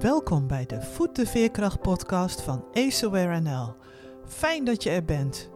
[0.00, 3.74] Welkom bij de Voet de Veerkracht podcast van Ace Aware NL.
[4.26, 5.50] Fijn dat je er bent.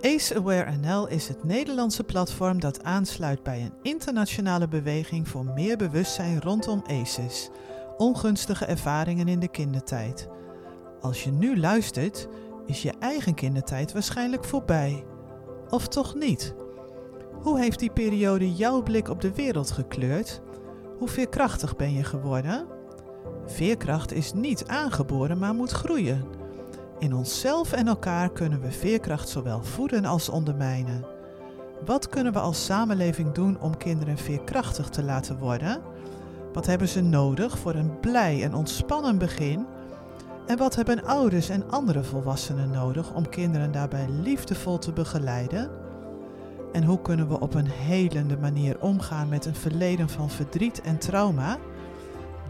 [0.00, 5.76] Ace Aware NL is het Nederlandse platform dat aansluit bij een internationale beweging voor meer
[5.76, 7.50] bewustzijn rondom ACEs,
[7.96, 10.28] ongunstige ervaringen in de kindertijd.
[11.00, 12.28] Als je nu luistert,
[12.66, 15.04] is je eigen kindertijd waarschijnlijk voorbij.
[15.70, 16.54] Of toch niet?
[17.42, 20.40] Hoe heeft die periode jouw blik op de wereld gekleurd?
[20.98, 22.75] Hoe veerkrachtig ben je geworden?
[23.46, 26.24] Veerkracht is niet aangeboren, maar moet groeien.
[26.98, 31.04] In onszelf en elkaar kunnen we veerkracht zowel voeden als ondermijnen.
[31.84, 35.82] Wat kunnen we als samenleving doen om kinderen veerkrachtig te laten worden?
[36.52, 39.66] Wat hebben ze nodig voor een blij en ontspannen begin?
[40.46, 45.70] En wat hebben ouders en andere volwassenen nodig om kinderen daarbij liefdevol te begeleiden?
[46.72, 50.98] En hoe kunnen we op een helende manier omgaan met een verleden van verdriet en
[50.98, 51.58] trauma?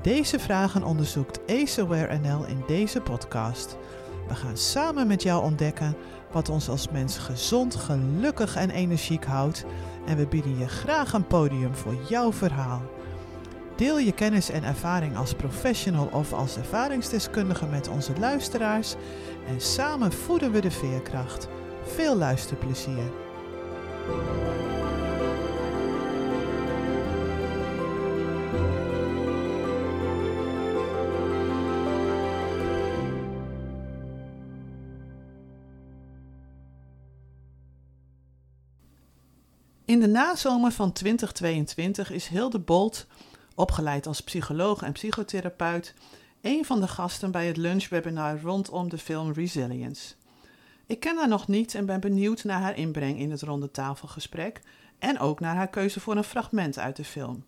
[0.07, 3.77] Deze vragen onderzoekt AceAware NL in deze podcast.
[4.29, 5.97] We gaan samen met jou ontdekken
[6.33, 9.65] wat ons als mens gezond, gelukkig en energiek houdt
[10.07, 12.83] en we bieden je graag een podium voor jouw verhaal.
[13.77, 18.95] Deel je kennis en ervaring als professional of als ervaringsdeskundige met onze luisteraars
[19.49, 21.49] en samen voeden we de veerkracht.
[21.85, 23.13] Veel luisterplezier.
[39.87, 43.07] In de nazomer van 2022 is Hilde Bolt,
[43.55, 45.95] opgeleid als psycholoog en psychotherapeut,
[46.41, 50.15] een van de gasten bij het lunchwebinar rondom de film Resilience.
[50.87, 54.61] Ik ken haar nog niet en ben benieuwd naar haar inbreng in het ronde tafelgesprek
[54.99, 57.45] en ook naar haar keuze voor een fragment uit de film.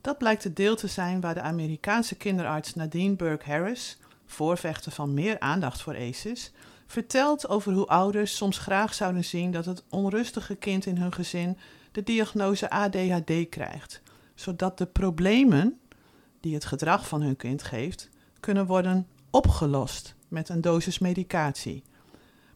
[0.00, 5.14] Dat blijkt het deel te zijn waar de Amerikaanse kinderarts Nadine Burke Harris, voorvechter van
[5.14, 6.52] meer aandacht voor ACEs,
[6.86, 11.58] vertelt over hoe ouders soms graag zouden zien dat het onrustige kind in hun gezin
[11.92, 14.02] de diagnose ADHD krijgt,
[14.34, 15.78] zodat de problemen
[16.40, 18.10] die het gedrag van hun kind geeft,
[18.40, 21.82] kunnen worden opgelost met een dosis medicatie.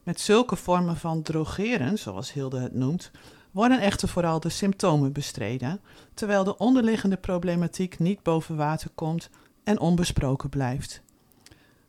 [0.03, 3.11] Met zulke vormen van drogeren, zoals Hilde het noemt,
[3.51, 5.81] worden echter vooral de symptomen bestreden,
[6.15, 9.31] terwijl de onderliggende problematiek niet boven water komt
[9.65, 11.03] en onbesproken blijft.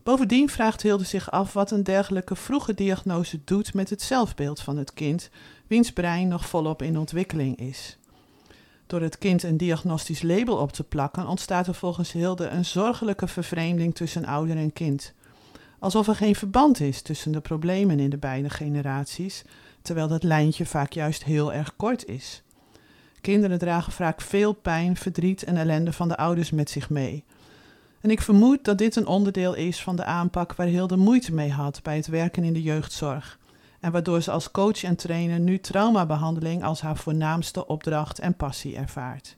[0.04, 4.78] Bovendien vraagt Hilde zich af wat een dergelijke vroege diagnose doet met het zelfbeeld van
[4.78, 5.30] het kind,
[5.68, 7.98] wiens brein nog volop in ontwikkeling is.
[8.88, 13.28] Door het kind een diagnostisch label op te plakken, ontstaat er volgens Hilde een zorgelijke
[13.28, 15.14] vervreemding tussen ouder en kind.
[15.80, 19.44] Alsof er geen verband is tussen de problemen in de beide generaties,
[19.82, 22.44] terwijl dat lijntje vaak juist heel erg kort is.
[23.22, 27.24] Kinderen dragen vaak veel pijn, verdriet en ellende van de ouders met zich mee.
[28.02, 31.52] En ik vermoed dat dit een onderdeel is van de aanpak waar Hilde moeite mee
[31.52, 33.40] had bij het werken in de jeugdzorg.
[33.80, 38.76] En waardoor ze als coach en trainer nu traumabehandeling als haar voornaamste opdracht en passie
[38.76, 39.38] ervaart.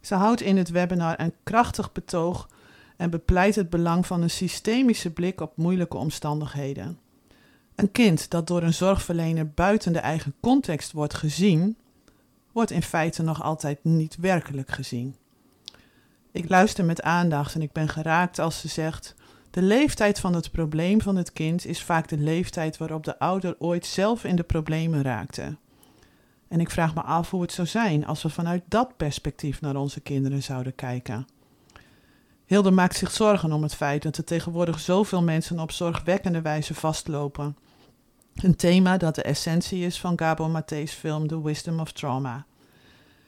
[0.00, 2.48] Ze houdt in het webinar een krachtig betoog
[2.96, 6.98] en bepleit het belang van een systemische blik op moeilijke omstandigheden.
[7.74, 11.76] Een kind dat door een zorgverlener buiten de eigen context wordt gezien,
[12.52, 15.16] wordt in feite nog altijd niet werkelijk gezien.
[16.36, 19.14] Ik luister met aandacht en ik ben geraakt als ze zegt:
[19.50, 23.54] De leeftijd van het probleem van het kind is vaak de leeftijd waarop de ouder
[23.58, 25.56] ooit zelf in de problemen raakte.
[26.48, 29.76] En ik vraag me af hoe het zou zijn als we vanuit dat perspectief naar
[29.76, 31.26] onze kinderen zouden kijken.
[32.46, 36.74] Hilde maakt zich zorgen om het feit dat er tegenwoordig zoveel mensen op zorgwekkende wijze
[36.74, 37.56] vastlopen.
[38.34, 42.46] Een thema dat de essentie is van Gabo Mate's film The Wisdom of Trauma.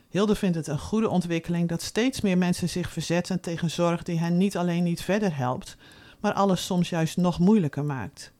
[0.08, 4.18] Hilde vindt het een goede ontwikkeling dat steeds meer mensen zich verzetten tegen zorg die
[4.18, 5.76] hen niet alleen niet verder helpt,
[6.20, 8.32] maar alles soms juist nog moeilijker maakt.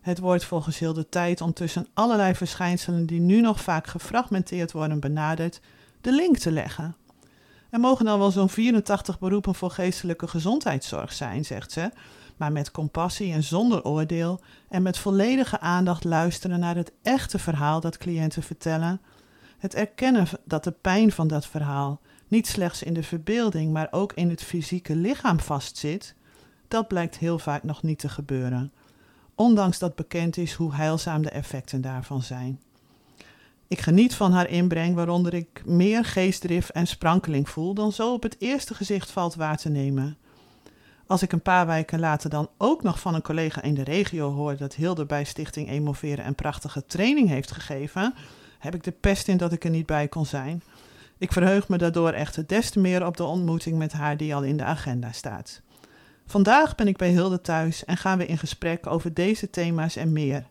[0.00, 5.00] Het wordt volgens Hilde tijd om tussen allerlei verschijnselen die nu nog vaak gefragmenteerd worden
[5.00, 5.60] benaderd,
[6.00, 6.96] de link te leggen.
[7.70, 11.90] Er mogen dan wel zo'n 84 beroepen voor geestelijke gezondheidszorg zijn, zegt ze,
[12.36, 17.80] maar met compassie en zonder oordeel en met volledige aandacht luisteren naar het echte verhaal
[17.80, 19.00] dat cliënten vertellen
[19.58, 24.12] het erkennen dat de pijn van dat verhaal niet slechts in de verbeelding, maar ook
[24.12, 26.14] in het fysieke lichaam vastzit,
[26.68, 28.72] dat blijkt heel vaak nog niet te gebeuren,
[29.34, 32.60] ondanks dat bekend is hoe heilzaam de effecten daarvan zijn.
[33.68, 38.22] Ik geniet van haar inbreng, waaronder ik meer geestdrift en sprankeling voel dan zo op
[38.22, 40.16] het eerste gezicht valt waar te nemen.
[41.06, 44.32] Als ik een paar weken later dan ook nog van een collega in de regio
[44.32, 48.14] hoor dat Hilde bij Stichting Emoveren een prachtige training heeft gegeven,
[48.58, 50.62] heb ik de pest in dat ik er niet bij kon zijn.
[51.18, 54.42] Ik verheug me daardoor echter des te meer op de ontmoeting met haar die al
[54.42, 55.60] in de agenda staat.
[56.26, 60.12] Vandaag ben ik bij Hilde thuis en gaan we in gesprek over deze thema's en
[60.12, 60.46] meer.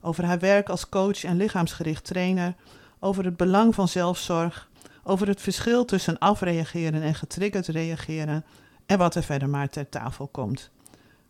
[0.00, 2.54] Over haar werk als coach en lichaamsgericht trainer,
[2.98, 4.68] over het belang van zelfzorg,
[5.02, 8.44] over het verschil tussen afreageren en getriggerd reageren
[8.86, 10.70] en wat er verder maar ter tafel komt.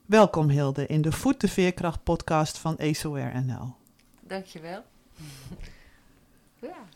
[0.06, 3.74] Welkom Hilde in de Voet de Veerkracht podcast van ASOR NL.
[4.20, 4.84] Dankjewel.
[6.58, 6.86] Ja.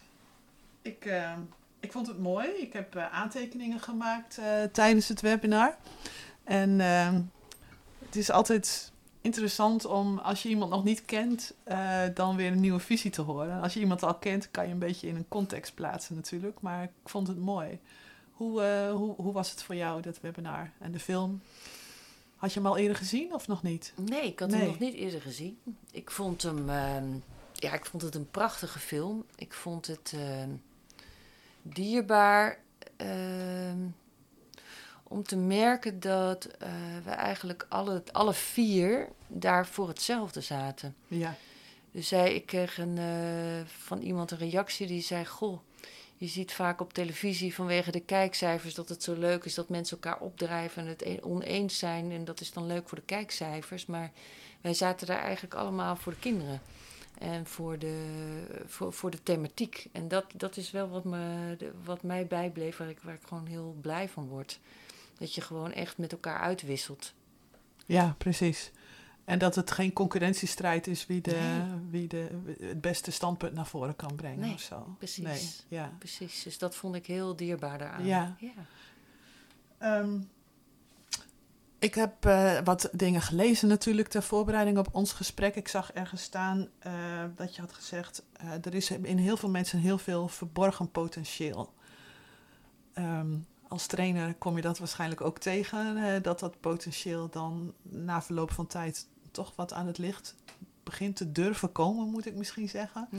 [0.82, 1.32] Ik, uh,
[1.80, 2.48] ik vond het mooi.
[2.48, 5.76] Ik heb uh, aantekeningen gemaakt uh, tijdens het webinar.
[6.44, 7.20] En ehm,
[7.98, 11.54] het is altijd interessant om, als je iemand nog niet kent,
[12.14, 13.62] dan weer een nieuwe visie te horen.
[13.62, 16.60] Als je iemand al kent, kan je een beetje in een context plaatsen natuurlijk.
[16.60, 17.78] Maar ik vond het mooi.
[18.32, 18.62] Hoe,
[18.92, 21.40] hoe, hoe was het voor jou, dat webinar en de film?
[22.36, 23.92] Had je hem al eerder gezien of nog niet?
[23.96, 25.58] Nee, ik had hem nog niet eerder gezien.
[25.90, 26.96] Ik vond hem, uh,
[27.62, 29.24] ja, ik vond het een prachtige film.
[29.36, 30.44] Ik vond het uh,
[31.62, 32.58] dierbaar
[32.96, 33.72] uh,
[35.02, 36.70] om te merken dat eh,
[37.04, 40.96] we eigenlijk alle, alle vier daar voor hetzelfde zaten.
[41.06, 41.36] Ja.
[41.90, 45.60] Dus zij, ik kreeg een, eh, van iemand een reactie die zei: Goh
[46.22, 49.98] je ziet vaak op televisie vanwege de kijkcijfers dat het zo leuk is dat mensen
[50.00, 52.10] elkaar opdrijven en het e- oneens zijn.
[52.10, 53.86] En dat is dan leuk voor de kijkcijfers.
[53.86, 54.10] Maar
[54.60, 56.60] wij zaten daar eigenlijk allemaal voor de kinderen.
[57.18, 59.88] En voor de, voor, voor de thematiek.
[59.92, 63.46] En dat, dat is wel wat, me, wat mij bijbleef, waar ik, waar ik gewoon
[63.46, 64.60] heel blij van word.
[65.18, 67.12] Dat je gewoon echt met elkaar uitwisselt.
[67.86, 68.70] Ja, precies.
[69.24, 72.28] En dat het geen concurrentiestrijd is wie, de, wie de,
[72.60, 74.94] het beste standpunt naar voren kan brengen nee, of zo.
[74.98, 75.24] Precies.
[75.24, 75.92] Nee, ja.
[75.98, 76.42] precies.
[76.42, 78.04] Dus dat vond ik heel dierbaar daaraan.
[78.04, 78.36] Ja.
[78.38, 79.98] ja.
[79.98, 80.30] Um,
[81.82, 85.55] ik heb uh, wat dingen gelezen natuurlijk ter voorbereiding op ons gesprek.
[85.56, 86.93] Ik zag ergens staan uh,
[87.37, 88.23] dat je had gezegd...
[88.44, 91.73] Uh, er is in heel veel mensen heel veel verborgen potentieel.
[92.94, 96.23] Um, als trainer kom je dat waarschijnlijk ook tegen.
[96.23, 100.34] dat dat potentieel dan na verloop van tijd toch wat aan het licht
[100.82, 103.08] begint te durven komen, moet ik misschien zeggen.
[103.11, 103.19] Ja.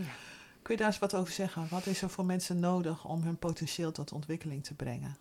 [0.61, 1.67] Kun je daar eens wat over zeggen?
[1.69, 5.17] Wat is er voor mensen nodig om hun potentieel tot ontwikkeling te brengen?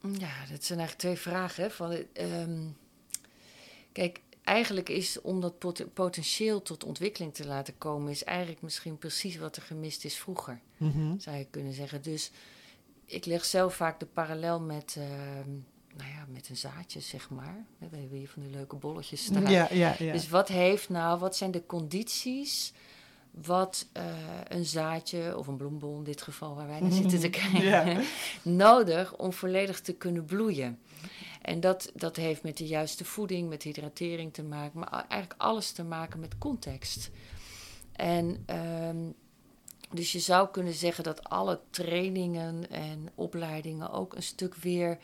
[0.00, 1.62] Ja, dat zijn eigenlijk twee vragen.
[1.62, 1.70] Hè?
[1.70, 2.76] Van, um,
[3.92, 8.98] kijk, eigenlijk is om dat pot potentieel tot ontwikkeling te laten komen, is eigenlijk misschien
[8.98, 11.20] precies wat er gemist is vroeger, mm -hmm.
[11.20, 12.02] zou je kunnen zeggen.
[12.02, 12.30] Dus
[13.04, 14.94] ik leg zelf vaak de parallel met.
[14.98, 15.04] Uh,
[15.96, 17.64] nou ja, met een zaadje, zeg maar.
[17.78, 19.50] We hebben hier van die leuke bolletjes staan.
[19.50, 20.12] Ja, ja, ja.
[20.12, 22.72] Dus wat heeft nou, wat zijn de condities
[23.30, 24.02] wat uh,
[24.48, 28.00] een zaadje of een bloembol in dit geval waar wij naar zitten te kijken, ja.
[28.42, 30.78] nodig om volledig te kunnen bloeien.
[31.42, 35.70] En dat, dat heeft met de juiste voeding, met hydratering te maken, maar eigenlijk alles
[35.70, 37.10] te maken met context.
[37.92, 38.44] En
[38.86, 39.14] um,
[39.90, 44.98] dus je zou kunnen zeggen dat alle trainingen en opleidingen ook een stuk weer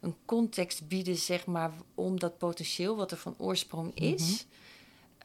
[0.00, 4.04] een context bieden, zeg maar, om dat potentieel wat er van oorsprong mhm.
[4.04, 4.46] is,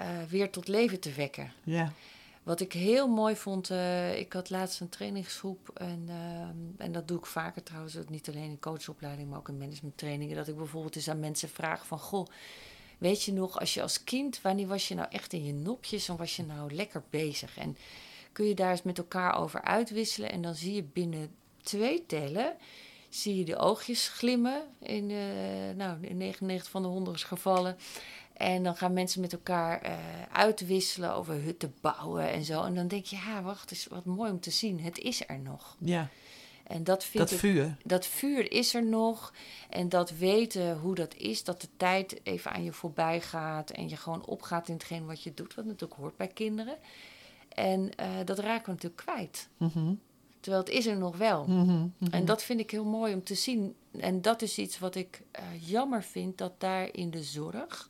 [0.01, 1.53] uh, weer tot leven te wekken.
[1.63, 1.93] Ja.
[2.47, 7.07] Wat ik heel mooi vond, uh, ik had laatst een trainingsgroep en, uh, en dat
[7.07, 10.95] doe ik vaker trouwens, niet alleen in coachopleiding, maar ook in managementtrainingen, dat ik bijvoorbeeld
[10.95, 12.27] eens aan mensen vraag van, goh,
[12.97, 16.07] weet je nog, als je als kind, wanneer was je nou echt in je nopjes
[16.07, 17.57] en was je nou lekker bezig?
[17.57, 17.77] En
[18.31, 22.55] kun je daar eens met elkaar over uitwisselen en dan zie je binnen twee tellen
[23.09, 25.19] zie je de oogjes glimmen in, uh,
[25.75, 27.77] nou, in 99 van de 100 gevallen.
[28.37, 29.97] En dan gaan mensen met elkaar uh,
[30.31, 32.63] uitwisselen over hutten bouwen en zo.
[32.63, 34.79] En dan denk je, ja, wacht, is wat mooi om te zien.
[34.79, 35.75] Het is er nog.
[35.79, 36.09] Ja.
[36.63, 37.65] En dat, vind dat vuur.
[37.65, 39.33] Ik, dat vuur is er nog.
[39.69, 43.69] En dat weten hoe dat is, dat de tijd even aan je voorbij gaat.
[43.69, 46.77] En je gewoon opgaat in hetgeen wat je doet, wat natuurlijk hoort bij kinderen.
[47.49, 49.47] En uh, dat raken we natuurlijk kwijt.
[49.57, 49.99] Mm -hmm.
[50.39, 51.45] Terwijl het is er nog wel.
[51.45, 53.75] Mm -hmm, En dat vind ik heel mooi om te zien.
[53.99, 57.89] En dat is iets wat ik uh, jammer vind, dat daar in de zorg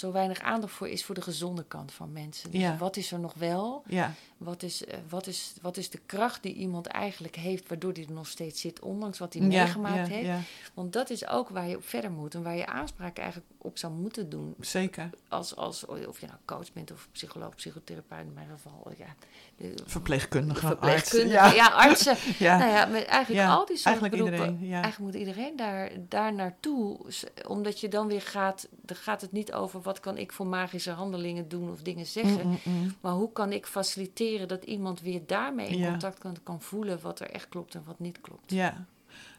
[0.00, 2.50] zo weinig aandacht voor is voor de gezonde kant van mensen.
[2.50, 2.76] Dus ja.
[2.76, 3.82] wat is er nog wel?
[3.86, 4.14] Ja.
[4.40, 8.04] Wat, is, uh, wat, is, wat is de kracht die iemand eigenlijk heeft, waardoor hij
[8.06, 10.26] er nog steeds zit, ondanks wat hij Ja, meegemaakt ja, heeft?
[10.26, 10.40] ja.
[10.74, 13.78] Want dat is ook waar je op verder moet en waar je aanspraak eigenlijk op
[13.78, 14.54] zou moeten doen.
[14.60, 15.10] Zeker.
[15.28, 18.92] Als, als, of je nou coach bent of psycholoog, psychotherapeut, in mijn geval.
[18.98, 19.14] Ja,
[19.56, 20.68] de, Verpleegkundige, arts.
[20.68, 21.52] verpleegkundigen, Ja.
[21.52, 21.66] ja.
[21.68, 22.16] artsen.
[22.38, 22.58] Ja.
[22.58, 24.52] Nou ja, met eigenlijk al die soort eigenlijk beroepen.
[24.52, 24.72] iedereen.
[24.82, 26.98] Eigenlijk moet iedereen daar, daar naartoe.
[27.46, 28.68] Omdat je dan weer gaat...
[28.82, 32.46] Dan gaat het niet over wat kan ik voor magische handelingen doen of dingen zeggen.
[32.46, 32.94] Mm, mm, mm.
[33.00, 35.90] Maar hoe kan ik faciliteren dat iemand weer daarmee in Ja.
[35.90, 37.00] contact kan, kan voelen...
[37.00, 38.50] wat er echt klopt en wat niet klopt.
[38.50, 38.84] Ja.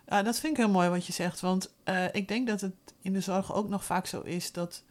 [0.07, 1.39] Ah, dat vind ik heel mooi wat je zegt.
[1.39, 4.83] Want eh, ik denk dat het in de zorg ook nog vaak zo is dat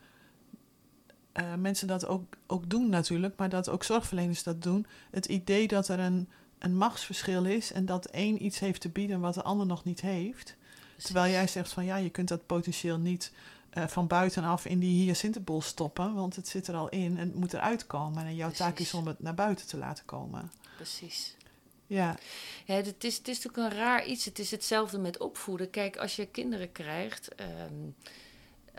[1.33, 4.87] eh, mensen dat ook, ook doen natuurlijk, maar dat ook zorgverleners dat doen.
[5.11, 6.29] Het idee dat er een,
[6.59, 10.01] een machtsverschil is en dat één iets heeft te bieden wat de ander nog niet
[10.01, 10.57] heeft.
[10.97, 13.33] Terwijl jij zegt van ja, je kunt dat potentieel niet
[13.71, 17.35] eh, van buitenaf in die hyacintenbol stoppen, want het zit er al in en het
[17.35, 18.27] moet eruit komen.
[18.27, 20.51] En jouw taak is om het naar buiten te laten komen.
[20.77, 21.37] Precies.
[21.87, 22.17] Ja,
[22.65, 24.25] Ja, het is, het is natuurlijk een raar iets.
[24.25, 25.71] Het is hetzelfde met opvoeden.
[25.71, 27.75] Kijk, als je kinderen krijgt, ehm,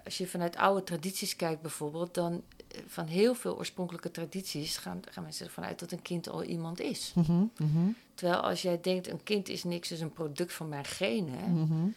[0.04, 5.02] als je vanuit oude tradities kijkt bijvoorbeeld, dan eh, van heel veel oorspronkelijke tradities gaan,
[5.10, 7.12] gaan mensen ervan uit dat een kind al iemand is.
[7.16, 10.86] Mhm, mhm, Terwijl als jij denkt, een kind is niks, is een product van mijn
[10.86, 11.88] genen, mhm.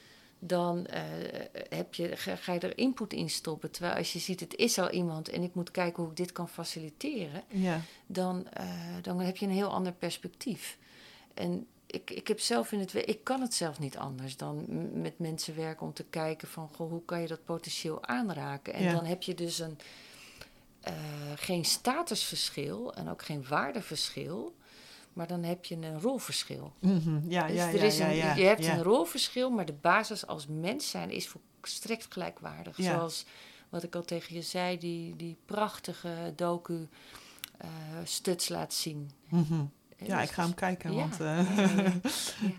[0.46, 1.02] Dan eh,
[1.68, 3.70] heb je, ga, ga je er input in stoppen.
[3.70, 6.32] Terwijl als je ziet, het is al iemand en ik moet kijken hoe ik dit
[6.32, 7.80] kan faciliteren, ja.
[8.06, 8.66] dan, eh,
[9.02, 10.78] dan heb je een heel ander perspectief.
[11.34, 14.64] En ik, ik heb zelf in het ik kan het zelf niet anders dan
[15.00, 18.72] met mensen werken om te kijken van goh, hoe kan je dat potentieel aanraken.
[18.74, 18.92] En Ja.
[18.92, 19.78] dan heb je dus een
[20.80, 20.92] eh,
[21.36, 24.54] geen statusverschil en ook geen waardeverschil,
[25.14, 26.72] maar dan heb je een rolverschil.
[26.80, 29.64] Mhm, ja, Dus ja, er ja, is ja, een, ja, je hebt een rolverschil, maar
[29.66, 31.28] de basis als mens zijn is
[31.60, 32.76] volstrekt gelijkwaardig.
[32.78, 33.24] Zoals
[33.68, 36.88] wat ik al tegen je zei, die, die prachtige docu
[37.58, 37.68] eh,
[38.04, 39.10] Stuts laat zien.
[39.28, 39.64] Mhm.
[39.96, 41.94] Ja, dus ik ga hem kijken, ja, want eh,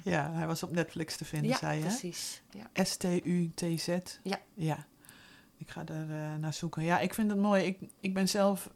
[0.14, 1.86] ja, hij was op Netflix te vinden, zei je.
[1.86, 2.42] precies.
[2.50, 2.84] Ja.
[2.84, 3.88] S-T-U-T-Z.
[4.24, 4.40] Ja.
[4.54, 4.86] Ja.
[5.58, 6.84] Ik ga er eh, naar zoeken.
[6.84, 7.64] Ja, ik vind het mooi.
[7.64, 8.70] Ik, ik ben zelf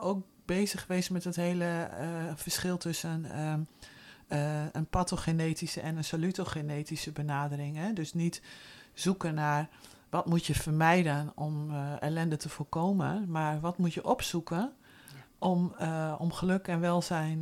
[0.00, 3.60] ook bezig geweest met het hele eh, verschil tussen ehm,
[4.28, 7.76] eh, een pathogenetische en een salutogenetische benadering.
[7.76, 7.92] Hè?
[7.92, 8.42] Dus niet
[8.94, 9.68] zoeken naar
[10.10, 14.72] wat moet je vermijden om eh, ellende te voorkomen, maar wat moet je opzoeken
[15.38, 15.74] om,
[16.18, 17.38] om geluk en welzijn,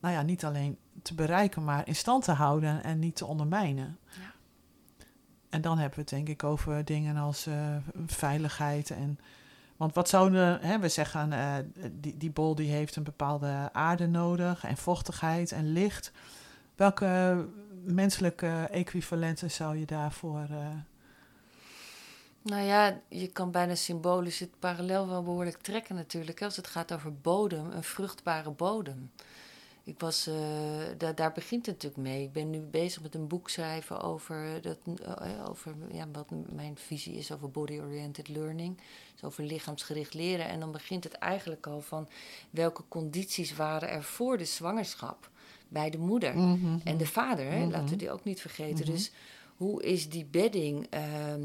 [0.00, 3.98] nou ja, niet alleen te bereiken, maar in stand te houden en niet te ondermijnen.
[4.06, 4.32] Ja.
[5.48, 7.48] En dan hebben we het denk ik over dingen als
[8.06, 9.18] veiligheid en
[9.78, 11.54] want wat zouden, hè, we zeggen, eh,
[11.90, 16.12] die, die bol die heeft een bepaalde aarde nodig en vochtigheid en licht.
[16.76, 17.44] Welke
[17.84, 20.46] menselijke equivalenten zou je daarvoor...
[20.50, 20.66] eh,
[22.42, 26.42] Nou ja, je kan bijna symbolisch het parallel wel behoorlijk trekken natuurlijk.
[26.42, 29.10] Als het gaat over bodem, een vruchtbare bodem.
[29.88, 30.34] Ik was, eh,
[30.98, 32.22] daar, daar begint het natuurlijk mee.
[32.22, 36.76] Ik ben nu bezig met een boek schrijven over, dat, eh, over ja, wat mijn
[36.76, 38.76] visie is over body-oriented learning.
[39.12, 40.48] Dus over lichaamsgericht leren.
[40.48, 42.08] En dan begint het eigenlijk al van
[42.50, 45.30] welke condities waren er voor de zwangerschap
[45.68, 46.36] bij de moeder.
[46.38, 47.70] mhm, En de vader, hè, Mhm.
[47.70, 48.84] laten we die ook niet vergeten.
[48.84, 48.92] Mhm.
[48.92, 49.10] Dus
[49.56, 50.86] hoe is die bedding?
[50.90, 51.42] Ehm,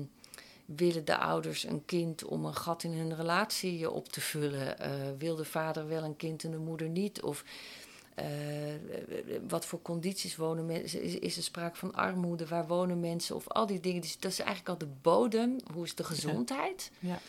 [0.66, 4.80] willen de ouders een kind om een gat in hun relatie op te vullen?
[4.80, 7.22] Eh, wil de vader wel een kind en de moeder niet?
[7.22, 7.44] Of
[8.16, 8.26] eh,
[9.48, 11.02] wat voor condities wonen mensen?
[11.02, 12.48] Is, is er sprake van armoede?
[12.48, 13.36] Waar wonen mensen?
[13.36, 14.02] Of al die dingen.
[14.02, 15.56] Dus dat is eigenlijk al de bodem.
[15.74, 16.92] Hoe is de gezondheid?
[17.00, 17.20] Ja.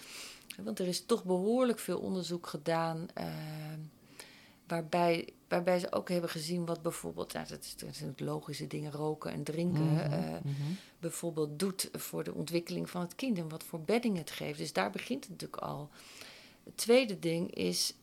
[0.63, 3.07] Want er is toch behoorlijk veel onderzoek gedaan.
[3.15, 3.79] ehm,
[4.67, 8.93] waarbij, waarbij ze ook hebben gezien wat bijvoorbeeld, nou, dat, is- dat zijn logische dingen,
[8.93, 10.53] roken en drinken, Mhm, eh, mhm.
[10.99, 14.59] bijvoorbeeld doet voor de ontwikkeling van het kind en wat voor bedding het geeft.
[14.59, 15.89] Dus daar begint het natuurlijk al.
[16.65, 17.95] Het tweede ding is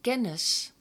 [0.00, 0.72] kennis.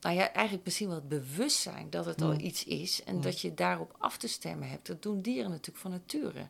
[0.00, 3.54] Nou ja, eigenlijk misschien wel het bewustzijn dat het al iets is en dat je
[3.54, 4.86] daarop af te stemmen hebt.
[4.86, 6.48] Dat doen dieren natuurlijk van nature.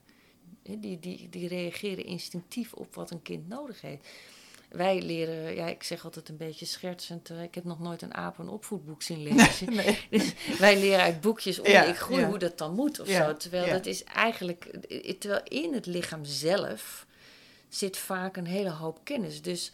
[0.63, 4.09] Die, die, die reageren instinctief op wat een kind nodig heeft.
[4.69, 8.15] Wij leren, ja, ik zeg altijd een beetje schertsend, eh, ik heb nog nooit een
[8.15, 9.75] aap een opvoedboek zien lezen.
[9.75, 9.99] Nee.
[10.11, 13.37] Dus wij leren uit boekjes om Ja, ik groei hoe dat dan moet of zo.
[13.37, 17.07] Terwijl dat is eigenlijk, eh, terwijl in het lichaam zelf
[17.69, 19.43] zit vaak een hele hoop kennis.
[19.43, 19.73] Dus,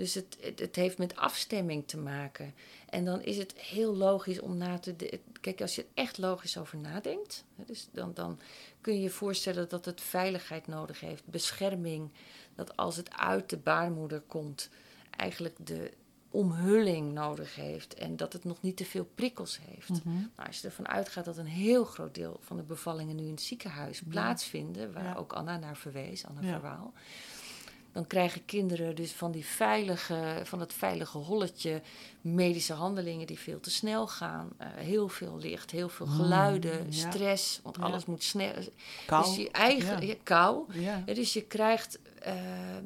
[0.00, 2.54] dus het, het, het heeft met afstemming te maken.
[2.88, 6.18] En dan is het heel logisch om na te de- Kijk, als je er echt
[6.18, 8.38] logisch over nadenkt, dus dan, dan
[8.80, 12.10] kun je je voorstellen dat het veiligheid nodig heeft, bescherming.
[12.54, 14.68] Dat als het uit de baarmoeder komt,
[15.10, 15.90] eigenlijk de
[16.30, 19.88] omhulling nodig heeft en dat het nog niet te veel prikkels heeft.
[20.04, 20.14] Mhm.
[20.14, 23.30] Nou, als je ervan uitgaat dat een heel groot deel van de bevallingen nu in
[23.30, 24.04] het ziekenhuis Ja.
[24.08, 25.14] plaatsvinden, waar Ja.
[25.14, 26.52] ook Anna naar verwees, Anna Ja.
[26.52, 26.92] Verwaal,
[27.92, 31.82] dan krijgen kinderen dus van, die veilige, van het veilige holletje
[32.20, 34.50] medische handelingen die veel te snel gaan.
[34.56, 37.10] Eh, heel veel licht, heel veel Mm, geluiden, ja.
[37.10, 37.82] stress, want Ja.
[37.82, 38.52] alles moet snel.
[39.06, 39.24] Kou.
[39.24, 40.14] Dus je eigen, Ja.
[40.22, 40.64] kou.
[41.04, 42.84] Dus je krijgt ehm,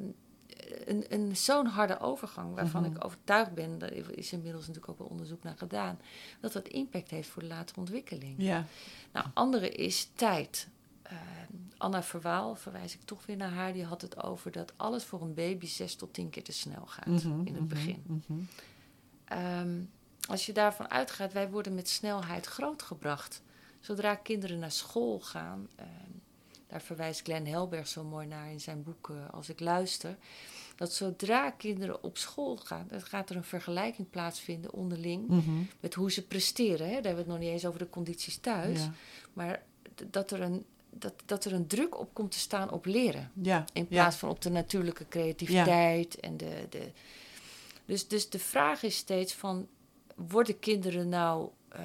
[0.85, 2.91] een, een, zo'n harde overgang, waarvan Mhm.
[2.95, 5.99] ik overtuigd ben, daar is inmiddels natuurlijk ook wel onderzoek naar gedaan,
[6.39, 8.35] dat dat impact heeft voor de latere ontwikkeling.
[8.37, 8.65] Ja.
[9.13, 10.67] Nou, andere is tijd.
[11.09, 11.17] Ehm,
[11.77, 15.21] Anna Verwaal, verwijs ik toch weer naar haar, die had het over dat alles voor
[15.21, 18.03] een baby zes tot tien keer te snel gaat Mhm, in het mhm, begin.
[18.27, 18.39] mhm.
[19.25, 19.81] Ehm,
[20.29, 23.41] als je daarvan uitgaat, wij worden met snelheid grootgebracht.
[23.79, 25.87] Zodra kinderen naar school gaan, ehm,
[26.67, 30.17] daar verwijst Glenn Helberg zo mooi naar in zijn boek eh, Als ik luister,
[30.75, 35.27] dat zodra kinderen op school gaan, dan gaat er een vergelijking plaatsvinden onderling
[35.79, 36.85] met hoe ze presteren.
[36.87, 36.93] Hè?
[36.93, 38.79] Daar hebben we het nog niet eens over de condities thuis.
[38.79, 38.91] Ja.
[39.33, 39.63] Maar
[40.09, 40.65] dat er een,
[40.99, 43.31] dat, dat er een druk op komt te staan op leren.
[43.41, 43.65] Ja.
[43.73, 44.01] In ja.
[44.01, 46.19] plaats van op de natuurlijke creativiteit.
[46.19, 46.91] En de, de,
[47.85, 49.67] dus, dus de vraag is steeds van...
[50.15, 51.81] worden kinderen nou eh,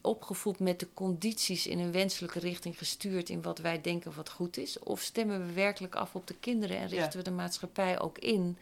[0.00, 1.66] opgevoed met de condities...
[1.66, 3.28] in een wenselijke richting gestuurd...
[3.28, 4.78] in wat wij denken wat goed is?
[4.78, 6.76] Of stemmen we werkelijk af op de kinderen...
[6.76, 7.16] en richten Ja.
[7.16, 8.56] we de maatschappij ook in...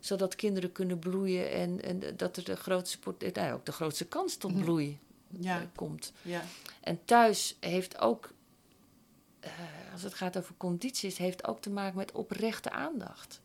[0.00, 1.50] zodat kinderen kunnen bloeien...
[1.50, 4.62] en, en dat er de grootste, pot- nou, ook de grootste kans tot Mhm.
[4.64, 4.98] bloei
[5.34, 5.70] eh, Ja.
[5.74, 6.12] komt.
[6.22, 6.44] Ja.
[6.80, 8.30] En thuis heeft ook,
[9.46, 13.40] eh, als het gaat over condities, heeft ook te maken met oprechte aandacht.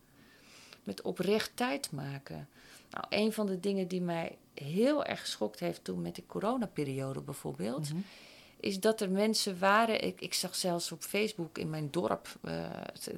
[0.84, 2.48] Met oprecht tijd maken.
[2.90, 7.22] Nou, een van de dingen die mij heel erg geschokt heeft toen met de coronaperiode
[7.22, 8.02] bijvoorbeeld, Mhm.
[8.60, 10.04] is dat er mensen waren.
[10.04, 12.64] Ik, ik zag zelfs op Facebook in mijn dorp, eh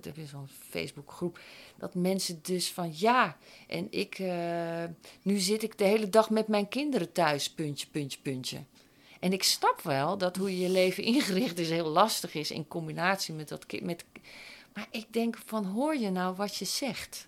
[0.03, 1.39] er is zo'n Facebookgroep,
[1.77, 3.37] dat mensen dus van ja,
[3.67, 4.83] en ik, eh,
[5.21, 8.63] nu zit ik de hele dag met mijn kinderen thuis, puntje, puntje, puntje.
[9.23, 12.67] En ik snap wel dat hoe je je leven ingericht is heel lastig is in
[12.67, 13.83] combinatie met dat kind.
[13.83, 14.05] Met,
[14.73, 17.27] maar ik denk van hoor je nou wat je zegt?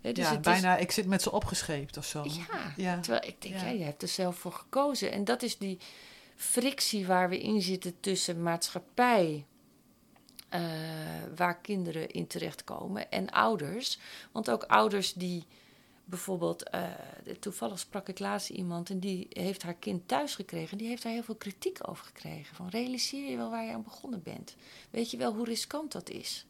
[0.00, 2.24] Hè, dus ja, het is- bijna, ik zit met ze opgescheept of zo.
[2.24, 3.00] ja, Ja.
[3.00, 3.62] terwijl ik denk, Ja.
[3.64, 3.68] ja.
[3.70, 5.12] je hebt er zelf voor gekozen.
[5.12, 5.78] En dat is die
[6.36, 9.44] frictie waar we in zitten tussen maatschappij,
[10.48, 10.60] eh,
[11.36, 13.98] waar kinderen in terechtkomen, en ouders.
[14.32, 15.44] Want ook ouders die
[16.08, 16.82] bijvoorbeeld, eh,
[17.40, 20.70] toevallig sprak ik laatst iemand en die heeft haar kind thuis gekregen.
[20.72, 22.56] En die heeft daar heel veel kritiek over gekregen.
[22.56, 24.56] Van realiseer je wel waar je aan begonnen bent?
[24.90, 26.46] Weet je wel hoe riskant dat is?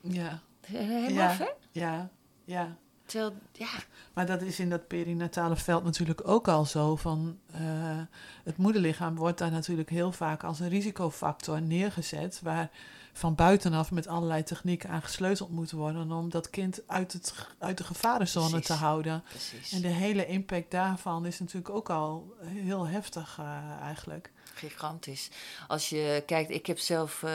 [0.00, 0.40] Ja.
[0.66, 1.28] Helemaal Ja.
[1.28, 1.50] af, hè?
[1.72, 2.10] Ja.
[2.44, 2.76] Ja.
[3.04, 3.68] Terwijl, ja,
[4.12, 6.96] Maar dat is in dat perinatale veld natuurlijk ook al zo.
[6.96, 8.00] Van, eh,
[8.44, 12.40] het moederlichaam wordt daar natuurlijk heel vaak als een risicofactor neergezet.
[12.42, 12.70] Waar
[13.16, 16.12] van buitenaf met allerlei technieken aan gesleuteld moet worden.
[16.12, 18.66] om dat kind uit, het, uit de gevarenzone Precies.
[18.66, 19.22] te houden.
[19.28, 19.72] precies.
[19.72, 24.30] En de hele impact daarvan is natuurlijk ook al heel heftig eh, eigenlijk.
[24.54, 25.30] Gigantisch.
[25.68, 27.32] Als je kijkt, ik heb zelf, eh,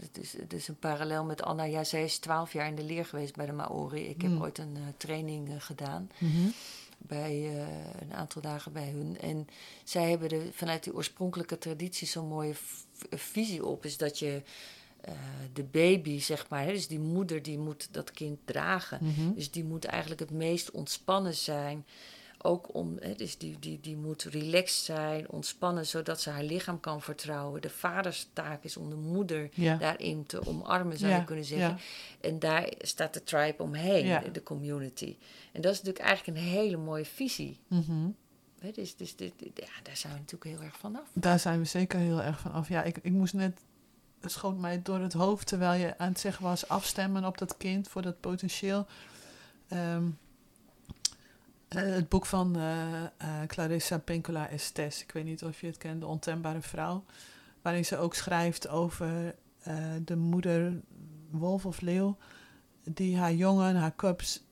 [0.00, 1.62] het is, het is een parallel met Anna.
[1.64, 4.08] Ja, zij is twaalf jaar in de leer geweest bij de Maori.
[4.08, 4.42] Ik heb Mm.
[4.42, 6.10] ooit een eh, training gedaan
[6.98, 9.18] bij eh, een aantal dagen bij hun.
[9.20, 9.48] En
[9.84, 12.54] zij hebben er vanuit die oorspronkelijke traditie zo'n mooie
[13.10, 13.84] visie op.
[13.84, 14.42] Is dat je
[15.08, 15.14] eh,
[15.52, 18.98] de baby, zeg maar, hè, dus die moeder, die moet dat kind dragen.
[19.02, 19.34] Mhm.
[19.34, 21.86] Dus die moet eigenlijk het meest ontspannen zijn.
[22.42, 26.80] Ook om, hè, dus die, die, die moet relaxed zijn, ontspannen, zodat ze haar lichaam
[26.80, 27.60] kan vertrouwen.
[27.60, 29.76] De vaders taak is om de moeder Ja.
[29.76, 31.68] daarin te omarmen, zou Ja, je kunnen zeggen.
[31.68, 31.78] ja.
[32.28, 35.16] En daar staat de tribe omheen, de, community.
[35.52, 37.58] En dat is natuurlijk eigenlijk een hele mooie visie.
[37.68, 38.08] Mhm.
[38.58, 39.14] Hè, dus dus
[39.54, 41.08] ja, daar zijn we natuurlijk heel erg vanaf.
[41.12, 42.68] Daar zijn we zeker heel erg van af.
[42.68, 43.60] Ja, ik, ik moest net,
[44.20, 47.88] schoot mij door het hoofd terwijl je aan het zeggen was afstemmen op dat kind
[47.88, 48.86] voor dat potentieel.
[49.68, 50.08] Ehm,
[51.68, 53.10] eh, het boek van eh, eh,
[53.46, 57.04] Clarissa Pinkola Estes, ik weet niet of je het kent, De Ontembare Vrouw,
[57.62, 59.34] waarin ze ook schrijft over
[60.04, 60.80] de moeder
[61.30, 62.16] wolf of leeuw,
[62.84, 64.42] die haar jongen, haar cubs,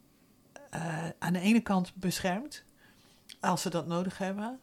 [1.18, 2.64] aan de ene kant beschermt,
[3.40, 4.60] als ze dat nodig hebben,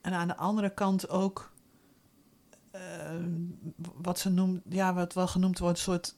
[0.00, 1.52] en aan de andere kant ook
[2.74, 2.80] eh,
[3.96, 6.14] wat ze noemt, ja, wat wel genoemd wordt, een soort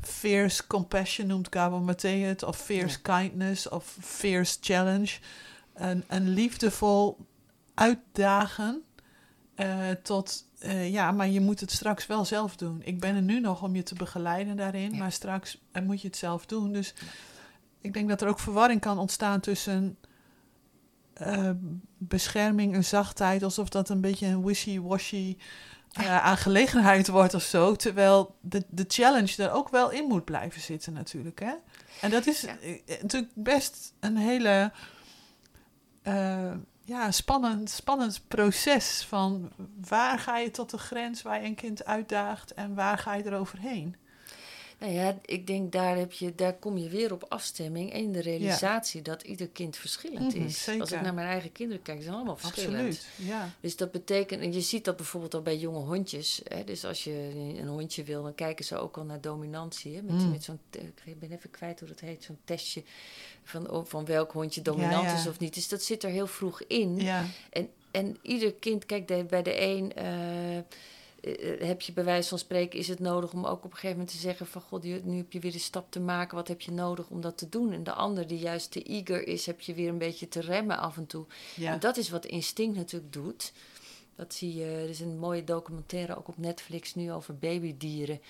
[0.00, 5.18] fierce compassion noemt Gabo Maté het, of fierce kindness, of fierce challenge.
[5.74, 7.26] Een, een liefdevol
[7.74, 8.82] uitdagen
[9.54, 12.80] eh, tot, eh, ja, maar je moet het straks wel zelf doen.
[12.84, 14.98] Ik ben er nu nog om je te begeleiden daarin, Ja.
[14.98, 16.72] maar straks eh, moet je het zelf doen.
[16.72, 16.94] Dus
[17.80, 19.98] ik denk dat er ook verwarring kan ontstaan tussen
[21.98, 25.36] bescherming en zachtheid, alsof dat een beetje een wishy-washy
[25.92, 27.74] eh, aangelegenheid wordt of zo.
[27.76, 31.40] Terwijl de, de challenge er ook wel in moet blijven zitten natuurlijk.
[31.40, 31.52] Hè?
[32.00, 32.56] En dat is Ja.
[32.58, 34.72] eh, natuurlijk best een hele
[36.02, 36.52] eh,
[36.84, 39.50] ja, spannend, spannend proces van
[39.88, 43.26] waar ga je tot de grens waar je een kind uitdaagt en waar ga je
[43.26, 43.96] eroverheen.
[44.80, 48.20] Nou ja, ik denk daar, heb je, daar kom je weer op afstemming en de
[48.20, 50.62] realisatie dat ieder kind verschillend Mhm, is.
[50.62, 50.80] zeker.
[50.80, 52.74] Als ik naar mijn eigen kinderen kijk, zijn allemaal verschillend.
[52.74, 53.50] Absoluut, ja.
[53.60, 56.40] Dus dat betekent, en je ziet dat bijvoorbeeld al bij jonge hondjes.
[56.48, 59.94] Hè, dus als je een hondje wil, dan kijken ze ook al naar dominantie.
[59.96, 60.30] Hè, met, Mm.
[60.30, 60.58] met zo'n,
[61.04, 62.82] ik ben even kwijt hoe dat heet, zo'n testje
[63.42, 65.54] van, van welk hondje dominant Ja, is of niet.
[65.54, 66.96] Dus dat zit er heel vroeg in.
[67.00, 67.24] ja.
[67.50, 70.58] En, en ieder kind, kijk, bij de een eh,
[71.58, 74.10] heb je bij wijze van spreken, is het nodig om ook op een gegeven moment
[74.10, 76.70] te zeggen van god, nu heb je weer de stap te maken, wat heb je
[76.72, 77.72] nodig om dat te doen?
[77.72, 80.78] En de ander die juist te eager is, heb je weer een beetje te remmen
[80.78, 81.26] af en toe.
[81.56, 81.72] ja.
[81.72, 83.52] En dat is wat instinct natuurlijk doet.
[84.16, 88.20] Dat zie je, er is een mooie documentaire ook op Netflix nu over babydieren.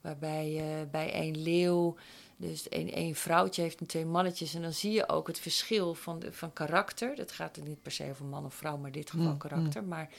[0.00, 1.96] Waarbij eh, bij één leeuw,
[2.36, 4.54] dus één, één vrouwtje heeft en twee mannetjes.
[4.54, 7.16] En dan zie je ook het verschil van, de, van karakter.
[7.16, 9.38] Dat gaat er niet per se over man of vrouw, maar in dit geval Mm,
[9.38, 9.84] karakter.
[9.84, 10.10] Maar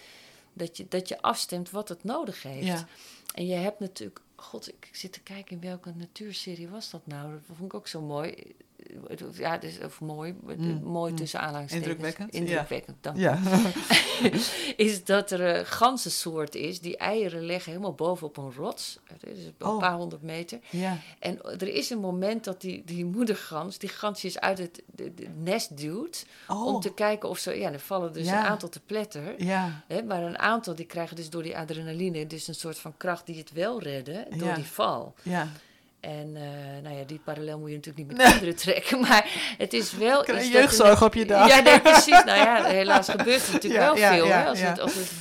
[0.53, 2.67] Dat je, dat je afstemt wat het nodig heeft.
[2.67, 2.87] Ja.
[3.33, 4.21] En je hebt natuurlijk...
[4.35, 7.31] God, ik zit te kijken in welke natuurserie was dat nou.
[7.31, 8.55] Dat vond ik ook zo mooi.
[9.33, 10.35] Ja, dus, of mooi.
[10.57, 11.17] Mm, Mooi mm.
[11.17, 11.87] tussen aanhalingstekens.
[11.89, 12.39] Indrukwekkend, ja.
[12.39, 13.21] Indrukwekkend, dank je.
[13.21, 13.39] Ja.
[14.85, 18.99] is dat er een ganzensoort is die eieren leggen helemaal bovenop een rots.
[19.07, 19.79] Dat is een Oh.
[19.79, 20.59] paar honderd meter.
[20.69, 20.97] ja.
[21.19, 25.27] En er is een moment dat die, die moedergans, die gansjes uit het de, de
[25.37, 26.25] nest duwt.
[26.47, 26.65] Oh.
[26.65, 28.39] Om te kijken of ze, ja, er vallen dus Ja.
[28.39, 29.43] een aantal te pletter.
[29.43, 29.83] Ja.
[29.87, 33.25] Hè, maar een aantal die krijgen dus door die adrenaline, dus een soort van kracht
[33.25, 34.55] die het wel redden door Ja.
[34.55, 35.13] die val.
[35.23, 35.47] Ja.
[36.01, 38.99] En eh, nou ja, die parallel moet je natuurlijk niet met kinderen trekken.
[39.07, 40.23] Maar het is wel.
[40.23, 41.47] Krijg je jeugdzorg een- op je dag.
[41.47, 42.23] Ja, nee, precies.
[42.23, 44.25] Nou ja, helaas gebeurt er natuurlijk Ja, wel ja, veel.
[44.25, 45.11] ja, hè, als het, als het,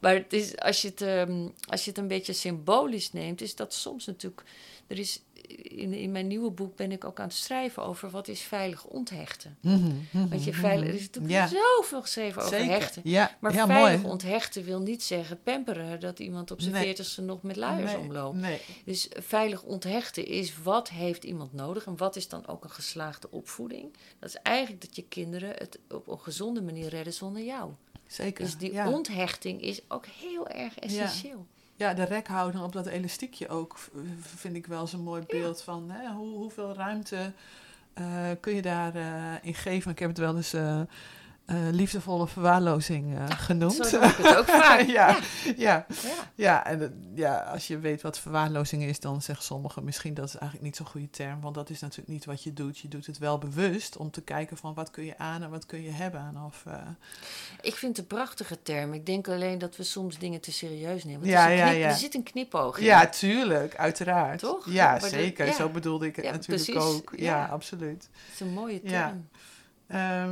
[0.00, 3.54] maar het is, als, je het, ehm, als je het een beetje symbolisch neemt, is
[3.54, 4.42] dat soms natuurlijk.
[4.86, 5.22] Er is,
[5.56, 8.84] in, in mijn nieuwe boek ben ik ook aan het schrijven over wat is veilig
[8.84, 9.56] onthechten.
[9.60, 9.74] Mhm,
[10.10, 10.60] mhm, Want je mhm.
[10.60, 11.46] veilig, er is natuurlijk Ja.
[11.46, 12.72] zoveel geschreven over Zeker.
[12.72, 13.02] hechten.
[13.04, 14.12] Ja, Maar ja, veilig mooi.
[14.12, 16.82] onthechten wil niet zeggen pamperen dat iemand op zijn Nee.
[16.84, 18.36] veertigste nog met luiers nee, omloopt.
[18.36, 18.60] Nee.
[18.84, 23.30] Dus veilig onthechten is wat heeft iemand nodig en wat is dan ook een geslaagde
[23.30, 23.92] opvoeding.
[24.18, 27.70] Dat is eigenlijk dat je kinderen het op een gezonde manier redden zonder jou.
[28.06, 28.44] Zeker.
[28.44, 31.46] Dus die onthechting is ook heel erg essentieel.
[31.82, 33.78] Ja, de rekhouding op dat elastiekje ook
[34.18, 37.32] vind ik wel zo'n mooi beeld van hè, hoe, hoeveel ruimte
[37.94, 38.04] eh,
[38.40, 39.90] kun je daarin in geven.
[39.90, 40.54] Ik heb het wel eens
[41.46, 43.86] eh, eh, liefdevolle verwaarlozing eh, genoemd.
[43.86, 44.80] Zo ik het ook vaak.
[44.98, 45.18] ja,
[45.56, 45.86] ja.
[46.34, 46.66] ja.
[46.66, 50.34] en het- ja, als je weet wat verwaarlozing is, dan zeggen sommigen misschien dat is
[50.34, 51.40] eigenlijk niet zo'n goede term.
[51.40, 52.78] Want dat is natuurlijk niet wat je doet.
[52.78, 55.66] Je doet het wel bewust om te kijken van wat kun je aan en wat
[55.66, 56.34] kun je hebben.
[56.46, 56.74] Of, eh,
[57.60, 58.92] Ik vind het een prachtige term.
[58.92, 61.28] Ik denk alleen dat we soms dingen te serieus nemen.
[61.28, 61.88] Ja, ja, ja.
[61.88, 62.84] Er zit een knipoog in.
[62.84, 64.38] ja, tuurlijk, uiteraard.
[64.38, 64.70] Toch?
[64.70, 65.52] Ja, zeker.
[65.52, 66.82] Zo bedoelde ik het natuurlijk precies.
[66.92, 67.12] ook.
[67.16, 68.08] Ja, absoluut.
[68.12, 69.28] Het is een mooie term.
[69.88, 70.24] Ja.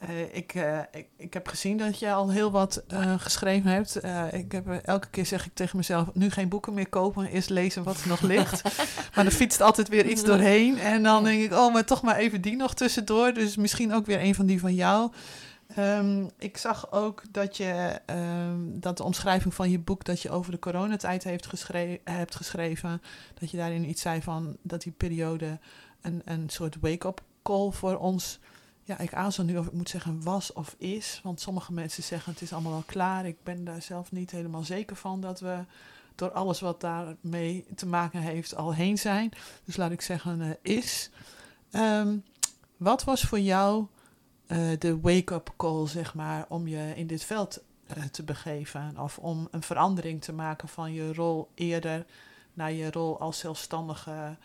[0.00, 4.00] Eh, ik, eh, ik, ik heb gezien dat je al heel wat eh, geschreven hebt.
[4.32, 7.82] Ik heb, elke keer zeg ik tegen mezelf, nu geen boeken meer kopen, eerst lezen
[7.82, 8.62] wat er nog ligt.
[9.14, 10.78] maar er fietst altijd weer iets doorheen.
[10.78, 13.32] En dan denk ik, oh, maar toch maar even die nog tussendoor.
[13.32, 15.10] Dus misschien ook weer een van die van jou.
[15.74, 20.30] Ehm, ik zag ook dat je ehm, dat de omschrijving van je boek dat je
[20.30, 23.02] over de coronatijd heeft geschre- hebt geschreven,
[23.34, 25.58] dat je daarin iets zei van dat die periode
[26.00, 28.38] een, een soort wake-up call voor ons.
[28.90, 31.20] Ja, ik aarzel nu of ik moet zeggen was of is.
[31.22, 33.26] Want sommige mensen zeggen het is allemaal wel klaar.
[33.26, 35.64] Ik ben daar zelf niet helemaal zeker van dat we
[36.14, 39.32] door alles wat daarmee te maken heeft al heen zijn.
[39.64, 41.10] Dus laat ik zeggen eh, is.
[41.70, 42.16] Ehm,
[42.76, 43.86] wat was voor jou
[44.46, 48.98] eh, de wake-up call, zeg maar, om je in dit veld eh, te begeven?
[48.98, 52.06] Of om een verandering te maken van je rol eerder
[52.52, 54.36] naar je rol als zelfstandige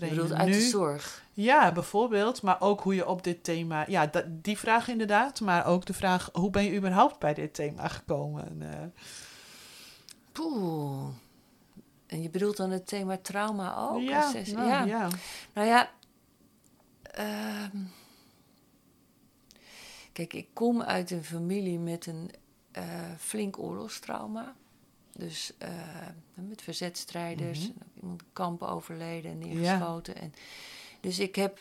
[0.00, 0.52] bedoelt uit nu?
[0.52, 1.22] de zorg.
[1.32, 2.42] Ja, bijvoorbeeld.
[2.42, 3.84] Maar ook hoe je op dit thema...
[3.88, 5.40] Ja, da- die vraag inderdaad.
[5.40, 8.62] Maar ook de vraag, hoe ben je überhaupt bij dit thema gekomen?
[8.62, 8.86] Eh,
[10.32, 11.08] Poeh.
[12.06, 14.00] En je bedoelt dan het thema trauma ook?
[14.00, 14.84] ja, Zes- nou, ja.
[14.84, 15.08] ja.
[15.54, 15.90] Nou ja.
[17.02, 17.76] ehm,
[20.12, 22.30] kijk, ik kom uit een familie met een
[22.72, 22.84] eh,
[23.18, 24.54] flink oorlogstrauma.
[25.18, 25.68] Dus eh,
[26.34, 27.68] met verzetstrijders, Mhm.
[28.00, 30.16] iemand in kampen overleden en neergeschoten.
[30.16, 30.34] En,
[31.00, 31.58] dus ik heb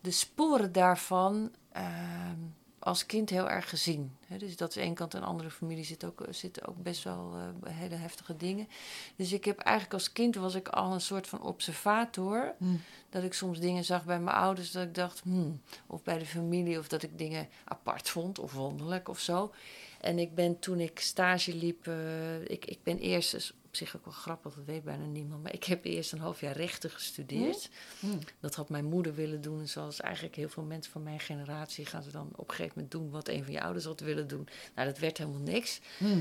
[0.00, 2.36] de sporen daarvan ehm,
[2.78, 4.16] als kind heel erg gezien.
[4.38, 5.14] Dus dat is één kant.
[5.14, 8.68] En andere familie zit ook, zitten ook best wel eh, hele heftige dingen.
[9.16, 12.54] Dus ik heb eigenlijk als kind was ik al een soort van observator.
[12.58, 12.64] Hm.
[13.10, 16.26] Dat ik soms dingen zag bij mijn ouders dat ik dacht, hmm, of bij de
[16.26, 19.52] familie, of dat ik dingen apart vond of wonderlijk of zo.
[20.00, 23.96] En ik ben toen ik stage liep, eh, ik, ik ben eerst, is op zich
[23.96, 26.90] ook wel grappig, dat weet bijna niemand, maar ik heb eerst een half jaar rechten
[26.90, 27.70] gestudeerd.
[28.00, 28.06] Hm.
[28.40, 29.60] Dat had mijn moeder willen doen.
[29.60, 32.72] En zoals eigenlijk heel veel mensen van mijn generatie gaan ze dan op een gegeven
[32.74, 34.48] moment doen wat een van je ouders had willen doen.
[34.74, 35.80] Nou, dat werd helemaal niks.
[35.98, 36.20] Hm.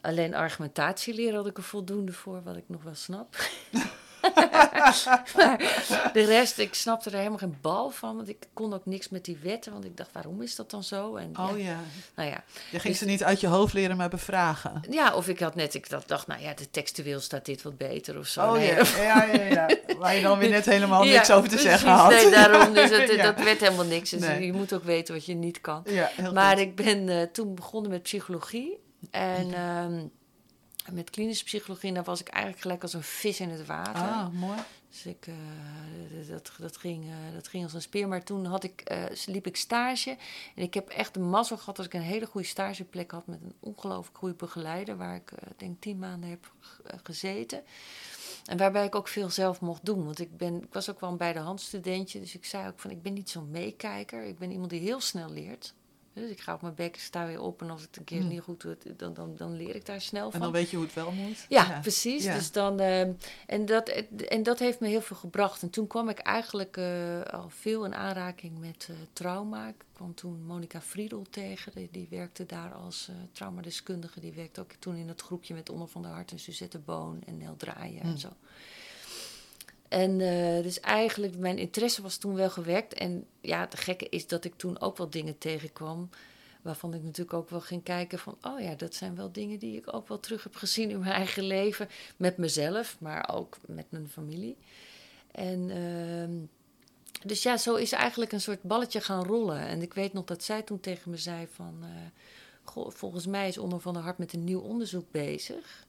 [0.00, 3.36] Alleen argumentatie leren had ik er voldoende voor, wat ik nog wel snap.
[5.36, 5.58] maar
[6.12, 8.16] de rest, ik snapte er helemaal geen bal van.
[8.16, 9.72] Want ik kon ook niks met die wetten.
[9.72, 11.16] Want ik dacht, waarom is dat dan zo?
[11.16, 11.78] En Oh ja, ja.
[12.14, 12.44] nou ja.
[12.70, 14.82] Je ging Dus- ze niet uit je hoofd leren, maar bevragen.
[14.90, 17.76] ja, of ik had net, ik dacht, dacht, nou ja, de textueel staat dit wat
[17.76, 18.40] beter of zo.
[18.46, 18.84] Oh Nee, ja.
[18.96, 19.66] ja, ja, ja.
[19.98, 22.10] Waar je dan weer net helemaal niks over te zeggen had.
[22.10, 22.74] Nee, daarom.
[22.74, 23.22] Dus Ja.
[23.32, 24.10] dat werd helemaal niks.
[24.10, 24.46] Dus Nee.
[24.46, 25.82] je moet ook weten wat je niet kan.
[25.84, 26.60] Ja, heel Maar goed.
[26.66, 28.78] ik ben eh, toen begonnen met psychologie.
[29.10, 30.02] En ehm,
[30.92, 34.02] met klinische psychologie, daar was ik eigenlijk gelijk als een vis in het water.
[34.02, 34.58] Ah, mooi.
[34.94, 38.08] Dus ik, eh, dat, dat, ging, eh, dat ging als een speer.
[38.08, 40.16] Maar toen had ik, eh, liep ik stage.
[40.54, 43.26] En ik heb echt de mazzel gehad dat ik een hele goede stageplek had...
[43.26, 44.96] met een ongelooflijk goede begeleider...
[44.96, 46.52] waar ik denk tien maanden heb
[47.02, 47.62] gezeten.
[48.44, 50.04] En waarbij ik ook veel zelf mocht doen.
[50.04, 52.20] Want ik, ben, ik was ook wel een bij de hand studentje.
[52.20, 54.24] Dus ik zei ook van, ik ben niet zo'n meekijker.
[54.24, 55.74] Ik ben iemand die heel snel leert.
[56.14, 58.28] Dus ik ga op mijn bek, sta weer op en als het een keer Mm.
[58.28, 60.40] niet goed doet, dan, dan, dan leer ik daar snel En van.
[60.40, 61.46] dan weet je hoe het wel moet.
[61.48, 62.24] Ja, precies.
[62.24, 62.34] Ja.
[62.34, 63.12] Dus dan, ehm,
[63.46, 63.88] en, dat,
[64.28, 65.62] en dat heeft me heel veel gebracht.
[65.62, 69.68] En toen kwam ik eigenlijk eh, al veel in aanraking met eh, trauma.
[69.68, 71.72] Ik kwam toen Monica Friedel tegen.
[71.74, 74.20] Die, die werkte daar als eh, traumadeskundige.
[74.20, 77.22] Die werkte ook toen in het groepje met Onder van der Hart en Suzette Boon
[77.26, 78.28] en Nel Draaien en zo.
[79.94, 82.94] En eh, dus eigenlijk, mijn interesse was toen wel gewekt.
[82.94, 86.08] En ja, het gekke is dat ik toen ook wel dingen tegenkwam.
[86.62, 88.36] Waarvan ik natuurlijk ook wel ging kijken van...
[88.42, 91.12] oh ja, dat zijn wel dingen die ik ook wel terug heb gezien in mijn
[91.12, 91.88] eigen leven.
[92.16, 94.56] Met mezelf, maar ook met mijn familie.
[95.30, 96.32] En ehm,
[97.26, 99.58] dus ja, zo is eigenlijk een soort balletje gaan rollen.
[99.58, 101.78] En ik weet nog dat zij toen tegen me zei van...
[101.82, 101.88] eh,
[102.62, 105.86] goh, volgens mij is Onder van der Hart met een nieuw onderzoek bezig.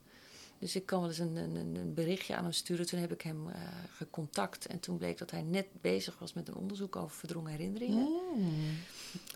[0.59, 2.85] Dus ik kan wel eens een, een, een berichtje aan hem sturen.
[2.85, 3.61] Toen heb ik hem eh,
[3.95, 4.65] gecontact.
[4.65, 8.07] En toen bleek dat hij net bezig was met een onderzoek over verdrongen herinneringen.
[8.35, 8.77] Mm.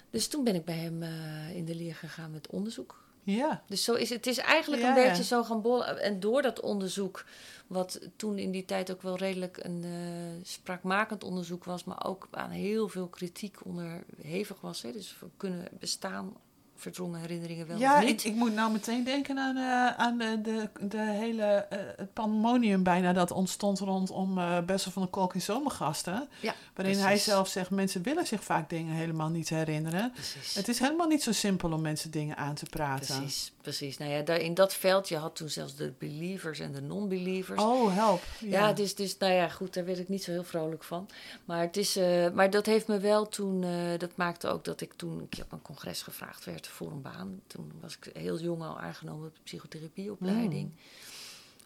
[0.10, 3.08] Dus toen ben ik bij hem eh, in de leer gegaan met onderzoek.
[3.24, 3.64] Ja.
[3.68, 4.28] Dus zo is het.
[4.28, 5.08] Is eigenlijk Ja, een ja.
[5.10, 6.02] beetje zo gaan bollen.
[6.02, 7.26] En door dat onderzoek,
[7.68, 12.28] wat toen in die tijd ook wel redelijk een eh, spraakmakend onderzoek was, maar ook
[12.32, 14.82] aan heel veel kritiek onderhevig was.
[14.82, 14.92] Hè.
[14.92, 16.34] Dus we kunnen bestaan
[16.80, 18.26] verdrongen herinneringen wel ja, ik, niet.
[18.26, 23.14] ik moet nou meteen denken aan, eh, aan de, de, de hele het pandemonium bijna
[23.14, 26.28] dat ontstond rondom eh Bessel van de Kolk in Zomergasten.
[26.40, 30.12] ja, Waarin hij zelf zegt, mensen willen zich vaak dingen helemaal niet herinneren.
[30.12, 30.56] Precies.
[30.56, 33.18] Het is helemaal niet zo simpel om mensen dingen aan te praten.
[33.18, 33.98] Precies, precies.
[33.98, 37.62] Nou ja, daar, in dat veld, je had toen zelfs de believers en de non-believers.
[37.62, 38.24] Oh, help.
[38.40, 41.10] Ja, dus, dus nou ja, goed, daar werd ik niet zo heel vrolijk van.
[41.46, 41.96] Maar, het is,
[42.34, 43.66] maar dat heeft me wel toen,
[43.98, 47.02] dat maakte ook dat ik toen een keer op een congres gevraagd werd voor een
[47.02, 47.42] baan.
[47.48, 50.64] Toen was ik heel jong al aangenomen op de psychotherapieopleiding.
[50.70, 50.76] Mm.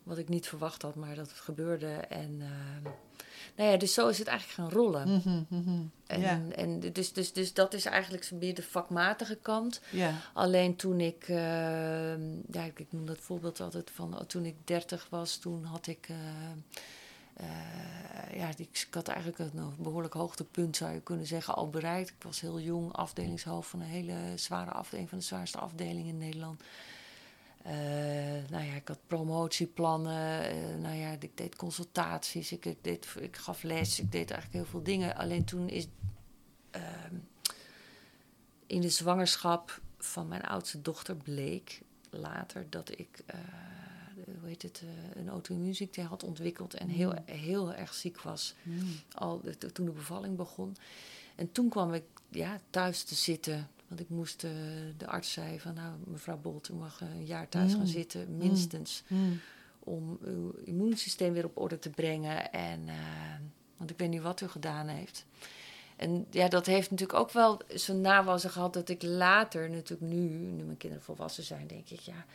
[0.04, 1.92] Wat ik niet verwacht had, maar dat het gebeurde.
[1.92, 2.92] En eh,
[3.56, 5.10] nou ja, dus zo is het eigenlijk gaan rollen.
[5.10, 5.82] Mhm, mhm.
[6.08, 9.82] En, Ja, en dus, dus, dus dat is eigenlijk meer de vakmatige kant.
[9.92, 10.14] ja.
[10.34, 12.18] Alleen toen ik, eh,
[12.52, 16.08] ja, ik noem dat voorbeeld altijd van, oh, toen ik 30 was, toen had ik,
[16.10, 16.18] eh,
[18.34, 22.10] ja, ik, had eigenlijk een eh, behoorlijk hoogtepunt, zou je kunnen zeggen, al bereikt.
[22.10, 26.18] Ik was heel jong, afdelingshoofd van een hele zware afdeling, van de zwaarste afdelingen in
[26.18, 26.64] Nederland.
[27.64, 27.74] Eh,
[28.50, 33.38] nou ja, ik had promotieplannen, eh, nou ja, ik deed consultaties, ik, ik, deed, ik
[33.38, 35.16] gaf les, ik deed eigenlijk heel veel dingen.
[35.16, 35.88] Alleen toen is
[36.72, 37.16] ehm,
[38.68, 43.40] in de zwangerschap van mijn oudste dochter bleek later dat ik, eh,
[44.40, 48.80] hoe heet het, eh, een auto-immuunziekte had ontwikkeld en heel, heel erg ziek was Mm.
[49.14, 50.76] al de- toen de bevalling begon.
[51.36, 53.68] En toen kwam ik ja, thuis te zitten.
[53.88, 54.52] Want ik moest, eh,
[54.98, 57.78] de arts zei van nou mevrouw Bolt, u mag eh, een jaar thuis Mm.
[57.78, 59.04] gaan zitten, minstens.
[59.08, 59.40] Mm.
[59.80, 62.52] Om uw immuunsysteem weer op orde te brengen.
[62.52, 62.96] En, eh,
[63.78, 65.26] want ik weet niet wat u gedaan heeft.
[65.96, 70.20] En ja, dat heeft natuurlijk ook wel zijn nawassen gehad dat ik later, natuurlijk nu,
[70.30, 72.26] nu mijn kinderen volwassen zijn, denk ik, ja,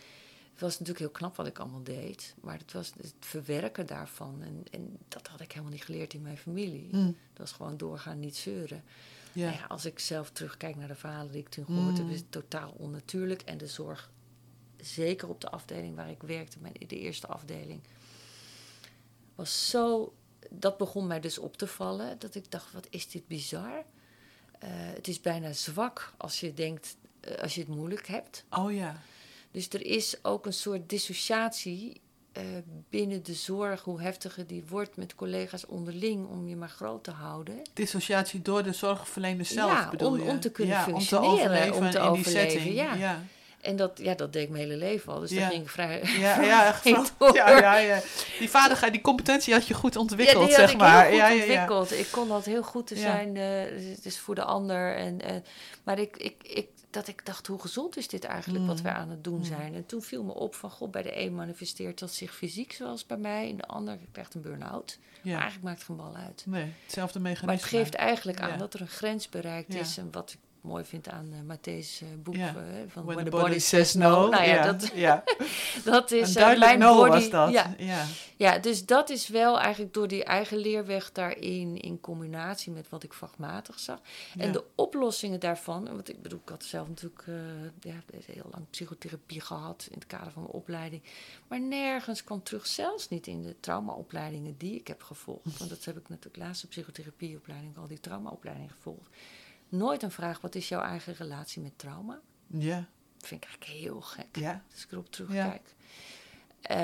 [0.59, 2.35] het was natuurlijk heel knap wat ik allemaal deed.
[2.41, 4.43] Maar het was het verwerken daarvan.
[4.43, 6.89] En, en dat had ik helemaal niet geleerd in mijn familie.
[6.93, 7.05] Mm.
[7.07, 8.85] Dat was gewoon doorgaan, niet zeuren.
[9.33, 9.45] Ja.
[9.47, 12.13] Nou ja, als ik zelf terugkijk naar de verhalen die ik toen gehoord heb, Mm.
[12.13, 13.43] is het totaal onnatuurlijk.
[13.43, 14.11] En de zorg,
[14.77, 17.81] zeker op de afdeling waar ik werkte, mijn, de eerste afdeling,
[19.35, 20.15] was zo.
[20.51, 22.19] Dat begon mij dus op te vallen.
[22.19, 23.85] Dat ik dacht: wat is dit bizar?
[24.59, 28.45] Eh, het is bijna zwak als je denkt, eh, als je het moeilijk hebt.
[28.51, 29.01] Oh ja.
[29.59, 32.01] Dus er is ook een soort dissociatie
[32.33, 32.43] eh,
[32.91, 37.11] binnen de zorg, hoe heftiger die wordt met collega's onderling, om je maar groot te
[37.11, 37.63] houden.
[37.73, 40.31] Dissociatie door de zorgverlener zelf Ja, bedoel om- je?
[40.31, 42.75] om te kunnen ja, functioneren, Om te overleven om te in die overleven, setting.
[42.75, 42.95] ja.
[42.95, 43.23] ja.
[43.61, 45.21] En dat, ja, dat deed ik mijn hele leven al.
[45.21, 46.03] Dus daar ging ik vrij.
[46.19, 46.81] Ja, ja,
[47.19, 47.35] door.
[47.35, 48.01] ja, ja.
[48.39, 51.07] Die vaardigheid, die competentie had je goed ontwikkeld, ja, die zeg had ik maar.
[51.07, 51.93] heel goed ontwikkeld.
[51.93, 53.37] Ik kon dat heel goed te zijn.
[53.37, 54.97] eh, het is voor de ander.
[54.97, 55.37] En, eh,
[55.83, 58.83] maar ik, ik, ik, dat ik dacht, hoe gezond is dit eigenlijk wat Mm.
[58.83, 59.45] we aan het doen Mm.
[59.45, 59.75] zijn?
[59.75, 63.07] En toen viel me op van, god, bij de een manifesteert dat zich fysiek zoals
[63.07, 63.49] bij mij.
[63.49, 64.99] In de ander krijgt een burn-out.
[65.23, 66.43] Maar eigenlijk maakt het geen bal uit.
[66.47, 67.47] Nee, hetzelfde mechanisme.
[67.47, 68.57] Maar het geeft eigenlijk aan Ja.
[68.57, 69.81] dat er een grens bereikt Ja.
[69.81, 69.97] is.
[69.99, 72.49] En wat ik mooi vind aan uh, Matthäus uh, boek Ja.
[72.49, 74.11] uh, van When, When, the the body, says no.
[74.11, 74.29] No.
[74.29, 74.93] Nou ja, dat,
[75.85, 77.11] dat is mijn no body.
[77.11, 77.51] was dat.
[77.53, 77.75] Ja,
[78.37, 78.59] Ja.
[78.59, 83.13] dus dat is wel eigenlijk door die eigen leerweg daarin, in combinatie met wat ik
[83.13, 84.01] vakmatig zag.
[84.39, 87.37] En de oplossingen daarvan, want ik bedoel, ik had zelf natuurlijk uh,
[87.81, 87.95] ja,
[88.27, 91.03] heel lang psychotherapie gehad in het kader van mijn opleiding.
[91.49, 95.43] Maar nergens kwam terug, zelfs niet in de traumaopleidingen die ik heb gevolgd.
[95.59, 99.11] Want dat heb ik natuurlijk laatste psychotherapieopleiding, al die traumaopleiding gevolgd.
[99.69, 102.21] Nooit een vraag, wat is jouw eigen relatie met trauma?
[102.47, 102.89] Ja.
[103.17, 104.63] Dat vind ik eigenlijk heel gek, Ja.
[104.73, 105.75] als ik erop terugkijk.
[106.71, 106.77] Uh,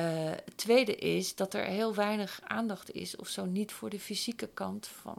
[0.44, 4.46] het tweede is dat er heel weinig aandacht is, of zo niet voor de fysieke
[4.54, 5.16] kant van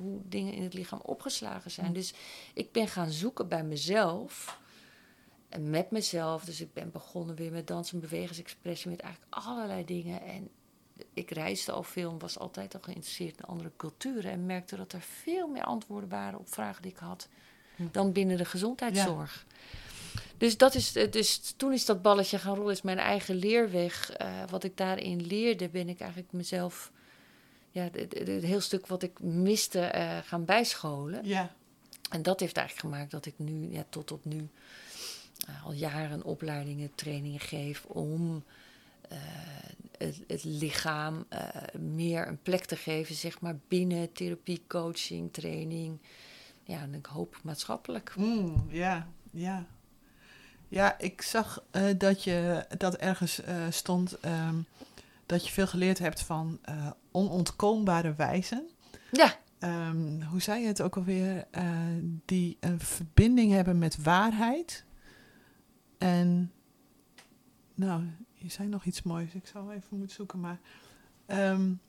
[0.00, 1.92] hoe dingen in het lichaam opgeslagen zijn.
[1.92, 2.14] Dus
[2.54, 4.58] ik ben gaan zoeken bij mezelf
[5.48, 6.44] en met mezelf.
[6.44, 10.22] Dus ik ben begonnen weer met dansen, bewegingsexpressie, met eigenlijk allerlei dingen.
[10.22, 10.48] En
[11.12, 14.30] ik reisde al veel en was altijd al geïnteresseerd in andere culturen.
[14.30, 17.28] En merkte dat er veel meer antwoorden waren op vragen die ik had
[17.76, 17.82] hm.
[17.90, 19.46] dan binnen de gezondheidszorg.
[20.38, 24.20] Dus, dat is, dus toen is dat balletje gaan rollen, is mijn eigen leerweg.
[24.20, 26.92] Uh, wat ik daarin leerde, ben ik eigenlijk mezelf,
[27.70, 31.26] ja, het heel stuk wat ik miste, uh, gaan bijscholen.
[31.26, 31.54] Ja.
[32.10, 34.48] En dat heeft eigenlijk gemaakt dat ik nu, ja, tot op nu,
[35.48, 38.44] uh, al jaren opleidingen, trainingen geef om
[39.98, 41.26] het, het, lichaam
[41.78, 46.00] meer een plek te geven, zeg maar, binnen therapie, coaching, training.
[46.62, 48.14] Ja, en ik hoop maatschappelijk.
[48.16, 49.66] Mm, ja, ja.
[50.68, 54.66] Ja, ik zag uh, dat je dat ergens stond um,
[55.26, 56.60] dat je veel geleerd hebt van
[57.10, 58.68] onontkoombare wijzen.
[59.10, 59.36] Ja.
[59.58, 61.46] Um, hoe zei je het ook alweer?
[62.24, 64.84] die een verbinding hebben met waarheid.
[65.98, 66.52] En
[67.74, 68.02] nou,
[68.44, 69.34] je zei nog iets moois.
[69.34, 70.58] Ik zou even moeten zoeken, maar
[71.26, 71.80] um,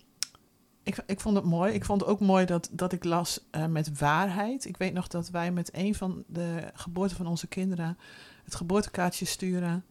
[0.83, 1.73] ik, ik vond het mooi.
[1.73, 4.65] Ik vond ook mooi dat, dat ik las met waarheid.
[4.65, 7.97] Ik weet nog dat wij met een van de geboorten van onze kinderen
[8.43, 9.85] het geboortekaartje sturen.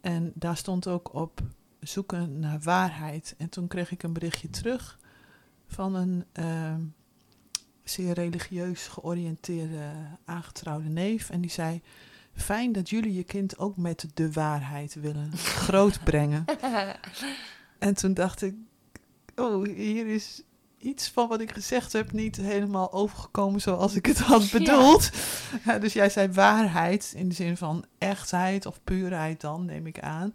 [0.00, 1.40] En daar stond ook op
[1.80, 3.34] zoeken naar waarheid.
[3.38, 4.98] En toen kreeg ik een berichtje terug
[5.66, 6.74] van een uh,
[7.84, 9.92] zeer religieus georiënteerde
[10.24, 11.30] aangetrouwde neef.
[11.30, 11.82] En die zei:
[12.36, 16.44] Fijn dat jullie je kind ook met de waarheid willen grootbrengen.
[17.78, 18.54] en toen dacht ik:
[19.34, 20.42] Oh, hier is
[20.78, 25.10] iets van wat ik gezegd heb niet helemaal overgekomen zoals ik het had bedoeld.
[25.64, 25.78] Ja.
[25.78, 30.34] dus jij zei waarheid in de zin van echtheid of puurheid dan, neem ik aan.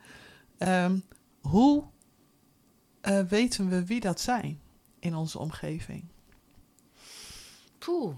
[0.57, 0.99] Ehm,
[1.41, 1.83] hoe
[3.01, 4.61] uh, weten we wie dat zijn
[4.99, 6.03] in onze omgeving?
[7.77, 8.15] Poeh,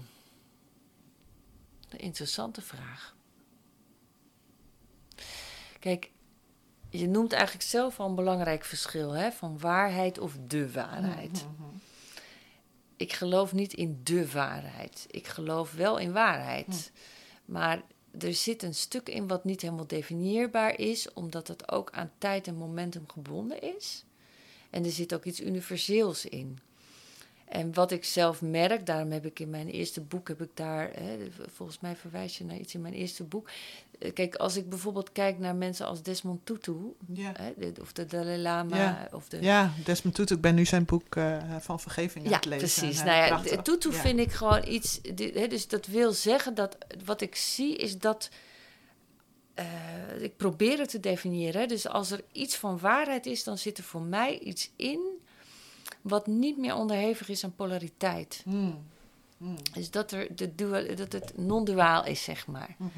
[1.88, 3.13] een interessante vraag.
[5.84, 6.10] Kijk,
[6.90, 11.32] je noemt eigenlijk zelf al een belangrijk verschil hè, van waarheid of de waarheid.
[11.32, 11.80] Mm -hmm
[12.96, 15.06] ik geloof niet in de waarheid.
[15.10, 16.92] Ik geloof wel in waarheid.
[17.46, 17.52] Hm.
[17.52, 17.82] Maar
[18.18, 22.46] er zit een stuk in wat niet helemaal definieerbaar is, omdat het ook aan tijd
[22.46, 24.04] en momentum gebonden is.
[24.70, 26.58] En er zit ook iets universeels in.
[27.44, 30.90] En wat ik zelf merk, daarom heb ik in mijn eerste boek, heb ik daar,
[30.94, 31.18] hè,
[31.54, 33.48] volgens mij verwijs je naar iets in mijn eerste boek.
[33.98, 36.76] Eh, kijk, als ik bijvoorbeeld kijk naar mensen als Desmond Tutu,
[37.12, 37.32] ja.
[37.36, 38.76] hè, of de Dalai Lama.
[38.76, 39.40] Ja, of de...
[39.40, 42.80] ja Desmond Tutu, ik ben nu zijn boek uh, van vergeving aan ja, het lezen.
[42.80, 43.02] Precies.
[43.04, 47.34] nou ja, Tutu vind ik gewoon iets, hè, dus dat wil zeggen dat wat ik
[47.36, 48.28] zie is dat.
[49.58, 51.68] Uh, ik probeer het te definiëren.
[51.68, 55.00] Dus als er iets van waarheid is, dan zit er voor mij iets in
[56.04, 58.42] wat niet meer onderhevig is aan polariteit.
[58.44, 58.86] Mm.
[59.36, 59.56] Mm.
[59.72, 62.74] Dus dat, er de dual, dat het non-duaal is, zeg maar.
[62.78, 62.90] Mm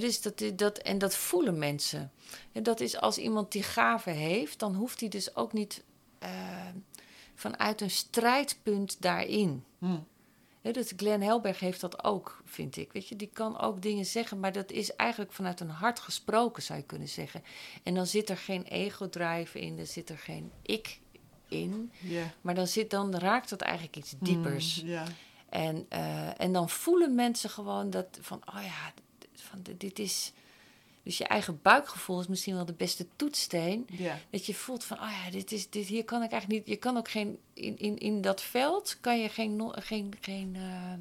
[0.00, 2.12] dus dat, dat, en dat voelen mensen.
[2.52, 5.82] En dat is als iemand die gave heeft, dan hoeft hij dus ook niet
[6.22, 6.28] uh,
[7.34, 9.64] vanuit een strijdpunt daarin.
[9.78, 10.06] Mm.
[10.60, 12.92] He, dus Glenn Helberg heeft dat ook, vind ik.
[12.92, 16.62] Weet je, die kan ook dingen zeggen, maar dat is eigenlijk vanuit een hart gesproken,
[16.62, 17.42] zou je kunnen zeggen.
[17.82, 21.00] En dan zit er geen ego-drive in, er zit er geen ik
[21.54, 21.92] in.
[22.40, 24.84] Maar dan, zit, dan raakt het eigenlijk iets hmm, diepers.
[25.48, 28.92] en, uh, en dan voelen mensen gewoon dat van, oh ja,
[29.34, 30.32] van, dit is.
[31.02, 33.86] Dus je eigen buikgevoel is misschien wel de beste toetssteen.
[34.30, 36.74] Dat je voelt van, oh ja, dit is, dit, hier kan ik eigenlijk niet.
[36.74, 40.92] Je kan ook geen, in, in, in dat veld kan je geen, geen, geen uh,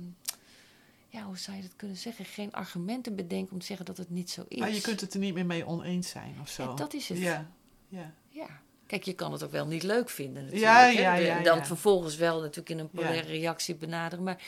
[1.14, 2.26] ja, hoe zou je dat kunnen zeggen?
[2.26, 4.60] Geen argumenten bedenken om te zeggen dat het niet zo is.
[4.60, 6.64] Maar je kunt het er niet meer mee oneens zijn of zo.
[6.64, 7.18] Ja, dat is het.
[7.18, 7.52] Ja,
[7.88, 8.14] ja.
[8.30, 8.62] ja.
[8.88, 10.72] Kijk, je kan het ook wel niet leuk vinden natuurlijk.
[10.72, 14.24] Ja, ja, ja, En dan vervolgens wel natuurlijk in een polaire reactie benaderen.
[14.24, 14.42] Maar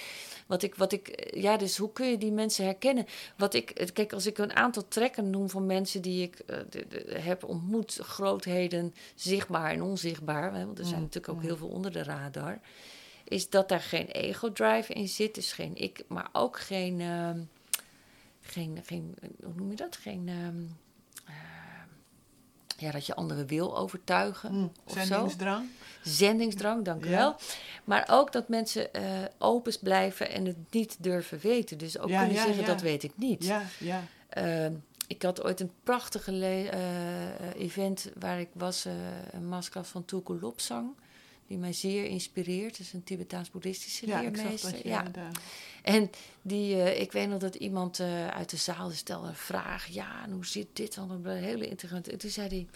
[0.46, 3.06] wat ik, wat ik, ja, dus hoe kun je die mensen herkennen?
[3.38, 6.88] Wat ik, kijk, als ik een aantal trekken noem van mensen die ik uh, de,
[6.88, 11.48] de, heb ontmoet, grootheden, zichtbaar en onzichtbaar, hè, want er zijn mm, natuurlijk ook mm.
[11.48, 12.60] heel veel onder de radar,
[13.24, 17.30] is dat daar geen ego-drive in zit, dus geen ik, maar ook geen, uh,
[18.42, 19.96] geen, geen, hoe noem je dat?
[19.96, 20.28] Geen.
[20.28, 20.48] Uh,
[22.78, 24.54] ja, dat je anderen wil overtuigen.
[24.54, 25.68] Mm, zendingsdrang.
[26.04, 26.10] Zo.
[26.10, 27.36] Zendingsdrang, dank u wel.
[27.84, 29.02] Maar ook dat mensen uh,
[29.38, 31.78] open blijven en het niet durven weten.
[31.78, 33.46] Dus ook kunnen zeggen, dat weet ik niet.
[33.46, 34.04] Ja, ja.
[34.38, 34.68] Uh,
[35.08, 38.86] ik had ooit een prachtige uh, event waar ik was,
[39.32, 40.96] een masker van Tulku Lopsang.
[41.48, 42.78] Die mij zeer inspireert.
[42.78, 44.88] Dat is een Tibetaans-boeddhistische ja, leermeester.
[44.88, 45.12] ja,
[45.84, 46.10] en
[46.42, 49.88] die, uh, ik weet nog dat iemand uh, uit de zaal stelde een vraag.
[49.88, 51.12] Ja, en hoe zit dit dan?
[51.12, 52.12] Een hele interessante.
[52.12, 52.68] En toen zei hij,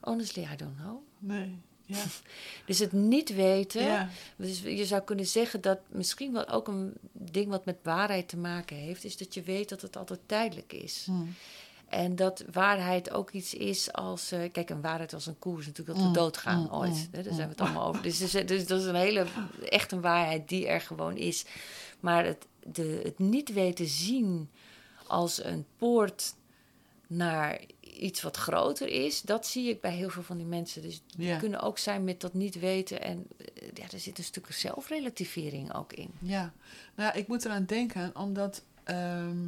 [0.00, 0.96] honestly, I don't know.
[1.18, 1.58] Nee.
[1.84, 2.04] Ja.
[2.66, 3.82] Dus het niet weten.
[3.82, 4.08] Ja.
[4.36, 8.36] Dus je zou kunnen zeggen dat misschien wel ook een ding wat met waarheid te
[8.36, 11.06] maken heeft, is dat je weet dat het altijd tijdelijk is.
[11.10, 11.34] Mm.
[11.88, 14.32] En dat waarheid ook iets is als.
[14.32, 16.90] eh, kijk, een waarheid als een koers natuurlijk dat we Mm, doodgaan mm, ooit.
[16.94, 18.02] mm, hè, daar zijn we het allemaal over.
[18.02, 19.26] Dus, dus, dus dat is een hele.
[19.70, 21.44] echt een waarheid die er gewoon is.
[22.00, 24.50] Maar het, de, het niet weten zien
[25.06, 26.34] als een poort
[27.06, 30.82] naar iets wat groter is, dat zie ik bij heel veel van die mensen.
[30.82, 31.38] Dus die Ja.
[31.38, 33.02] kunnen ook zijn met dat niet weten.
[33.02, 36.10] En eh, ja, er zit een stuk zelfrelativering ook in.
[36.20, 36.52] Ja,
[36.94, 39.38] nou, ik moet eraan denken, omdat ehm,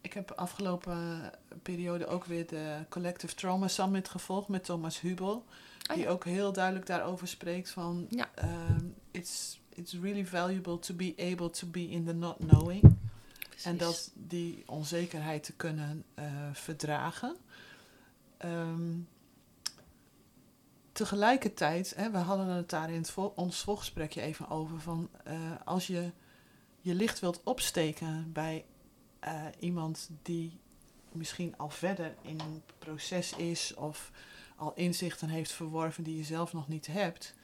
[0.00, 1.30] ik heb afgelopen
[1.62, 5.44] periode ook weer de Collective Trauma Summit gevolgd met Thomas Hubel.
[5.86, 6.10] Ah, die ja.
[6.10, 8.30] ook heel duidelijk daarover spreekt van Ja.
[8.34, 12.96] ehm, it's, it's really valuable to be able to be in the not knowing.
[13.64, 17.36] En dat die onzekerheid te kunnen eh, verdragen.
[18.36, 18.96] Ehm,
[20.92, 25.34] tegelijkertijd, hè, we hadden het daar in het vo- ons voorgesprekje even over, van eh,
[25.64, 26.10] als je
[26.80, 28.64] je licht wilt opsteken bij
[29.20, 30.60] eh, iemand die
[31.12, 34.10] misschien al verder in een proces is of
[34.56, 37.34] al inzichten heeft verworven die je zelf nog niet hebt.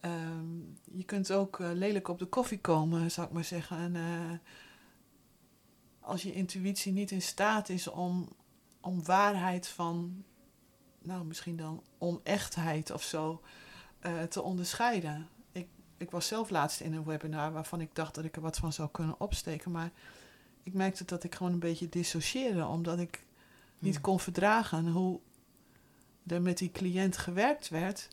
[0.00, 3.76] Ehm, je kunt ook eh, lelijk op de koffie komen, zou ik maar zeggen.
[3.76, 4.38] En eh,
[6.00, 8.28] als je intuïtie niet in staat is om,
[8.80, 10.24] om waarheid van,
[10.98, 13.42] nou misschien dan onechtheid of zo,
[14.28, 15.28] te onderscheiden.
[15.52, 18.56] Ik, ik was zelf laatst in een webinar waarvan ik dacht dat ik er wat
[18.56, 19.90] van zou kunnen opsteken, maar
[20.64, 23.24] ik merkte dat ik gewoon een beetje dissocieerde, omdat ik
[23.78, 24.02] niet Hmm.
[24.02, 25.20] kon verdragen hoe
[26.26, 28.08] er met die cliënt gewerkt werd,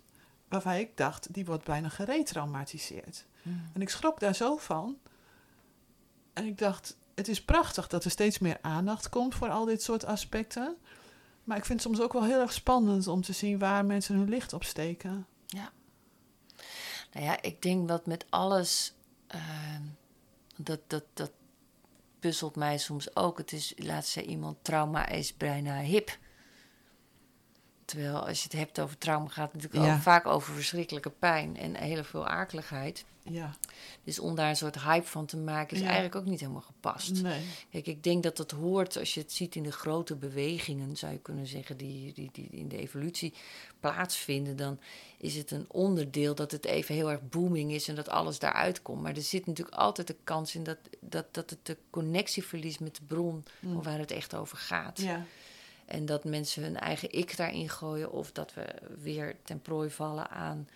[0.47, 3.25] waarvan ik dacht, die wordt bijna geretraumatiseerd.
[3.41, 3.69] Hmm.
[3.73, 4.97] En ik schrok daar zo van.
[6.33, 9.83] En ik dacht, het is prachtig dat er steeds meer aandacht komt voor al dit
[9.83, 10.75] soort aspecten.
[11.43, 14.15] Maar ik vind het soms ook wel heel erg spannend om te zien waar mensen
[14.15, 15.25] hun licht op steken.
[17.13, 18.93] Nou ja, ik denk dat met alles.
[19.27, 19.81] ehm,
[20.57, 21.31] dat, dat, dat
[22.21, 23.37] puzzelt mij soms ook.
[23.37, 26.17] Het is, laatst zei iemand: trauma is bijna hip.
[27.91, 29.95] Terwijl als je het hebt over trauma, gaat het natuurlijk Ja.
[29.95, 33.05] ook vaak over verschrikkelijke pijn en heel veel akeligheid.
[33.23, 33.55] Ja,
[34.03, 35.85] Dus om daar een soort hype van te maken, is Ja.
[35.85, 37.21] eigenlijk ook niet helemaal gepast.
[37.21, 37.41] nee.
[37.71, 41.11] Kijk, ik denk dat dat hoort, als je het ziet in de grote bewegingen, zou
[41.11, 43.33] je kunnen zeggen, die, die, die in de evolutie
[43.79, 44.79] plaatsvinden, dan
[45.17, 48.81] is het een onderdeel dat het even heel erg booming is en dat alles daaruit
[48.81, 49.01] komt.
[49.01, 52.79] Maar er zit natuurlijk altijd de kans in dat, dat, dat het de connectie verliest
[52.79, 53.83] met de bron Mm.
[53.83, 55.01] waar het echt over gaat.
[55.01, 55.25] Ja,
[55.91, 58.65] En dat mensen hun eigen ik daarin gooien of dat we
[59.01, 60.67] weer ten prooi vallen aan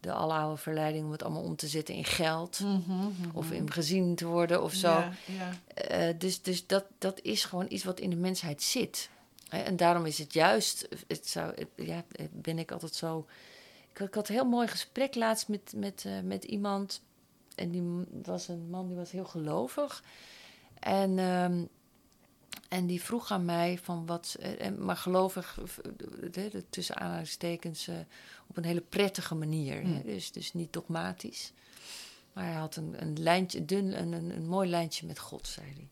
[0.00, 2.60] de aloude verleiding om het allemaal om te zetten in geld.
[2.60, 3.10] Mhm, mhm.
[3.32, 4.88] Of in gezien te worden of zo.
[4.88, 5.50] Ja, ja.
[5.74, 9.10] Eh, dus dus dat, dat is gewoon iets wat in de mensheid zit.
[9.48, 13.26] Hè, En daarom is het juist, het zou, ja, ben ik altijd zo.
[13.92, 17.00] Ik, had- ik had een heel mooi gesprek laatst met, met, eh, met iemand.
[17.54, 17.82] En die
[18.22, 20.02] was een man die was heel gelovig.
[20.78, 21.64] En, ehm,
[22.68, 24.36] en die vroeg aan mij van wat.
[24.40, 25.58] eh, en- maar gelovig,
[26.32, 27.94] eh, tussen aanhalingstekens, eh,
[28.46, 29.80] op een hele prettige manier.
[29.80, 30.02] Hmm.
[30.02, 31.52] Dus, dus niet dogmatisch.
[32.32, 35.66] Maar hij had een, een lijntje, dun, een, een, een mooi lijntje met God, zei
[35.66, 35.88] hij.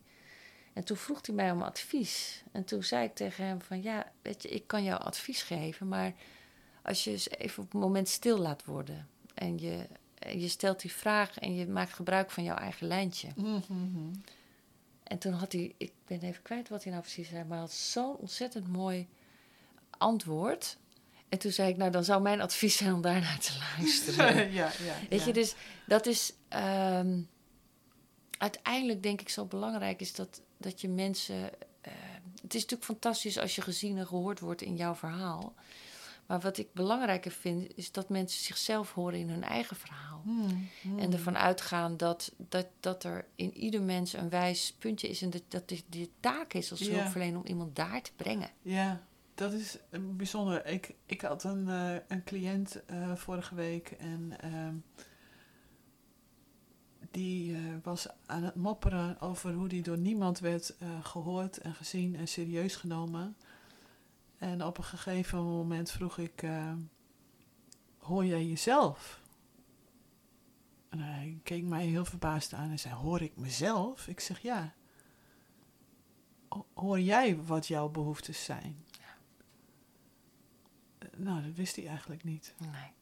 [0.73, 2.43] En toen vroeg hij mij om advies.
[2.53, 5.89] En toen zei ik tegen hem van ja, weet je, ik kan jou advies geven,
[5.89, 6.13] maar
[6.83, 9.87] als je eens even op het moment stil laat worden en je,
[10.37, 13.29] je stelt die vraag en je maakt gebruik van jouw eigen lijntje.
[13.37, 14.11] Mhm.
[15.11, 17.73] En toen had hij, ik ben even kwijt wat hij nou precies zei, maar had
[17.73, 19.09] zo'n ontzettend mooi
[19.99, 20.77] antwoord.
[21.29, 24.53] En toen zei ik, nou dan zou mijn advies zijn om daarnaar te luisteren.
[24.53, 25.55] ja, ja, Weet je, dus
[25.87, 27.21] dat is ehm,
[28.39, 31.51] uiteindelijk denk ik zo belangrijk is dat, dat je mensen.
[31.81, 31.93] eh,
[32.43, 35.55] het is natuurlijk fantastisch als je gezien en gehoord wordt in jouw verhaal.
[36.31, 40.21] Maar wat ik belangrijker vind, is dat mensen zichzelf horen in hun eigen verhaal.
[40.25, 40.99] Hmm, hmm.
[40.99, 45.23] En ervan uitgaan dat, dat, dat er in ieder mens een wijs puntje is.
[45.23, 48.51] En dat, dat de, taak is als hulpverlener om iemand daar te brengen.
[48.63, 50.67] Ja, dat is eh, bijzonder.
[50.67, 54.75] Ik, ik had een, eh, een cliënt eh, vorige week en ehm,
[57.11, 62.17] die was aan het mopperen over hoe die door niemand werd eh, gehoord en gezien
[62.17, 63.37] en serieus genomen.
[64.41, 66.73] En op een gegeven moment vroeg ik, eh,
[67.99, 69.21] hoor jij jezelf?
[70.89, 74.09] En hij keek mij heel verbaasd aan en zei, hoor ik mezelf?
[74.09, 74.73] Ik zeg, ja.
[76.49, 78.77] Ho- Hoor jij wat jouw behoeftes zijn?
[80.99, 82.55] Eh, Nou, dat wist hij eigenlijk niet.
[82.59, 82.93] Nee.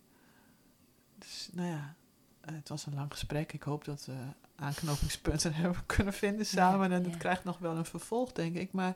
[1.19, 1.95] Dus nou ja,
[2.41, 3.53] eh, het was een lang gesprek.
[3.53, 4.17] Ik hoop dat we
[4.57, 6.93] aanknopingspunten hebben kunnen vinden samen.
[6.93, 7.19] en het ja.
[7.19, 8.73] krijgt nog wel een vervolg, denk ik.
[8.73, 8.95] Maar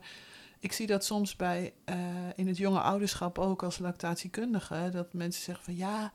[0.63, 1.97] ik zie dat soms bij eh,
[2.35, 4.89] in het jonge ouderschap ook als lactatiekundige.
[4.91, 6.11] Dat mensen zeggen van ja,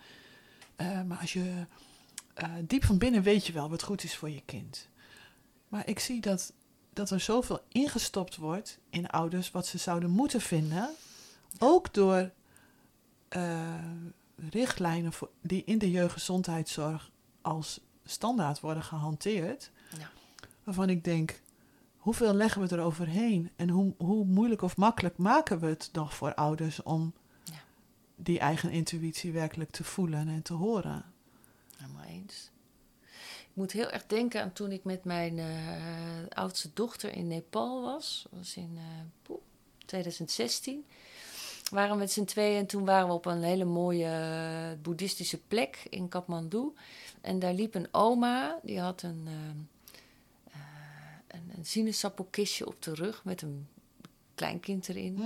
[0.76, 1.64] eh, maar als je
[2.34, 4.88] eh, diep van binnen weet je wel wat goed is voor je kind.
[5.68, 6.52] Maar ik zie dat,
[6.92, 10.88] dat er zoveel ingestopt wordt in ouders wat ze zouden moeten vinden.
[11.58, 12.30] Ook door
[14.50, 19.70] richtlijnen voor, die in de jeugdgezondheidszorg als standaard worden gehanteerd.
[19.98, 20.10] Ja.
[20.64, 21.40] Waarvan ik denk,
[21.98, 23.50] hoeveel leggen we eroverheen?
[23.56, 27.12] En hoe, hoe moeilijk of makkelijk maken we het nog voor ouders om
[27.44, 27.62] ja.
[28.16, 31.04] die eigen intuïtie werkelijk te voelen en te horen?
[31.76, 32.50] Helemaal eens.
[33.40, 35.46] Ik moet heel erg denken aan toen ik met mijn uh,
[36.28, 38.26] oudste dochter in Nepal was.
[38.30, 38.78] Dat was in
[39.28, 39.36] uh,
[39.86, 40.84] 2016.
[41.70, 44.06] We waren met z'n tweeën en toen waren we op een hele mooie
[44.72, 46.72] uh, boeddhistische plek in Kathmandu.
[47.20, 49.34] En daar liep een oma, die had een eh,
[51.28, 53.66] een, een sinaasappelkistje op de rug met een
[54.34, 55.16] kleinkind erin.
[55.16, 55.22] Hm.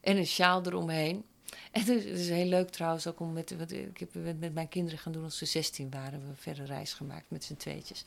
[0.00, 1.24] En een sjaal eromheen.
[1.70, 4.98] En het is heel leuk trouwens ook om met, wat, ik heb met, mijn kinderen
[4.98, 6.28] gaan doen als ze 16 waren.
[6.28, 8.04] We verder reis gemaakt met z'n tweetjes.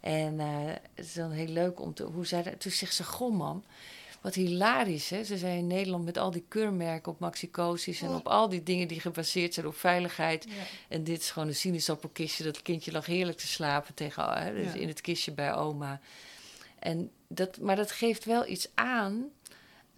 [0.00, 0.46] En uh,
[0.94, 3.64] het is dan heel leuk om te, hoe zij, toen zegt ze, goh mam,
[4.20, 5.24] wat hilarisch hè.
[5.24, 8.88] Ze zijn in Nederland met al die keurmerken op maxicosis en op al die dingen
[8.88, 10.46] die gebaseerd zijn op veiligheid.
[10.88, 14.74] En dit is gewoon een sinaasappelkistje, dat kindje lag heerlijk te slapen tegen, hè, dus
[14.74, 16.00] in het kistje bij oma.
[16.82, 19.30] En dat, maar dat geeft wel iets aan.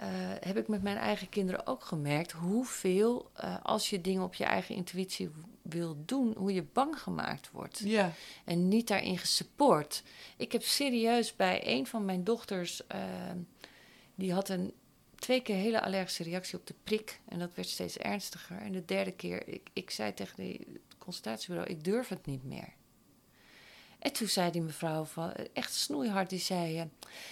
[0.00, 0.06] Uh,
[0.40, 2.32] heb ik met mijn eigen kinderen ook gemerkt.
[2.32, 5.30] Hoeveel, uh, als je dingen op je eigen intuïtie
[5.62, 7.78] wil doen, hoe je bang gemaakt wordt.
[7.78, 8.12] Ja.
[8.44, 10.02] En niet daarin gesupport.
[10.36, 12.82] Ik heb serieus bij een van mijn dochters.
[12.94, 13.00] Uh,
[14.14, 14.72] die had een
[15.14, 17.20] twee keer hele allergische reactie op de prik.
[17.28, 18.56] En dat werd steeds ernstiger.
[18.56, 20.66] En de derde keer, ik, ik zei tegen het
[20.98, 22.72] consultatiebureau: ik durf het niet meer.
[24.04, 26.76] En toen zei die mevrouw van, echt snoeihard, die zei...
[26.76, 26.82] Uh,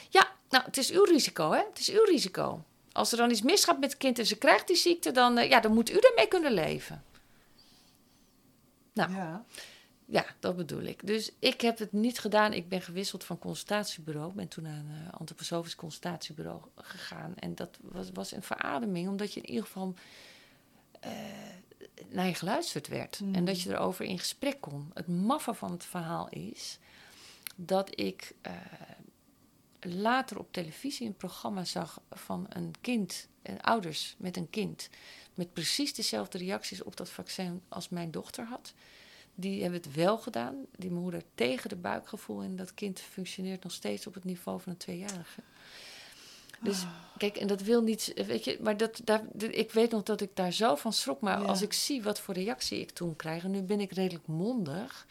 [0.08, 1.58] ja, nou, het is uw risico, hè?
[1.68, 2.64] Het is uw risico.
[2.92, 5.10] Als er dan iets misgaat met het kind en ze krijgt die ziekte...
[5.10, 7.04] dan, uh, ja, dan moet u ermee kunnen leven.
[8.92, 9.44] Nou, ja.
[10.04, 10.24] ja.
[10.40, 11.06] dat bedoel ik.
[11.06, 12.52] Dus ik heb het niet gedaan.
[12.52, 14.32] Ik ben gewisseld van consultatiebureau.
[14.32, 17.34] ben toen naar een uh, antroposofisch consultatiebureau gegaan.
[17.36, 19.94] En dat was, was een verademing, omdat je in ieder geval
[22.08, 23.18] naar je geluisterd werd.
[23.18, 23.44] En mm.
[23.44, 24.90] dat je erover in gesprek kon.
[24.94, 26.78] Het maffe van het verhaal is
[27.56, 28.52] dat ik uh,
[29.80, 34.88] later op televisie een programma zag van een kind, en ouders met een kind,
[35.34, 38.72] met precies dezelfde reacties op dat vaccin als mijn dochter had.
[39.34, 40.54] Die hebben het wel gedaan.
[40.76, 44.72] Die moeder tegen de buikgevoel en dat kind functioneert nog steeds op het niveau van
[44.72, 45.40] een tweejarige.
[46.62, 46.84] Dus
[47.16, 50.30] kijk, en dat wil niet, weet je, maar dat, daar, ik weet nog dat ik
[50.34, 51.20] daar zo van schrok.
[51.20, 54.26] Maar als ik zie wat voor reactie ik toen krijg, en nu ben ik redelijk
[54.26, 55.06] mondig.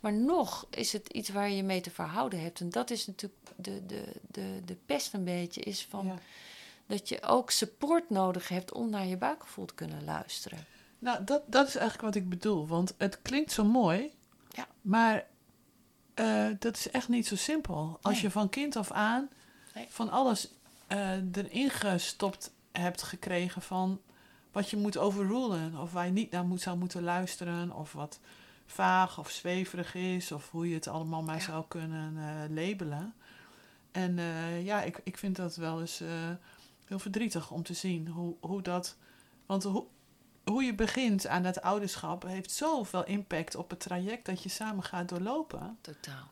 [0.00, 2.60] Maar nog is het iets waar je mee te verhouden hebt.
[2.60, 6.18] En dat is natuurlijk de, de, de, de pest een beetje, is van
[6.86, 10.66] dat je ook support nodig hebt om naar je buikgevoel te kunnen luisteren.
[10.98, 12.66] Nou, dat, dat is eigenlijk wat ik bedoel.
[12.66, 14.10] Want het klinkt zo mooi,
[14.50, 14.66] ja.
[14.80, 15.26] maar
[16.14, 17.98] uh, dat is echt niet zo simpel.
[18.02, 19.28] Als je van kind af aan
[19.88, 20.48] van alles
[20.88, 24.00] uh, erin gestopt hebt gekregen van
[24.52, 25.78] wat je moet overrulen.
[25.78, 27.72] Of waar je niet naar moet, zou moeten luisteren.
[27.72, 28.20] Of wat
[28.66, 30.32] vaag of zweverig is.
[30.32, 33.14] Of hoe je het allemaal maar zou kunnen uh, labelen.
[33.92, 36.02] En uh, ja, ik, ik vind dat wel eens
[36.86, 38.96] heel verdrietig om te zien hoe, hoe dat.
[39.46, 39.86] Want hoe,
[40.44, 44.84] hoe je begint aan dat ouderschap heeft zoveel impact op het traject dat je samen
[44.84, 45.78] gaat doorlopen.
[45.80, 46.28] Totaal.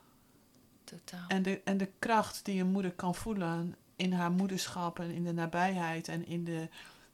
[0.84, 1.28] Totaal.
[1.28, 5.24] En de, en de kracht die een moeder kan voelen in haar moederschap en in
[5.24, 6.68] de nabijheid en in de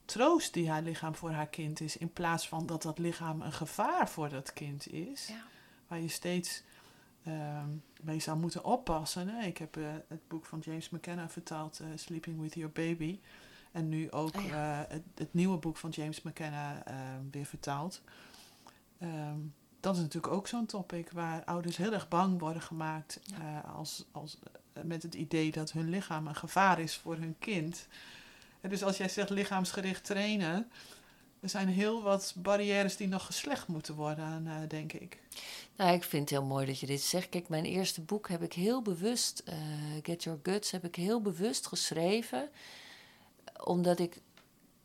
[0.05, 3.53] troost die haar lichaam voor haar kind is, in plaats van dat dat lichaam een
[3.53, 5.43] gevaar voor dat kind is, ja.
[5.89, 6.63] waar je steeds
[7.23, 7.65] uh,
[8.01, 9.29] mee zou moeten oppassen.
[9.29, 9.47] Hè?
[9.47, 13.21] Ik heb uh, het boek van James McKenna vertaald, uh, Sleeping with Your Baby,
[13.73, 18.03] en nu ook oh uh, het, het, nieuwe boek van James McKenna ehm, weer vertaald.
[19.03, 23.61] Um, dat is natuurlijk ook zo'n topic waar ouders heel erg bang worden gemaakt ja.
[23.61, 27.87] als, als eh, met het idee dat hun lichaam een gevaar is voor hun kind.
[28.61, 30.71] Dus als jij zegt lichaamsgericht trainen,
[31.41, 35.19] er zijn heel wat barrières die nog geslecht moeten worden, uh, denk ik.
[35.77, 37.29] Nou, ik vind het heel mooi dat je dit zegt.
[37.29, 39.55] Kijk, mijn eerste boek heb ik heel bewust, uh,
[40.03, 42.49] Get Your Guts, heb ik heel bewust geschreven.
[43.65, 44.21] Omdat ik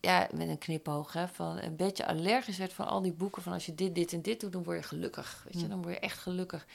[0.06, 3.54] ja, met een knipoog, hè, van een beetje allergisch werd van al die boeken van
[3.54, 5.42] als je dit, dit en dit doet, dan word je gelukkig.
[5.44, 5.70] Weet je, mm.
[5.70, 6.66] dan word je echt gelukkig.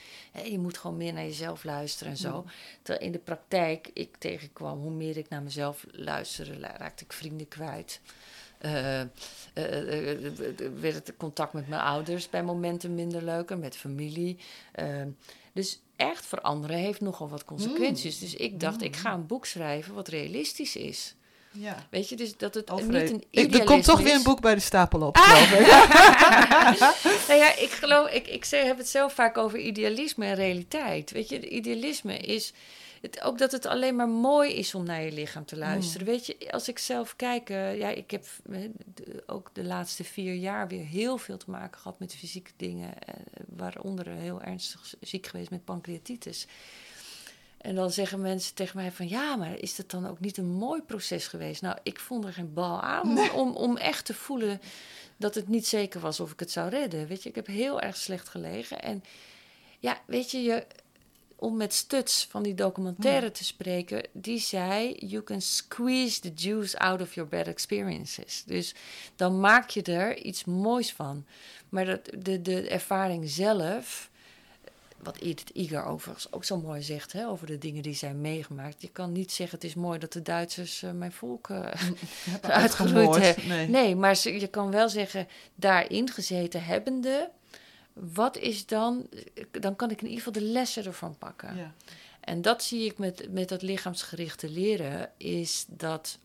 [0.45, 2.43] je moet gewoon meer naar jezelf luisteren en zo.
[2.43, 2.51] Mm.
[2.83, 7.49] Terwijl in de praktijk ik tegenkwam, hoe meer ik naar mezelf luisterde, raakte ik vrienden
[7.49, 8.01] kwijt.
[8.61, 9.07] Uh, uh,
[9.55, 10.31] uh,
[10.81, 14.39] werd het contact met mijn ouders bij momenten minder leuker, met familie.
[14.73, 15.09] Ehm,
[15.53, 18.15] dus echt veranderen heeft nogal wat consequenties.
[18.15, 18.21] Mm.
[18.21, 21.15] Dus ik dacht, ik ga een boek schrijven wat realistisch is.
[21.53, 21.87] Ja.
[21.91, 24.05] Weet je, dus dat het niet een Ik- idealisme Er komt toch is.
[24.05, 25.17] weer een boek bij de stapel op.
[25.17, 25.51] Ah.
[25.53, 25.67] ik.
[27.29, 31.11] nou ja, ik geloof, ik, ik zeg- heb het zelf vaak over idealisme en realiteit.
[31.11, 32.53] Weet je, idealisme is
[33.01, 36.07] het, ook dat het alleen maar mooi is om naar je lichaam te luisteren.
[36.07, 38.59] Weet je, als ik zelf kijk, eh, ja, ik heb eh,
[38.95, 42.99] de- ook de laatste vier jaar weer heel veel te maken gehad met fysieke dingen,
[42.99, 43.15] eh,
[43.49, 46.47] waaronder heel ernstig ziek geweest met pancreatitis.
[47.61, 50.51] En dan zeggen mensen tegen mij van ja, maar is dat dan ook niet een
[50.51, 51.63] mooi proces geweest?
[51.63, 54.61] Nou, ik vond er geen bal aan om, om, om echt te voelen
[55.17, 57.07] dat het niet zeker was of ik het zou redden.
[57.07, 58.83] Weet je, ik heb heel erg slecht gelegen.
[58.83, 59.05] En
[59.79, 60.67] ja, weet je, je
[61.41, 66.79] om met Stuts van die documentaire te spreken, die zei: You can squeeze the juice
[66.79, 68.43] out of your bad experiences.
[68.47, 68.75] Dus
[69.17, 71.27] dan maak je er iets moois van.
[71.69, 74.10] Maar dat, de, de ervaring zelf.
[75.03, 78.83] Wat Edith Iger overigens ook zo mooi zegt hè, over de dingen die zij meegemaakt.
[78.83, 83.17] Je kan niet zeggen: Het is mooi dat de Duitsers eh, mijn volk Hebben uitgeroeid
[83.17, 83.49] hebben.
[83.49, 83.69] Nee.
[83.69, 87.31] Nee, maar je kan wel zeggen, daarin gezeten hebbende,
[87.93, 89.09] wat is dan,
[89.51, 91.57] dan kan ik in ieder geval de lessen ervan pakken.
[91.57, 91.75] Ja.
[92.21, 96.19] En dat zie ik met, met dat lichaamsgerichte leren, is dat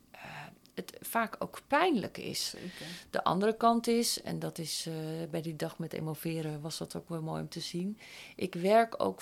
[0.75, 2.49] het vaak ook pijnlijk is.
[2.49, 2.85] Zeker.
[3.09, 4.93] De andere kant is, en dat is eh,
[5.29, 7.97] bij die dag met emoveren was dat ook wel mooi om te zien.
[8.35, 9.21] Ik werk ook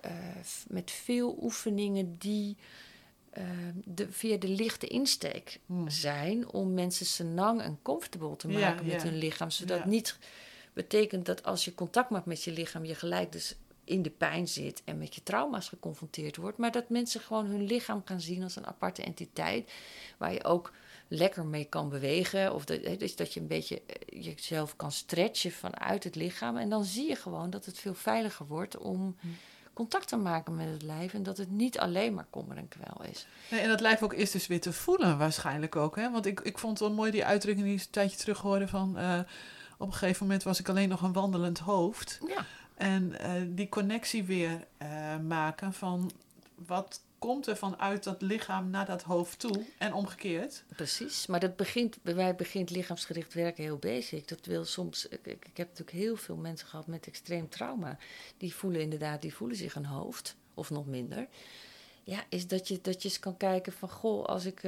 [0.00, 0.12] eh,
[0.68, 2.56] met veel oefeningen die
[3.30, 3.44] eh,
[3.84, 5.88] de, via de lichte insteek Hmm.
[5.90, 9.08] zijn om mensen senang en comfortable te Ja, maken met ja.
[9.08, 9.50] hun lichaam.
[9.50, 9.86] Zodat Ja.
[9.86, 10.18] niet
[10.72, 14.48] betekent dat als je contact maakt met je lichaam, je gelijk dus in de pijn
[14.48, 16.58] zit en met je trauma's geconfronteerd wordt.
[16.58, 19.72] Maar dat mensen gewoon hun lichaam gaan zien als een aparte entiteit.
[20.18, 20.72] Waar je ook
[21.14, 22.54] lekker mee kan bewegen.
[22.54, 26.56] Of dat, dus dat je een beetje eh, jezelf kan stretchen vanuit het lichaam.
[26.56, 29.26] En dan zie je gewoon dat het veel veiliger wordt om Hm.
[29.72, 31.14] contact te maken met het lijf.
[31.14, 33.26] En dat het niet alleen maar kommer en kwel is.
[33.50, 35.96] Nee, en dat lijf ook is dus weer te voelen waarschijnlijk ook.
[35.96, 36.10] Hè?
[36.10, 38.68] Want ik, ik vond het wel mooi die uitdrukking die ik een tijdje terug hoorde
[38.68, 38.98] van...
[38.98, 39.18] eh,
[39.78, 42.18] op een gegeven moment was ik alleen nog een wandelend hoofd.
[42.26, 42.44] Ja,
[42.74, 44.66] En eh, die connectie weer
[45.22, 46.10] maken van
[46.66, 50.64] wat komt er vanuit dat lichaam naar dat hoofd toe en omgekeerd.
[50.76, 51.26] precies.
[51.26, 54.28] Maar dat begint, bij mij begint lichaamsgericht werken heel basic.
[54.28, 57.98] Dat wil soms, ik, ik heb natuurlijk heel veel mensen gehad met extreem trauma.
[58.36, 61.26] Die voelen inderdaad, die voelen zich een hoofd, of nog minder.
[62.04, 64.62] Ja, is dat je, dat je eens kan kijken van, goh, als ik, eh,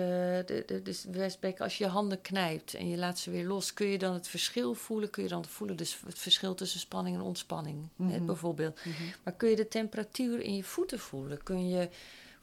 [0.47, 3.47] de, de, dus wij spreken, als je je handen knijpt en je laat ze weer
[3.47, 5.11] los, kun je dan het verschil voelen?
[5.11, 8.27] Kun je dan voelen, dus het verschil tussen spanning en ontspanning, hè, Mhm.
[8.27, 8.81] bijvoorbeeld.
[9.25, 11.43] Maar kun je de temperatuur in je voeten voelen?
[11.43, 11.89] Kun je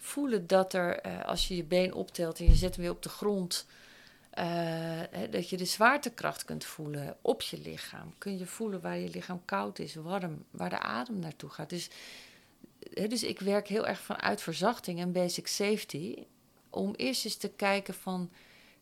[0.01, 3.03] voelen dat er, eh, als je je been optelt en je zet hem weer op
[3.03, 3.65] de grond,
[4.29, 4.45] eh,
[5.11, 8.13] hè, dat je de zwaartekracht kunt voelen op je lichaam?
[8.17, 11.69] Kun je voelen waar je lichaam koud is, warm, waar de adem naartoe gaat?
[11.69, 11.89] Dus,
[12.93, 16.25] hè, dus ik werk heel erg vanuit verzachting en basic safety,
[16.69, 18.31] om eerst eens te kijken van,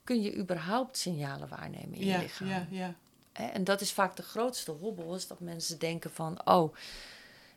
[0.04, 2.48] kun je überhaupt signalen waarnemen in je lichaam?
[2.48, 2.96] ja, ja.
[3.32, 6.76] En dat is vaak de grootste hobbel, is dat mensen denken van, oh,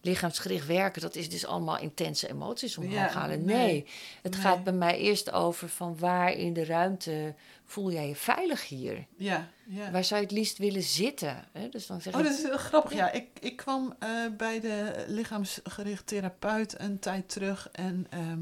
[0.05, 3.45] lichaamsgericht werken, dat is dus allemaal intense emoties omhoog Ja, halen.
[3.45, 3.87] nee, Nee,
[4.23, 4.41] het nee.
[4.41, 7.35] gaat bij mij eerst over van waar in de ruimte
[7.65, 9.07] voel jij je veilig hier?
[9.17, 9.91] ja, ja.
[9.91, 11.45] Waar zou je het liefst willen zitten?
[11.53, 11.69] Hè?
[11.69, 12.93] Dus dan zeg Oh, ik, dat is heel grappig.
[12.93, 18.41] Ja, ik, ik kwam eh, bij de lichaamsgericht therapeut een tijd terug en ehm,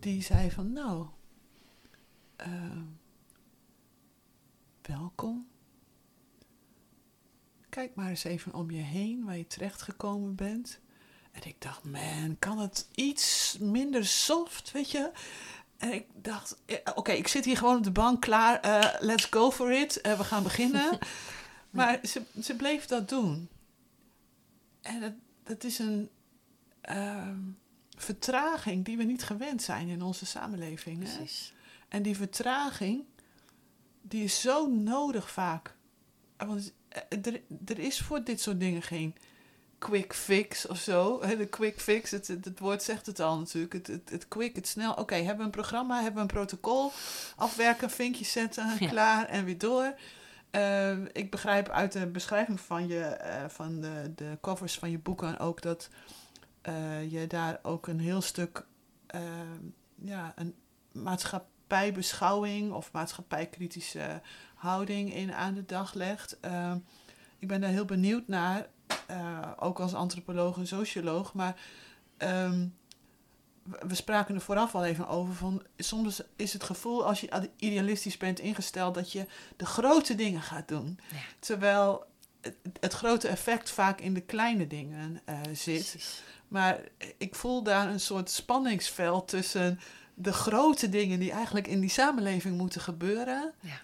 [0.00, 1.06] die zei van nou,
[2.36, 2.82] ehm,
[4.82, 5.46] welkom.
[7.72, 10.80] Kijk maar eens even om je heen waar je terechtgekomen bent.
[11.30, 15.10] En ik dacht, man, kan het iets minder soft, weet je?
[15.76, 18.60] En ik dacht, eh, oké, ik zit hier gewoon op de bank klaar.
[18.60, 20.00] eh, let's go for it.
[20.00, 20.98] Eh, we gaan beginnen.
[21.70, 23.48] maar ze, ze bleef dat doen.
[24.80, 25.12] En dat,
[25.42, 26.10] dat is een
[26.80, 27.40] ehm,
[27.96, 31.08] vertraging die we niet gewend zijn in onze samenleving.
[31.08, 31.24] Hè?
[31.88, 33.04] En die vertraging,
[34.02, 35.76] die is zo nodig vaak.
[36.36, 36.72] Want
[37.08, 39.14] er, er is voor dit soort dingen geen
[39.78, 41.20] quick fix of zo.
[41.38, 43.72] De quick fix, het, het, het woord zegt het al natuurlijk.
[43.72, 44.92] Het, het, het quick, het snel.
[44.94, 46.92] Oké, hebben we een programma, hebben we een protocol.
[47.36, 48.88] Afwerken, vinkjes zetten, Ja.
[48.88, 49.94] klaar en weer door.
[50.50, 54.98] Eh, ik begrijp uit de beschrijving van, je, eh, van de, de covers van je
[54.98, 55.88] boeken ook dat
[56.62, 58.66] eh, je daar ook een heel stuk
[59.06, 59.20] eh,
[59.94, 60.54] ja, een
[60.92, 64.20] maatschappijbeschouwing of maatschappijkritische
[64.62, 66.36] houding in aan de dag legt.
[66.40, 66.74] Eh,
[67.38, 68.66] ik ben daar heel benieuwd naar,
[69.06, 71.60] eh, ook als antropoloog en socioloog, maar
[72.16, 72.66] ehm,
[73.86, 78.16] we- spraken er vooraf al even over van soms is het gevoel als je idealistisch
[78.16, 81.16] bent ingesteld dat je de grote dingen gaat doen, Ja.
[81.38, 82.04] terwijl
[82.40, 85.52] het, het grote effect vaak in de kleine dingen eh, zit.
[85.90, 86.22] Precies.
[86.48, 86.80] Maar
[87.18, 89.80] ik voel daar een soort spanningsveld tussen
[90.14, 93.52] de grote dingen die eigenlijk in die samenleving moeten gebeuren.
[93.60, 93.80] Ja.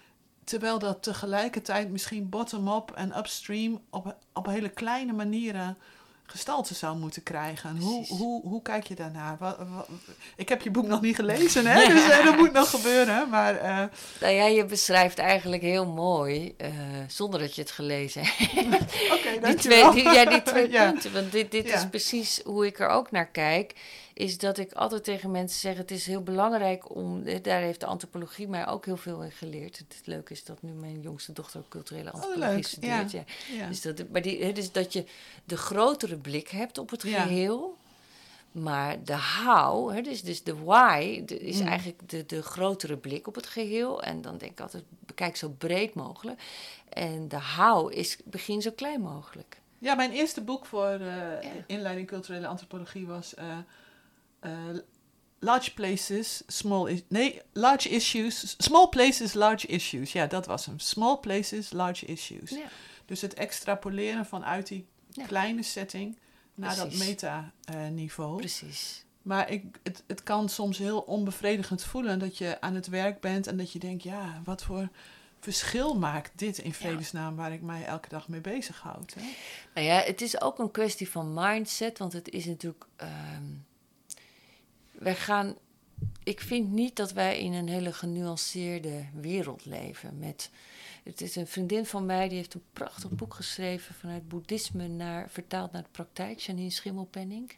[0.49, 5.77] Terwijl dat tegelijkertijd misschien bottom-up en upstream op, op hele kleine manieren
[6.25, 7.77] gestalte zou moeten krijgen.
[7.77, 9.35] Hoe, hoe, hoe kijk je daarnaar?
[9.39, 9.87] Wat, wat-
[10.35, 11.85] ik heb je boek nog niet gelezen, hè?
[11.93, 13.29] dus eh, dat moet nog gebeuren.
[13.29, 13.83] Maar eh,
[14.21, 16.69] Nou ja, je beschrijft eigenlijk heel mooi, eh,
[17.07, 18.81] zonder dat je het gelezen hebt.
[19.13, 20.91] oké, die twee, die, ja, die twee Ja.
[20.91, 21.13] punten.
[21.13, 23.73] Want dit, dit is precies hoe ik er ook naar kijk.
[24.19, 27.23] Is dat ik altijd tegen mensen zeg: het is heel belangrijk om.
[27.25, 29.77] eh, Daar heeft de antropologie mij ook heel veel in geleerd.
[29.77, 33.11] Het leuke is dat nu mijn jongste dochter ook culturele antropologie Oh, studeert.
[33.11, 33.23] ja.
[33.51, 33.57] Ja.
[33.57, 33.67] Ja.
[33.67, 35.05] Dus, dat, maar die, hè, dus dat je
[35.45, 37.77] de grotere blik hebt op het geheel.
[38.51, 41.67] Maar de how, hè, dus, dus de why, de- is Mm.
[41.67, 44.03] eigenlijk de, de grotere blik op het geheel.
[44.03, 46.41] En dan denk ik altijd, bekijk zo breed mogelijk.
[46.89, 49.57] En de how is, begin zo klein mogelijk.
[49.77, 53.57] Ja, mijn eerste boek voor eh, inleiding culturele antropologie was eh,
[55.41, 60.11] Large Places, Small is Nee, Large Issues, Small Places, Large Issues.
[60.11, 60.79] Ja, dat was hem.
[60.79, 62.49] Small Places, Large Issues.
[62.49, 62.65] Ja.
[63.05, 65.25] Dus het extrapoleren vanuit die Ja.
[65.25, 66.17] kleine setting
[66.55, 68.37] naar dat meta-niveau.
[68.37, 69.05] Precies.
[69.21, 73.47] maar ik, het, het kan soms heel onbevredigend voelen dat je aan het werk bent
[73.47, 74.89] en dat je denkt, ja, wat voor
[75.39, 79.13] verschil maakt dit in vredesnaam waar ik mij elke dag mee bezighoud.
[79.13, 79.21] Hè?
[79.73, 82.85] Nou ja, het is ook een kwestie van mindset, want het is natuurlijk.
[82.95, 83.43] ehm,
[84.99, 85.55] wij gaan.
[86.23, 90.19] Ik vind niet dat wij in een hele genuanceerde wereld leven.
[90.19, 90.49] Met,
[91.03, 95.29] het is een vriendin van mij die heeft een prachtig boek geschreven vanuit boeddhisme naar,
[95.29, 97.51] vertaald naar de praktijk, Janine Schimmelpenning.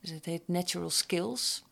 [0.00, 1.62] Dus het heet Natural Skills.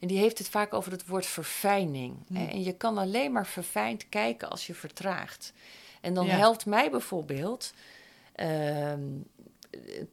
[0.00, 2.16] En die heeft het vaak over het woord verfijning.
[2.32, 5.52] En je kan alleen maar verfijnd kijken als je vertraagt.
[6.00, 6.36] En dan Ja.
[6.36, 7.72] helpt mij bijvoorbeeld
[8.34, 9.02] ehm,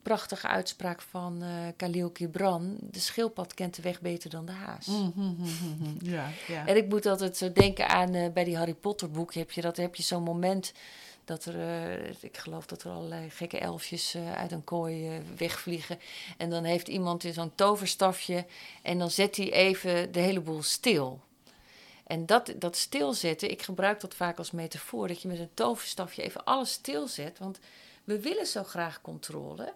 [0.01, 4.85] prachtige uitspraak van eh Khalil Gibran: de schildpad kent de weg beter dan de haas.
[4.85, 5.35] Mm, mm,
[5.79, 5.97] mm.
[6.01, 6.67] Ja, ja.
[6.67, 9.61] En ik moet altijd zo denken aan eh, bij die Harry Potter boek heb je
[9.61, 10.73] dat heb je zo'n moment
[11.25, 15.99] dat er eh, ik geloof dat er allerlei gekke elfjes uit een kooi wegvliegen
[16.37, 18.45] en dan heeft iemand in zo'n toverstafje
[18.81, 21.21] en dan zet hij even de hele boel stil.
[22.11, 26.21] En dat, dat stilzetten, ik gebruik dat vaak als metafoor, dat je met een toverstafje
[26.21, 27.39] even alles stilzet.
[27.39, 27.59] Want
[28.11, 29.73] we willen zo graag controle,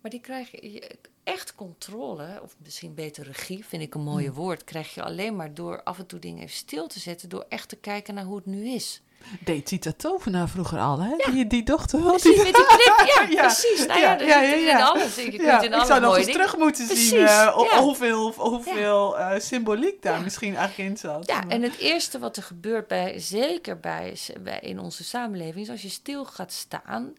[0.00, 4.64] maar die krijg je echt controle, of misschien beter regie, vind ik een mooie woord,
[4.64, 7.68] krijg je alleen maar door af en toe dingen even stil te zetten, door echt
[7.68, 9.02] te kijken naar hoe het nu is.
[9.44, 11.32] Deed Tita Tovenaar vroeger al, hè?
[11.32, 12.44] Die, die dochter van Precies, die...
[12.44, 13.86] met die knip, ja, Ja, precies.
[13.86, 15.14] Nou ja, ja, ja, in alles.
[15.14, 17.52] Je kunt in ik zou nog eens terug moeten zien Precies, ja.
[17.80, 21.26] hoeveel, hoeveel eh, symboliek daar misschien eigenlijk in zat.
[21.26, 25.64] Ja, Maar- en het eerste wat er gebeurt, bij, zeker bij, bij, in onze samenleving,
[25.64, 27.14] is als je stil gaat staan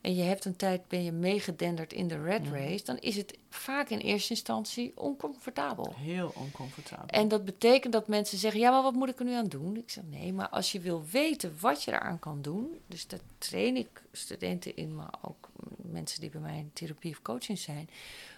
[0.00, 3.38] en je hebt een tijd, ben je meegedenderd in de red race, dan is het
[3.48, 5.94] vaak in eerste instantie oncomfortabel.
[5.96, 7.06] Heel oncomfortabel.
[7.06, 9.76] En dat betekent dat mensen zeggen: Ja, maar wat moet ik er nu aan doen?
[9.76, 13.20] Ik zeg: Nee, maar als je wil weten wat je eraan kan doen, dus daar
[13.38, 17.88] train ik studenten in, maar ook mensen die bij mij in therapie of coaching zijn,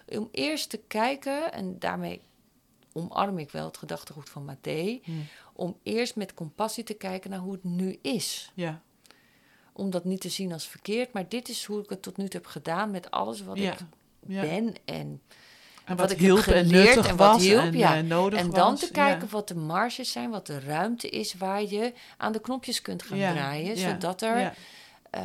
[0.09, 2.21] om eerst te kijken, en daarmee
[2.93, 5.27] omarm ik wel het gedachtegoed van Mathé, Hmm.
[5.53, 8.53] om eerst met compassie te kijken naar hoe het nu is.
[8.55, 8.83] Ja,
[9.79, 12.29] Om dat niet te zien als verkeerd, maar dit is hoe ik het tot nu
[12.29, 13.79] toe heb gedaan met alles wat Ja, ik
[14.27, 14.41] ja.
[14.41, 15.23] ben en
[15.85, 17.97] En wat wat, ik heb hielp en geleerd nuttig en wat hielp, en ja.
[17.97, 18.55] eh, nodig En was.
[18.55, 22.41] dan te kijken wat de marges zijn, wat de ruimte is waar je aan de
[22.41, 24.53] knopjes kunt gaan draaien, zodat er
[25.11, 25.23] eh,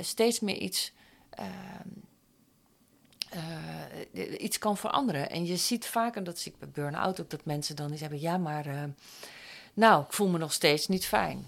[0.00, 0.92] steeds meer iets,
[1.30, 1.48] ehm,
[3.30, 5.30] eh, iets kan veranderen.
[5.30, 8.00] En je ziet vaak, en dat zie ik bij burn-out ook, dat mensen dan iets
[8.00, 8.90] hebben, ja, maar
[9.74, 11.46] nou, ik voel me nog steeds niet fijn.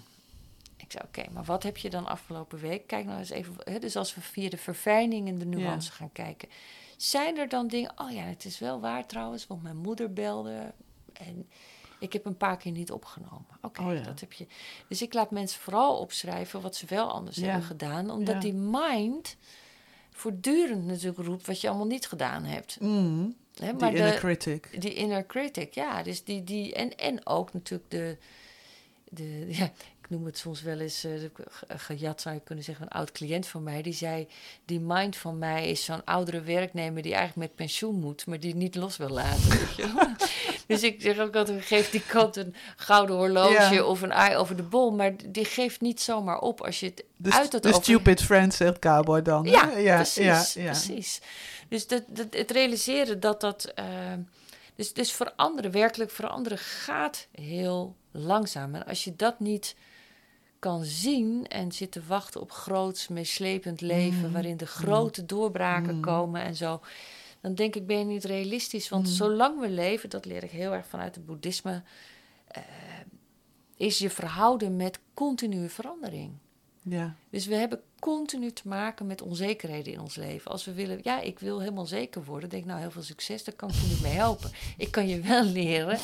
[0.81, 2.87] Ik zei, oké, maar wat heb je dan afgelopen week?
[2.87, 6.11] Kijk nou eens even, hè, dus als we via de verfijning en de nuance gaan
[6.11, 6.49] kijken.
[6.97, 10.73] Zijn er dan dingen, oh ja, het is wel waar trouwens, want mijn moeder belde
[11.13, 11.47] en
[11.99, 13.45] ik heb een paar keer niet opgenomen.
[13.61, 14.01] Oké, Oh ja.
[14.01, 14.47] dat heb je.
[14.87, 17.43] Dus ik laat mensen vooral opschrijven wat ze wel anders Ja.
[17.43, 19.35] hebben gedaan, omdat die mind
[20.11, 22.79] voortdurend natuurlijk roept wat je allemaal niet gedaan hebt.
[22.79, 24.81] Mm, Hè, die maar inner de, critic.
[24.81, 26.03] die inner critic, ja.
[26.03, 28.17] Dus die, die, en, en ook natuurlijk de,
[29.09, 29.71] de ja,
[30.09, 31.11] noem het soms wel eens, eh,
[31.67, 34.27] gejat zou je kunnen zeggen, een oud cliënt van mij, die zei,
[34.65, 38.55] die mind van mij is zo'n oudere werknemer die eigenlijk met pensioen moet, maar die
[38.55, 39.59] niet los wil laten.
[40.67, 43.83] dus ik zeg ook altijd, geef die kant een gouden horloge Ja.
[43.83, 47.03] of een eye over de bol, maar die geeft niet zomaar op als je het
[47.17, 49.43] De, uit het de over- stupid friend, zegt Cowboy dan.
[49.43, 50.53] ja, ja, precies.
[50.53, 50.71] ja, ja.
[50.71, 51.21] precies.
[51.67, 53.65] Dus dat, dat, het realiseren dat dat.
[53.75, 53.85] eh,
[54.75, 58.75] dus, dus veranderen, werkelijk veranderen, gaat heel langzaam.
[58.75, 59.75] En als je dat niet
[60.59, 64.31] kan zien en zit te wachten op groots, meeslepend leven, Mm.
[64.31, 66.01] waarin de grote doorbraken Mm.
[66.01, 66.81] komen en zo,
[67.41, 68.89] dan denk ik ben je niet realistisch.
[68.89, 69.11] Want Mm.
[69.13, 71.83] zolang we leven, dat leer ik heel erg vanuit het boeddhisme,
[72.47, 72.61] eh,
[73.75, 76.31] is je verhouden met continue verandering.
[76.81, 77.15] Ja.
[77.29, 80.51] Dus we hebben continu te maken met onzekerheden in ons leven.
[80.51, 83.43] Als we willen, ja, ik wil helemaal zeker worden, denk ik, nou heel veel succes,
[83.43, 84.51] daar kan ik je niet mee helpen.
[84.77, 85.99] Ik kan je wel leren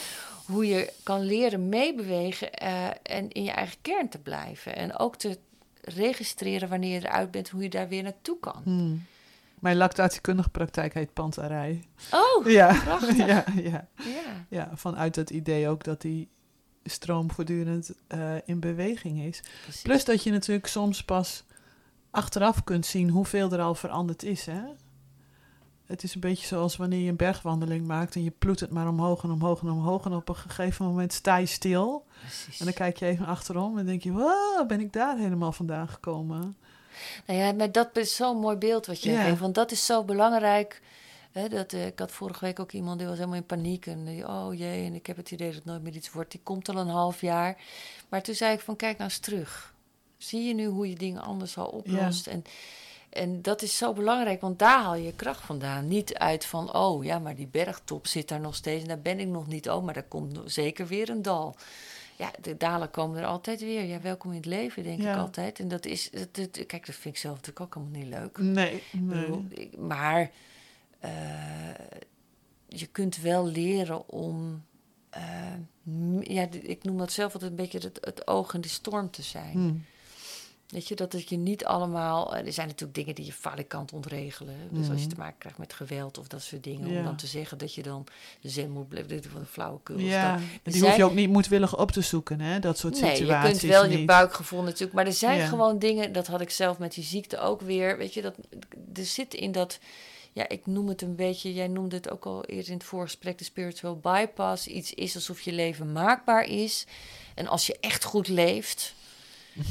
[0.45, 4.75] hoe je kan leren meebewegen eh, en in je eigen kern te blijven.
[4.75, 5.37] En ook te
[5.81, 8.61] registreren wanneer je eruit bent, hoe je daar weer naartoe kan.
[8.63, 9.05] Hmm.
[9.59, 11.83] Mijn lactatiekundige praktijk heet pantarij.
[12.11, 12.79] Oh, Ja.
[12.83, 13.17] prachtig.
[13.31, 14.45] ja, ja, ja.
[14.49, 16.29] ja, vanuit het idee ook dat die
[16.83, 19.41] stroom voortdurend eh, in beweging is.
[19.63, 19.81] precies.
[19.81, 21.43] Plus dat je natuurlijk soms pas
[22.11, 24.45] achteraf kunt zien hoeveel er al veranderd is.
[24.45, 24.61] Hè?
[25.85, 28.87] Het is een beetje zoals wanneer je een bergwandeling maakt en je ploet het maar
[28.87, 30.05] omhoog en omhoog en omhoog.
[30.05, 32.05] En op een gegeven moment sta je stil.
[32.19, 32.59] precies.
[32.59, 35.87] En dan kijk je even achterom en denk je, wow, ben ik daar helemaal vandaan
[35.87, 36.55] gekomen?
[37.25, 39.23] Nou ja, maar dat is zo'n mooi beeld wat je Ja.
[39.23, 39.39] geeft.
[39.39, 40.81] Want dat is zo belangrijk.
[41.31, 43.85] Hè, dat, eh, ik had vorige week ook iemand die was helemaal in paniek.
[43.85, 46.31] En die, oh jee, en ik heb het idee dat het nooit meer iets wordt.
[46.31, 47.57] Die komt al een half jaar.
[48.09, 49.73] Maar toen zei ik van, kijk nou eens terug.
[50.17, 52.27] Zie je nu hoe je dingen anders al oplost?
[52.27, 52.43] En,
[53.15, 55.87] en dat is zo belangrijk, want daar haal je kracht vandaan.
[55.87, 58.81] Niet uit van, oh ja, maar die bergtop zit daar nog steeds.
[58.81, 59.69] En daar ben ik nog niet.
[59.69, 61.55] Oh, maar daar komt zeker weer een dal.
[62.17, 63.83] Ja, de dalen komen er altijd weer.
[63.83, 65.11] Ja, welkom in het leven, denk Ja.
[65.13, 65.59] ik altijd.
[65.59, 66.09] En dat is,
[66.67, 68.37] kijk, dat vind ik zelf natuurlijk ook helemaal niet leuk.
[68.37, 69.19] Nee, Ik nee.
[69.21, 70.31] bedoel, ik- maar
[70.99, 71.09] eh,
[72.67, 74.63] je kunt wel leren om,
[75.83, 79.11] m- ja, ik noem dat zelf altijd een beetje het, het oog in de storm
[79.11, 79.51] te zijn.
[79.51, 79.85] Hmm.
[80.75, 82.35] Weet je, dat het je niet allemaal.
[82.35, 84.55] eh, Er zijn natuurlijk dingen die je valikant ontregelen.
[84.71, 85.13] Dus als je Mhm.
[85.13, 86.91] te maken krijgt met geweld of dat soort dingen.
[86.91, 86.97] Ja.
[86.99, 88.07] Om dan te zeggen dat je dan
[88.41, 89.09] zen moet blijven.
[89.09, 89.97] Dit is wat een flauwekul.
[89.97, 90.73] Ja, dat.
[90.73, 92.59] die hoef je ook niet moedwillig op te zoeken, hè?
[92.59, 93.61] dat soort Nee, situaties.
[93.61, 94.93] je kunt wel je buikgevoel natuurlijk.
[94.93, 95.47] Maar er zijn Ja.
[95.47, 97.97] gewoon dingen, dat had ik zelf met die ziekte ook weer.
[97.97, 98.35] Weet je, dat,
[98.93, 99.79] er zit in dat,
[100.31, 103.37] ja, ik noem het een beetje, jij noemde het ook al eerder in het voorgesprek,
[103.37, 104.67] de spiritual bypass.
[104.67, 106.85] Iets is alsof je leven maakbaar is.
[107.35, 108.93] En als je echt goed leeft,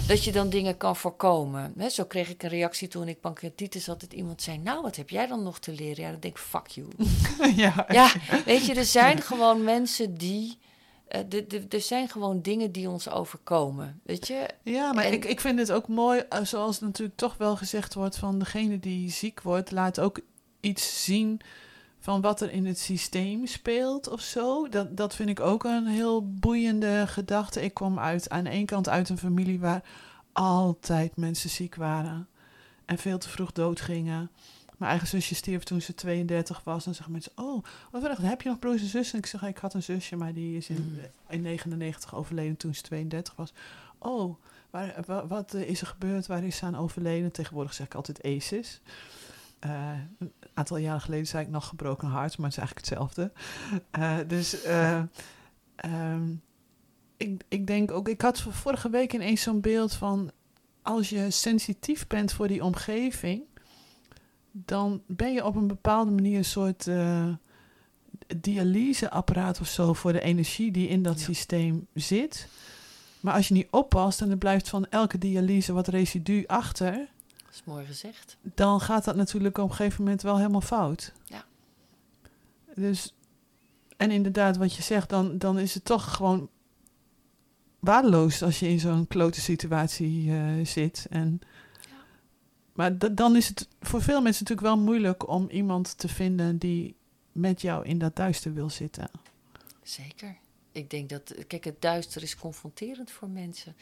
[0.06, 1.74] dat je dan dingen kan voorkomen.
[1.90, 5.10] Zo kreeg ik een reactie toen ik pancreatitis had, dat iemand zei, nou, wat heb
[5.10, 6.04] jij dan nog te leren?
[6.04, 6.88] Ja, dan denk ik, fuck you.
[7.62, 8.12] ja, Ja,
[8.44, 10.58] weet je, er zijn gewoon mensen die.
[11.08, 14.00] eh, de- de- er zijn gewoon dingen die ons overkomen.
[14.04, 14.46] Weet je?
[14.62, 17.94] Ja, maar En- ik, ik vind het ook mooi, eh, zoals natuurlijk toch wel gezegd
[17.94, 20.20] wordt van degene die ziek wordt, laat ook
[20.60, 21.40] iets zien
[22.04, 24.68] van wat er in het systeem speelt of zo.
[24.68, 27.62] Dat, dat vind ik ook een heel boeiende gedachte.
[27.62, 29.82] Ik kwam uit, aan de ene kant uit een familie waar
[30.32, 32.28] altijd mensen ziek waren
[32.84, 34.30] en veel te vroeg doodgingen.
[34.76, 36.86] Mijn eigen zusje stierf toen ze 32 was.
[36.86, 39.14] En zeggen mensen, oh, wat erg, heb je nog broers en zussen?
[39.14, 40.98] En ik zeg, ik had een zusje, maar die is in, Mm.
[41.28, 43.52] in 99 overleden toen ze 32 was.
[43.98, 44.36] Oh,
[44.70, 46.26] waar, wa- wat is er gebeurd?
[46.26, 47.32] Waar is ze aan overleden?
[47.32, 48.80] Tegenwoordig zeg ik altijd ACEs.
[49.58, 49.90] Eh,
[50.54, 53.32] aantal jaren geleden zei ik nog gebroken hart, maar het is eigenlijk hetzelfde.
[53.90, 55.02] Eh, dus eh,
[55.76, 56.32] ehm,
[57.16, 60.30] ik, ik denk ook, ik had vorige week ineens zo'n beeld van
[60.82, 63.42] als je sensitief bent voor die omgeving,
[64.50, 67.28] dan ben je op een bepaalde manier een soort eh,
[68.36, 71.24] dialyseapparaat of zo voor de energie die in dat Ja.
[71.24, 72.48] systeem zit.
[73.20, 77.08] Maar als je niet oppast en er blijft van elke dialyse wat residu achter,
[77.54, 78.36] is mooi gezegd.
[78.54, 81.12] dan gaat dat natuurlijk op een gegeven moment wel helemaal fout.
[81.24, 81.44] Ja.
[82.74, 83.14] Dus,
[83.96, 86.48] en inderdaad, wat je zegt, dan, dan is het toch gewoon
[87.78, 91.06] waardeloos als je in zo'n klote situatie eh, zit.
[91.10, 91.40] En,
[91.80, 91.88] Ja.
[92.72, 96.58] Maar da- dan is het voor veel mensen natuurlijk wel moeilijk om iemand te vinden
[96.58, 96.96] die
[97.32, 99.08] met jou in dat duister wil zitten.
[99.82, 100.36] Zeker.
[100.72, 103.76] Ik denk dat, kijk, het duister is confronterend voor mensen.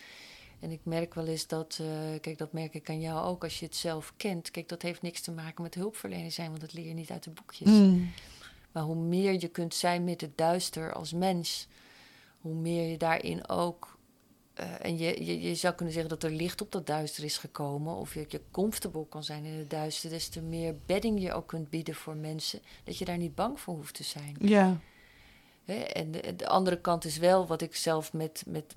[0.63, 3.59] En ik merk wel eens dat, eh, kijk, dat merk ik aan jou ook als
[3.59, 4.51] je het zelf kent.
[4.51, 7.23] Kijk, dat heeft niks te maken met hulpverlener zijn, want dat leer je niet uit
[7.25, 7.69] de boekjes.
[7.69, 8.11] Mm.
[8.73, 11.69] Maar hoe meer je kunt zijn met het duister als mens,
[12.41, 13.99] hoe meer je daarin ook.
[14.55, 17.39] eh, en je, je, je zou kunnen zeggen dat er licht op dat duister is
[17.39, 21.33] gekomen, of je, je comfortable kan zijn in het duister, des te meer bedding je
[21.33, 24.37] ook kunt bieden voor mensen, dat je daar niet bang voor hoeft te zijn.
[24.41, 24.81] Ja,
[25.81, 28.75] En de, de andere kant is wel wat ik zelf met, met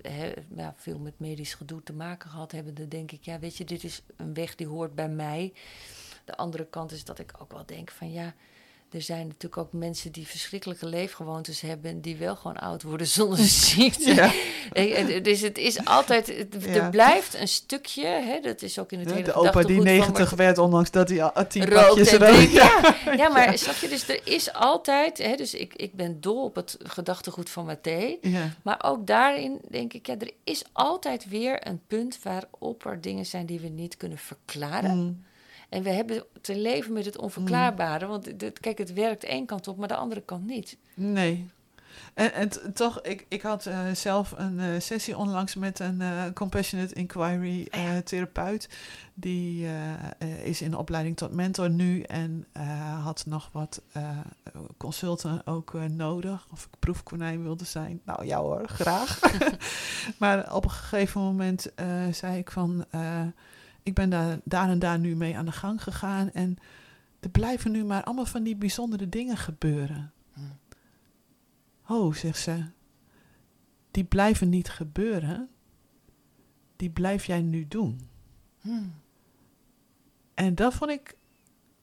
[0.55, 2.75] ja, veel met medisch gedoe te maken gehad hebben.
[2.75, 5.53] Dan denk ik, ja, weet je, dit is een weg die hoort bij mij.
[6.25, 8.33] De andere kant is dat ik ook wel denk van ja.
[8.95, 11.91] Er zijn natuurlijk ook mensen die verschrikkelijke leefgewoontes hebben.
[11.91, 14.13] en die wel gewoon oud worden zonder ziekte.
[14.13, 14.31] ja.
[14.71, 16.27] Eh, eh, Dus het is altijd.
[16.27, 16.67] het- Ja.
[16.67, 18.05] Er blijft een stukje.
[18.05, 20.91] Hè, dat is ook in het hele de opa die gedachtegoed van 90 werd, ondanks
[20.91, 22.49] dat hij al tien pakjes rook.
[22.49, 26.43] Ja, ja, maar snap je, dus er is altijd, hè, dus ik, ik ben dol
[26.43, 28.15] op het gedachtegoed van Mathé.
[28.21, 28.49] Ja.
[28.63, 33.25] Maar ook daarin denk ik, ja, er is altijd weer een punt waarop er dingen
[33.25, 34.97] zijn die we niet kunnen verklaren.
[34.97, 35.23] Mm.
[35.69, 38.05] En we hebben te leven met het onverklaarbare.
[38.05, 40.77] Want kijk, het werkt één kant op, maar de andere kant niet.
[40.93, 41.47] Nee.
[42.13, 46.23] En, en toch, ik, ik had uh, zelf een uh, sessie onlangs met een uh,
[46.33, 48.01] compassionate inquiry Ja.
[48.01, 48.69] therapeut.
[49.13, 49.67] Die
[50.43, 52.45] is in opleiding tot mentor nu en
[53.03, 53.81] had nog wat
[54.77, 56.47] consulten ook nodig.
[56.51, 58.01] Of ik proefkonijn wilde zijn.
[58.05, 59.19] Nou ja hoor, graag.
[60.19, 61.71] maar op een gegeven moment
[62.11, 62.85] zei ik van,
[63.85, 66.31] ik ben daar, daar en daar nu mee aan de gang gegaan.
[66.31, 66.57] En
[67.19, 70.13] er blijven nu maar allemaal van die bijzondere dingen gebeuren.
[71.87, 72.65] Oh, zegt ze,
[73.91, 75.49] die blijven niet gebeuren,
[76.75, 78.09] die blijf jij nu doen.
[78.61, 78.93] Hmm.
[80.33, 81.17] En dat vond ik,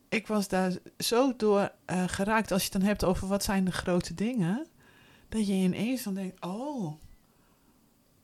[0.08, 3.64] ik was daar zo door uh, geraakt als je het dan hebt over wat zijn
[3.64, 4.66] de grote dingen,
[5.28, 6.92] dat je ineens dan denkt, oh,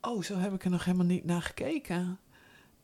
[0.01, 2.19] oh, zo heb ik er nog helemaal niet naar gekeken.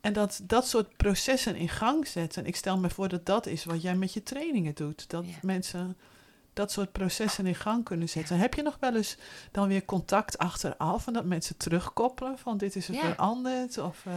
[0.05, 2.46] En dat dat soort processen in gang zetten.
[2.46, 5.11] Ik stel me voor dat dat is wat jij met je trainingen doet.
[5.11, 5.34] Dat Ja.
[5.42, 5.96] mensen
[6.52, 8.38] dat soort processen in gang kunnen zetten.
[8.38, 9.16] Heb je nog wel eens
[9.50, 13.00] dan weer contact achteraf en dat mensen terugkoppelen van dit is er Ja.
[13.00, 13.78] veranderd?
[13.78, 14.14] Of, eh,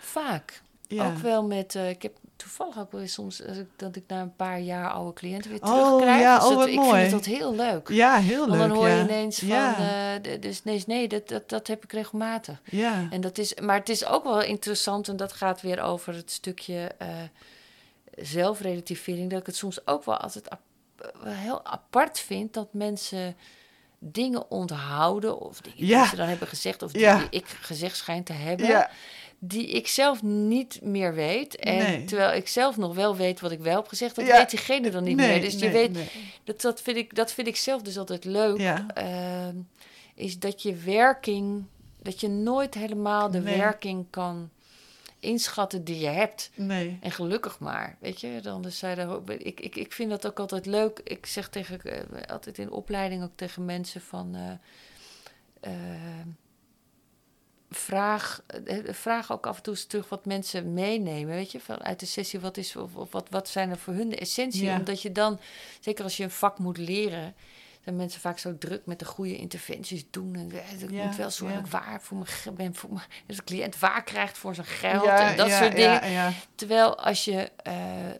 [0.00, 0.62] Vaak.
[0.90, 4.04] Ook wel met, eh, ik heb toevallig ook wel eens soms als ik, dat ik
[4.06, 6.20] na een paar jaar oude cliënten weer Oh, terugkrijg.
[6.20, 7.00] ja, Dus oh, dat- wat ik mooi.
[7.00, 7.88] vind dat heel leuk.
[7.88, 8.56] ja, heel leuk.
[8.56, 8.94] Want dan hoor ja.
[8.96, 9.76] je ineens van, Ja,
[10.22, 12.60] eh, dus nee, nee dat, dat, dat heb ik regelmatig.
[12.64, 13.06] ja.
[13.10, 16.30] En dat is, maar het is ook wel interessant en dat gaat weer over het
[16.30, 17.08] stukje eh,
[18.16, 19.30] zelfrelativering.
[19.30, 20.60] Dat ik het soms ook wel altijd ap-
[21.22, 23.36] wel heel apart vind dat mensen
[23.98, 27.26] dingen onthouden of dingen die ze dan hebben gezegd of die Ja.
[27.30, 28.88] ik gezegd schijn te hebben.
[29.40, 31.56] Die ik zelf niet meer weet.
[31.56, 32.04] En Nee.
[32.04, 34.36] terwijl ik zelf nog wel weet wat ik wel heb gezegd, dat Ja.
[34.38, 35.40] weet diegene dan niet nee, meer.
[35.40, 35.98] Dus je weet,
[36.44, 38.58] dat, dat, vind ik, dat vind ik zelf dus altijd leuk.
[38.58, 38.86] Ja.
[38.94, 39.56] Ehm,
[40.14, 41.64] is dat je werking,
[42.02, 44.50] dat je nooit helemaal de werking kan
[45.20, 46.50] inschatten die je hebt.
[46.54, 46.98] Nee.
[47.00, 48.38] En gelukkig maar, weet je.
[48.42, 51.00] Dan dus zij daar, ook- ik, ik, ik vind dat ook altijd leuk.
[51.04, 52.00] Ik zeg tegen, eh,
[52.32, 54.34] altijd in opleiding ook tegen mensen van...
[54.34, 56.26] eh, eh,
[57.70, 62.00] vraag, eh, vraag ook af en toe eens terug wat mensen meenemen, weet je, vanuit
[62.00, 62.40] de sessie.
[62.40, 64.64] Wat, is, of, of wat, wat zijn er voor hun de essentie?
[64.64, 64.78] Ja.
[64.78, 65.40] Omdat je dan,
[65.80, 67.34] zeker als je een vak moet leren,
[67.84, 70.34] zijn mensen vaak zo druk met de goede interventies doen.
[70.34, 71.70] En eh, ik Ja, moet wel zorgen ja.
[71.70, 75.50] waar voor mijn, ben, voor mijn de cliënt waar krijgt voor zijn geld en dat
[75.50, 76.34] soort dingen.
[76.54, 77.74] Terwijl als je eh,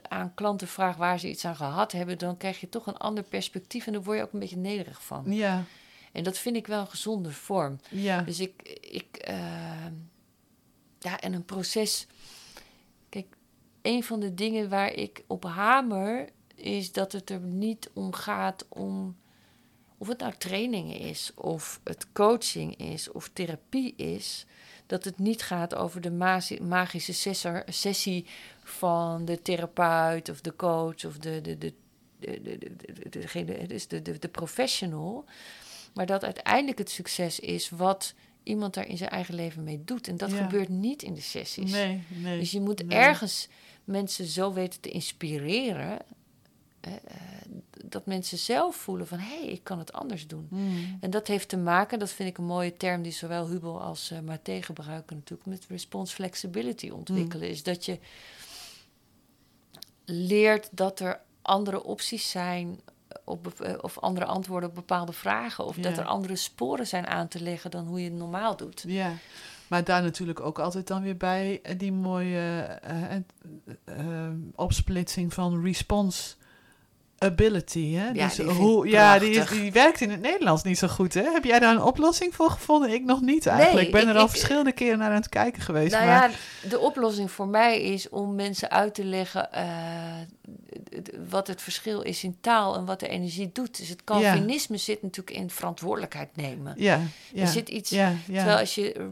[0.09, 3.25] aan klanten vraagt waar ze iets aan gehad hebben, dan krijg je toch een ander
[3.25, 5.25] perspectief en daar word je ook een beetje nederig van.
[5.27, 5.65] ja,
[6.19, 7.81] En dat vind ik wel een gezonde vorm.
[7.91, 8.21] ja.
[8.23, 9.87] Dus ik, ik eh,
[10.99, 12.07] ja, en een proces.
[13.09, 13.27] Kijk,
[13.83, 18.67] een van de dingen waar ik op hamer is dat het er niet om gaat
[18.69, 19.17] om
[19.99, 24.47] of het nou trainingen is, of het coaching is, of therapie is.
[24.87, 27.33] Dat het niet gaat over de magi- magische
[27.69, 28.27] sessie
[28.63, 31.73] van de therapeut of de coach of de, de, de,
[32.21, 32.59] de, de,
[33.11, 35.25] de, de- dus de, de, de professional.
[35.95, 40.09] Maar dat uiteindelijk het succes is wat iemand daar in zijn eigen leven mee doet.
[40.09, 40.37] En dat Ja.
[40.37, 41.71] gebeurt niet in de sessies.
[41.71, 42.39] Nee, nee.
[42.39, 42.99] Dus je moet nee.
[42.99, 43.49] ergens
[43.85, 45.99] mensen zo weten te inspireren.
[46.81, 46.93] eh,
[47.85, 50.47] dat mensen zelf voelen van hé, hey, ik kan het anders doen.
[50.51, 50.97] Hmm.
[51.01, 54.13] En dat heeft te maken, dat vind ik een mooie term die zowel Hubel als
[54.13, 57.49] uh, gebruiken natuurlijk, met response flexibility ontwikkelen.
[57.49, 57.99] Is dat je
[60.05, 62.81] leert dat er andere opties zijn
[63.25, 65.65] op, eh, of andere antwoorden op bepaalde vragen.
[65.65, 68.85] Of dat er andere sporen zijn aan te leggen dan hoe je het normaal doet.
[68.87, 69.13] Ja,
[69.69, 72.63] maar daar natuurlijk ook altijd dan weer bij eh, die mooie
[73.85, 73.97] eh,
[74.55, 76.35] opsplitsing van response
[77.19, 77.93] ability.
[77.95, 78.09] Hè?
[78.11, 81.15] Ja, dus die hoe, ja, die, is, die werkt in het Nederlands niet zo goed.
[81.15, 81.23] Hè?
[81.33, 82.91] Heb jij daar een oplossing voor gevonden?
[82.93, 83.77] Ik nog niet eigenlijk.
[83.77, 85.93] Nee, ik ben ik- er al ik- verschillende keren naar aan het kijken geweest.
[85.93, 86.31] Nou maar,
[86.63, 89.65] ja, de oplossing voor mij is om mensen uit te leggen eh,
[91.31, 93.79] wat het verschil is in taal en wat de energie doet.
[93.79, 96.75] Dus het Calvinisme zit natuurlijk in verantwoordelijkheid nemen.
[96.77, 97.01] ja,
[97.33, 97.91] ja, Er zit iets.
[97.91, 98.35] ja, ja.
[98.37, 99.09] Terwijl als je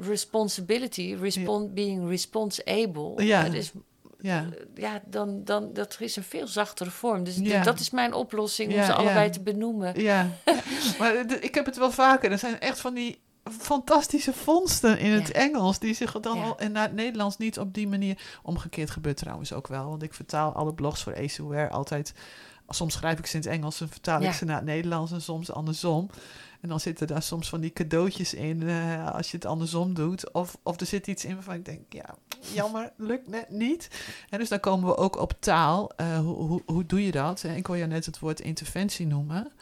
[0.00, 3.42] responsibility, respon being responsible, Ja.
[3.42, 3.72] dat is,
[4.18, 4.42] ja.
[4.44, 7.24] eh, ja, dan, dan dat is een veel zachtere vorm.
[7.24, 7.62] Dus Ja.
[7.62, 10.00] dat is mijn oplossing om ze allebei te benoemen.
[10.00, 10.28] Ja,
[10.98, 12.30] maar de- ik heb het wel vaker.
[12.32, 13.20] Er zijn echt van die
[13.60, 15.32] fantastische vondsten in het Ja.
[15.34, 15.78] Engels...
[15.78, 16.42] die zich dan Ja.
[16.44, 18.18] al en naar het Nederlands niet op die manier...
[18.42, 19.84] Omgekeerd gebeurt trouwens ook wel.
[19.88, 22.12] Want ik vertaal alle blogs voor ACWare altijd...
[22.70, 24.28] Soms schrijf ik ze in het Engels en vertaal Ja.
[24.28, 25.12] ik ze naar het Nederlands...
[25.12, 26.10] en soms andersom.
[26.60, 30.32] En dan zitten daar soms van die cadeautjes in eh, als je het andersom doet.
[30.32, 32.14] Of, of er zit iets in waarvan ik denk, ja,
[32.54, 33.88] jammer, lukt net niet.
[34.28, 35.90] En dus dan komen we ook op taal.
[35.96, 37.44] Eh, hoe, hoe, hoe doe je dat?
[37.44, 39.52] En ik hoor je net het woord interventie noemen.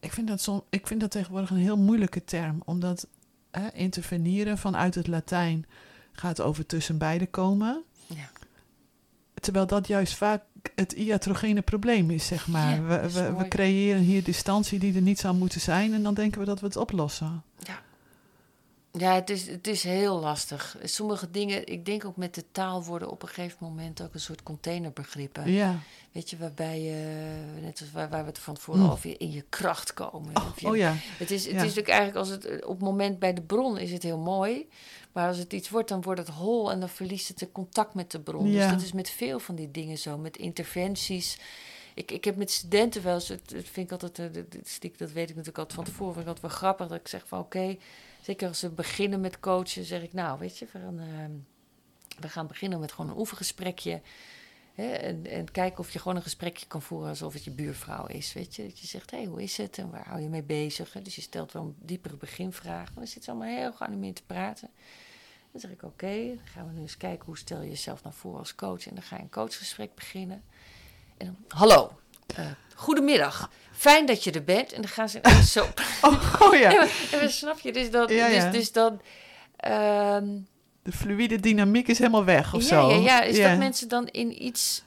[0.00, 2.62] Ik vind dat, som, ik vind dat tegenwoordig een heel moeilijke term.
[2.64, 3.06] Omdat
[3.50, 5.66] eh, interveneren vanuit het Latijn
[6.12, 7.82] gaat over tussen beiden komen.
[8.06, 8.30] Ja.
[9.34, 10.42] terwijl dat juist vaak
[10.74, 12.74] het iatrogene probleem is, zeg maar.
[12.74, 16.40] Ja, we, we, creëren hier distantie die er niet zou moeten zijn en dan denken
[16.40, 17.42] we dat we het oplossen.
[18.92, 20.76] Ja, het is, het is heel lastig.
[20.82, 24.20] Sommige dingen, ik denk ook met de taal worden op een gegeven moment ook een
[24.20, 25.50] soort containerbegrippen.
[25.50, 25.78] Ja.
[26.12, 27.24] Weet je, waarbij je,
[27.62, 28.90] net als waar, waar we het van tevoren Mm.
[28.90, 30.36] over in je kracht komen.
[30.36, 30.94] Of je- Oh ja.
[31.18, 31.56] Het is, het Ja.
[31.58, 34.18] is natuurlijk eigenlijk als het eh, op het moment bij de bron is het heel
[34.18, 34.68] mooi.
[35.18, 37.94] Maar als het iets wordt, dan wordt het hol en dan verliest het de contact
[37.94, 38.50] met de bron.
[38.50, 38.60] Ja.
[38.62, 41.38] Dus dat is met veel van die dingen zo, met interventies.
[41.94, 44.68] Ik, ik heb met studenten wel eens, het, het vind ik altijd, eh, dat- dat
[44.68, 47.08] stiek- dat weet ik natuurlijk altijd van tevoren, vind ik altijd wel grappig dat ik
[47.08, 47.76] zeg van oké,
[48.22, 51.30] zeker als ze beginnen met coachen, zeg ik nou weet je, we gaan, ehm,
[52.20, 54.00] we gaan beginnen met gewoon een oefengesprekje.
[54.74, 58.06] Hè, en, en kijken of je gewoon een gesprekje kan voeren alsof het je buurvrouw
[58.06, 58.32] is.
[58.32, 58.62] Weet je?
[58.62, 60.92] Dat je zegt, hé, hey, hoe is het en waar hou je mee bezig?
[60.92, 61.02] Hè?
[61.02, 62.84] Dus je stelt wel een diepere beginvraag.
[62.86, 64.70] Maar dan zit ze allemaal heel geanimeerd te praten.
[65.52, 68.14] Dan zeg ik, oké, dan gaan we nu eens kijken hoe stel je jezelf nou
[68.18, 68.86] voor als coach.
[68.86, 70.42] En dan ga je een coachgesprek beginnen.
[71.16, 71.92] En dan, hallo,
[72.36, 73.50] eh, goedemiddag.
[73.72, 74.72] Fijn dat je er bent.
[74.72, 75.20] En dan gaan ze
[75.54, 75.66] zo.
[76.02, 76.80] Oh, oh Ja.
[77.12, 78.44] En dan snap je, dus, dat, Ja, ja.
[78.50, 79.00] dus, dus dan...
[79.56, 80.26] ehm,
[80.82, 82.90] De fluïde dynamiek is helemaal weg of ja, zo.
[82.90, 84.84] Ja, ja, is dat mensen dan in iets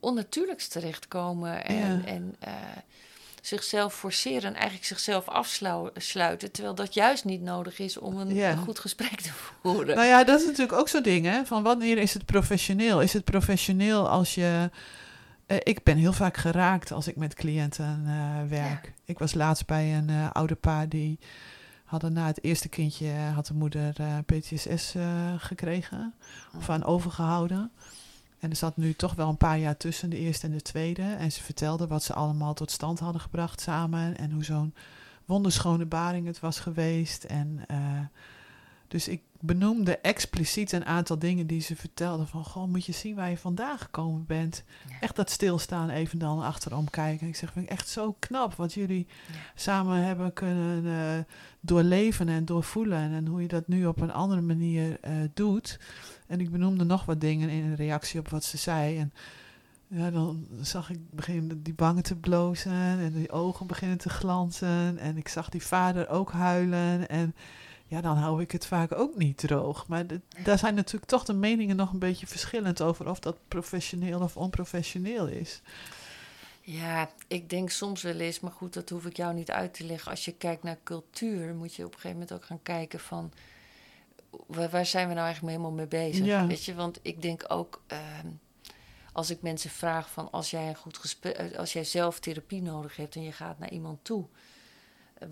[0.00, 2.04] onnatuurlijks terechtkomen en, Ja.
[2.04, 2.52] en eh,
[3.42, 8.78] zichzelf forceren en eigenlijk zichzelf afsluiten, terwijl dat juist niet nodig is om een, goed
[8.78, 9.30] gesprek te
[9.62, 9.96] voeren.
[9.96, 11.44] Nou ja, dat is natuurlijk ook zo'n ding, hè?
[11.44, 13.00] Van wanneer is het professioneel?
[13.00, 14.70] Is het professioneel als je.
[15.46, 18.92] eh, ik ben heel vaak geraakt als ik met cliënten eh, werk.
[19.04, 21.18] Ik was laatst bij een eh oude paar die
[21.84, 23.92] hadden na het eerste kindje had de moeder
[24.26, 24.94] PTSS
[25.38, 26.14] gekregen
[26.56, 27.70] of aan overgehouden.
[28.42, 31.02] En er zat nu toch wel een paar jaar tussen de eerste en de tweede.
[31.02, 34.16] En ze vertelde wat ze allemaal tot stand hadden gebracht samen.
[34.16, 34.74] En hoe zo'n
[35.24, 37.24] wonderschone baring het was geweest.
[37.24, 37.78] En eh,
[38.88, 42.26] dus ik benoemde expliciet een aantal dingen die ze vertelde.
[42.26, 44.64] Van, goh, moet je zien waar je vandaan gekomen bent.
[44.88, 45.00] Ja.
[45.00, 47.26] Echt dat stilstaan, even dan achterom kijken.
[47.26, 49.34] Ik zeg, vind ik echt zo knap wat jullie Ja.
[49.54, 51.24] samen hebben kunnen eh,
[51.60, 53.12] doorleven en doorvoelen.
[53.12, 55.78] En hoe je dat nu op een andere manier eh, doet.
[56.32, 58.98] En ik benoemde nog wat dingen in reactie op wat ze zei.
[58.98, 59.12] En
[59.86, 64.98] ja, dan zag ik beginnen die bangen te blozen en die ogen beginnen te glanzen.
[64.98, 67.08] En ik zag die vader ook huilen.
[67.08, 67.34] En
[67.86, 69.86] ja, dan hou ik het vaak ook niet droog.
[69.86, 70.04] Maar
[70.44, 74.36] daar zijn natuurlijk toch de meningen nog een beetje verschillend over of dat professioneel of
[74.36, 75.62] onprofessioneel is.
[76.60, 79.84] Ja, ik denk soms wel eens, maar goed, dat hoef ik jou niet uit te
[79.84, 80.10] leggen.
[80.10, 83.32] Als je kijkt naar cultuur, moet je op een gegeven moment ook gaan kijken van...
[84.46, 86.24] Waar, waar zijn we nou eigenlijk helemaal mee bezig?
[86.26, 86.46] Ja.
[86.46, 87.82] Weet je, want ik denk ook...
[87.86, 88.26] ehm,
[89.12, 92.62] als ik mensen vraag van als jij een goed gesprek, eh, als jij zelf therapie
[92.62, 94.24] nodig hebt en je gaat naar iemand toe,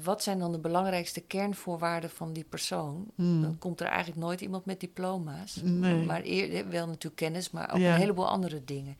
[0.02, 3.06] wat zijn dan de belangrijkste kernvoorwaarden van die persoon?
[3.14, 3.42] Hmm.
[3.42, 6.04] Dan komt er eigenlijk nooit iemand met diploma's, Nee.
[6.04, 7.92] maar eer, wel natuurlijk kennis, maar ook Ja.
[7.94, 8.96] een heleboel andere dingen.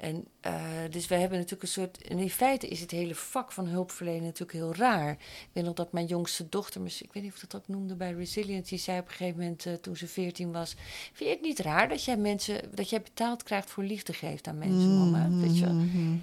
[0.00, 0.54] En eh,
[0.90, 2.02] dus wij hebben natuurlijk een soort.
[2.08, 5.10] En in feite is het hele vak van hulpverlenen natuurlijk heel raar.
[5.12, 7.68] Ik weet nog dat mijn jongste dochter, misschien- ik weet niet of ik dat ook
[7.68, 10.74] noemde bij Resilience, die zei op een gegeven moment eh, toen ze 14 was:
[11.12, 14.46] Vind je het niet raar dat jij mensen, dat jij betaald krijgt voor liefde geeft
[14.48, 15.28] aan mensen, mama?
[15.46, 15.74] Weet je wel?
[15.74, 16.16] Mhm.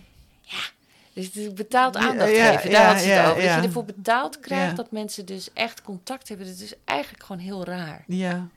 [1.14, 3.44] Dus het betaald aandacht Ja, geven, ja, daar had ze het ja, over.
[3.44, 3.54] ja.
[3.54, 4.76] Dat je ervoor betaald krijgt Ja.
[4.76, 6.48] dat mensen dus echt contact hebben.
[6.48, 8.04] Dat is eigenlijk gewoon heel raar.
[8.08, 8.48] Ja,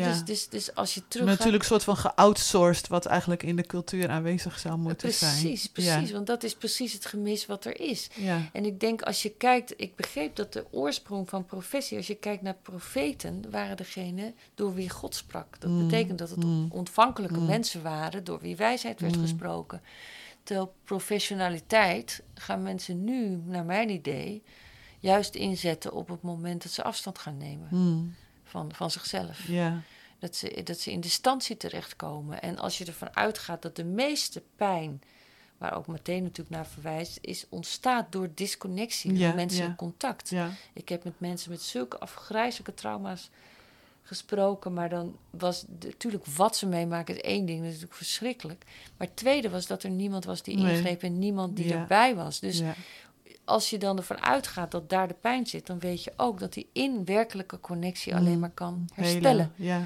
[0.00, 0.12] Ja.
[0.12, 3.66] dus, dus, dus als je terug natuurlijk een soort van geoutsourced wat eigenlijk in de
[3.66, 5.40] cultuur aanwezig zou moeten zijn.
[5.40, 6.10] Precies, precies.
[6.10, 8.08] Want dat is precies het gemis wat er is.
[8.14, 8.40] Ja.
[8.52, 12.14] En ik denk als je kijkt, ik begreep dat de oorsprong van professie, als je
[12.14, 15.60] kijkt naar profeten, waren degene door wie God sprak.
[15.60, 16.66] Dat Mm, betekent dat het mm.
[16.70, 17.46] ontvankelijke Mm.
[17.46, 19.82] mensen waren door wie wijsheid werd gesproken.
[20.42, 24.42] Terwijl professionaliteit gaan mensen nu, naar mijn idee,
[25.00, 27.68] juist inzetten op het moment dat ze afstand gaan nemen.
[28.54, 29.46] Van, van zichzelf.
[29.48, 29.80] Ja.
[30.18, 32.42] Dat ze, dat ze in distantie terechtkomen.
[32.42, 35.02] En als je ervan uitgaat dat de meeste pijn,
[35.58, 39.74] waar ook meteen natuurlijk naar verwijst, is ontstaat door disconnectie Ja, menselijk ja.
[39.76, 40.28] contact.
[40.30, 40.50] Ja.
[40.72, 43.30] Ik heb met mensen met zulke afgrijzelijke trauma's
[44.02, 47.98] gesproken, maar dan was de- natuurlijk wat ze meemaken is één ding, dat is natuurlijk
[47.98, 48.64] verschrikkelijk.
[48.96, 50.76] Maar het tweede was dat er niemand was die Nee.
[50.76, 52.40] ingreep en niemand die erbij was.
[52.40, 52.74] Dus ja.
[53.44, 56.52] Als je dan ervan uitgaat dat daar de pijn zit, dan weet je ook dat
[56.52, 58.38] die in werkelijke connectie alleen Mm.
[58.40, 59.52] maar kan Hele- herstellen.
[59.56, 59.80] Ja.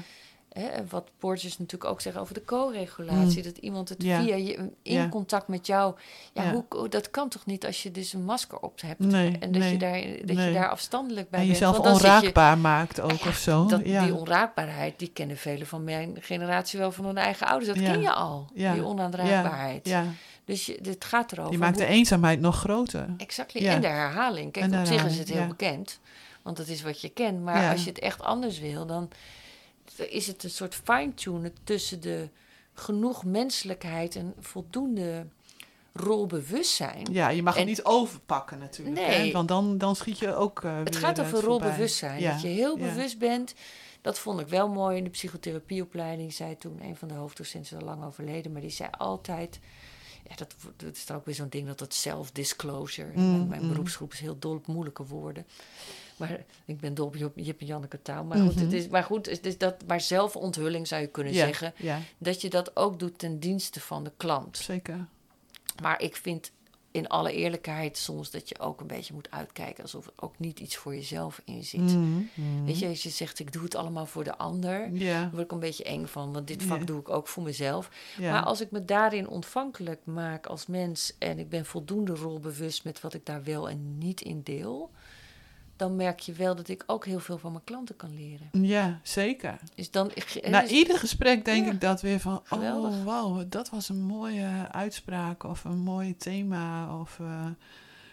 [0.49, 3.43] Hè, en wat Borges natuurlijk ook zegt over de co-regulatie.
[3.43, 4.07] Dat iemand het Mm.
[4.09, 4.21] Ja.
[4.21, 5.09] via je in Ja.
[5.09, 5.95] contact met jou.
[6.33, 6.51] Ja, Ja.
[6.69, 8.99] Hoe, dat kan toch niet als je dus een masker op hebt.
[8.99, 10.47] Nee, en dat, nee, je, daar, dat nee.
[10.47, 11.57] je daar afstandelijk bij En bent.
[11.57, 13.65] jezelf Want dan zit je- onraakbaar maakt ook Ja, of zo.
[13.65, 14.03] dat, ja.
[14.03, 17.73] Die onraakbaarheid, die kennen velen van mijn generatie wel van hun eigen ouders.
[17.77, 19.87] Dat ken je al, die onaanraakbaarheid.
[19.87, 20.03] ja.
[20.49, 21.51] Dus je, dit gaat erover.
[21.51, 23.13] Die maakt de eenzaamheid nog groter.
[23.17, 23.51] Exact.
[23.53, 23.73] Ja.
[23.73, 24.51] En de herhaling.
[24.51, 25.47] Kijk, de op zich is het heel ja.
[25.47, 25.99] bekend.
[26.41, 27.43] Want dat is wat je kent.
[27.43, 27.71] Maar Ja.
[27.71, 29.09] als je het echt anders wil, dan
[29.97, 32.29] is het een soort fine-tunen tussen de
[32.73, 35.25] genoeg menselijkheid en voldoende
[35.93, 37.07] rolbewustzijn.
[37.11, 38.97] Ja, je mag En- het niet overpakken natuurlijk.
[38.97, 39.25] Nee.
[39.27, 39.31] Hè?
[39.31, 42.23] Want dan, dan schiet je ook eh, Het gaat over rolbewustzijn.
[42.23, 43.53] Dat je heel bewust bent.
[44.01, 46.33] Dat vond ik wel mooi in de psychotherapieopleiding.
[46.33, 48.51] Zei toen een van de hoofddocenten al lang overleden.
[48.51, 49.59] Maar die zei altijd...
[50.29, 53.11] Ja, dat, dat is dan ook weer zo'n ding dat dat self-disclosure...
[53.15, 53.67] Mm, mijn, mijn mm.
[53.69, 55.45] beroepsgroep is heel dol op moeilijke woorden.
[56.17, 58.23] Maar ik ben dol op Jip en Janneke taal.
[58.23, 58.63] Maar goed, Mhm.
[58.63, 61.73] het is, maar goed het is dat, maar zelfonthulling zou je kunnen ja, zeggen.
[61.77, 64.57] Ja, Dat je dat ook doet ten dienste van de klant.
[64.57, 65.05] zeker.
[65.81, 66.51] Maar ik vind
[66.91, 70.59] in alle eerlijkheid soms dat je ook een beetje moet uitkijken alsof er ook niet
[70.59, 71.81] iets voor jezelf in zit.
[71.81, 72.65] Mhm, mhm.
[72.65, 75.51] Weet je, als je zegt ik doe het allemaal voor de ander, daar word ik
[75.51, 77.89] een beetje eng van, want dit vak doe ik ook voor mezelf.
[78.19, 83.01] Maar als ik me daarin ontvankelijk maak als mens en ik ben voldoende rolbewust met
[83.01, 84.91] wat ik daar wel en niet in deel,
[85.79, 88.49] dan merk je wel dat ik ook heel veel van mijn klanten kan leren.
[88.67, 89.59] ja, zeker.
[89.75, 90.11] Dus dan,
[90.49, 91.71] Na dus- ieder gesprek denk Ja.
[91.71, 92.41] ik dat weer van...
[92.43, 92.91] Geweldig.
[92.91, 96.99] Oh, wauw, dat was een mooie uitspraak of een mooi thema.
[96.99, 97.45] Of, eh,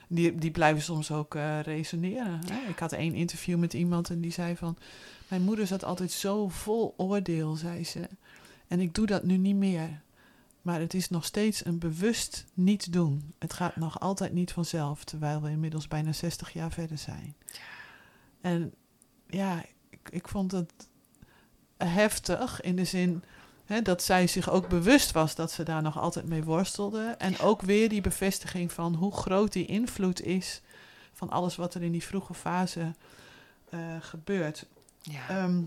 [0.09, 2.41] die, die blijven soms ook eh, resoneren.
[2.53, 2.69] Hè?
[2.71, 4.77] Ik had één interview met iemand en die zei van...
[5.29, 8.09] Mijn moeder zat altijd zo vol oordeel, zei ze.
[8.69, 10.01] En ik doe dat nu niet meer.
[10.67, 13.35] Maar het is nog steeds een bewust niet doen.
[13.39, 17.37] Het gaat nog altijd niet vanzelf, terwijl we inmiddels bijna 60 jaar verder zijn.
[18.41, 18.75] En
[19.27, 20.73] ja, ik, ik vond het
[21.77, 23.25] heftig in de zin
[23.65, 27.15] hè, dat zij zich ook bewust was dat ze daar nog altijd mee worstelde.
[27.19, 30.63] En ook weer die bevestiging van hoe groot die invloed is
[31.13, 32.95] van alles wat er in die vroege fase
[33.71, 34.67] eh, gebeurt.
[35.03, 35.29] ja.
[35.29, 35.63] Ehm,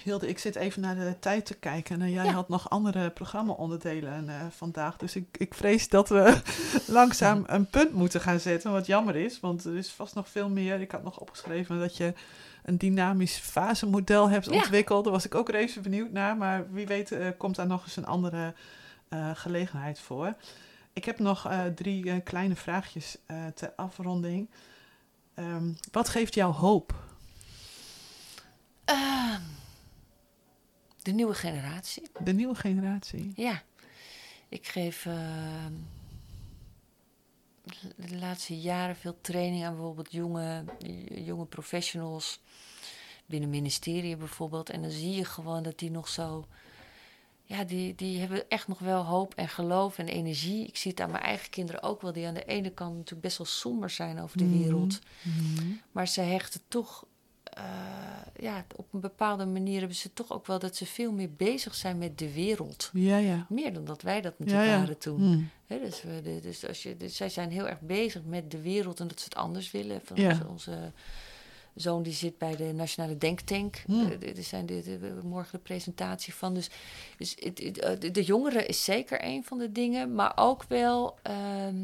[0.00, 2.02] Hilde, ik zit even naar de tijd te kijken.
[2.02, 2.32] En jij Ja.
[2.32, 4.96] had nog andere programma-onderdelen eh, vandaag.
[4.96, 6.40] Dus ik, ik vrees dat we
[6.86, 8.72] langzaam een punt moeten gaan zetten.
[8.72, 10.80] Wat jammer is, want er is vast nog veel meer.
[10.80, 12.14] Ik had nog opgeschreven dat je
[12.64, 14.52] een dynamisch fasemodel hebt Ja.
[14.52, 15.04] ontwikkeld.
[15.04, 16.36] Daar was ik ook even benieuwd naar.
[16.36, 18.54] Maar wie weet eh, komt daar nog eens een andere
[19.08, 20.34] eh, gelegenheid voor.
[20.92, 24.48] Ik heb nog eh, drie eh, kleine vraagjes eh, ter afronding.
[25.34, 26.94] Ehm, wat geeft jou hoop?
[28.84, 29.40] Ehm,
[31.02, 32.02] de nieuwe generatie.
[32.24, 33.32] De nieuwe generatie.
[33.36, 33.62] Ja,
[34.48, 35.72] ik geef ehm,
[37.96, 40.64] de laatste jaren veel training aan bijvoorbeeld jonge,
[41.24, 42.40] jonge professionals.
[43.26, 44.70] Binnen ministeriën bijvoorbeeld.
[44.70, 46.46] En dan zie je gewoon dat die nog zo.
[47.44, 50.66] Ja, die, die hebben echt nog wel hoop en geloof en energie.
[50.66, 53.22] Ik zie het aan mijn eigen kinderen ook wel, die aan de ene kant natuurlijk
[53.22, 54.58] best wel somber zijn over de Mhm.
[54.58, 54.98] wereld.
[55.22, 55.66] Mhm.
[55.92, 57.06] Maar ze hechten toch,
[57.52, 57.64] eh,
[58.44, 61.74] ja, op een bepaalde manier hebben ze toch ook wel dat ze veel meer bezig
[61.74, 62.90] zijn met de wereld.
[62.92, 63.46] Ja, ja.
[63.48, 64.78] Meer dan dat wij dat natuurlijk ja.
[64.78, 65.20] waren toen.
[65.22, 65.50] Mm.
[65.66, 69.08] Dus we, dus als je, dus zij zijn heel erg bezig met de wereld en
[69.08, 70.00] dat ze het anders willen.
[70.04, 70.28] Van Ja.
[70.30, 70.92] onze, onze
[71.74, 73.82] zoon die zit bij de Nationale Denktank.
[73.86, 74.10] Hmm.
[74.10, 76.54] Eh, Dit zijn de, morgen de presentatie van.
[76.54, 76.70] Dus,
[77.16, 80.14] dus het, het, eh, de, de jongeren is zeker een van de dingen.
[80.14, 81.76] Maar ook wel ehm,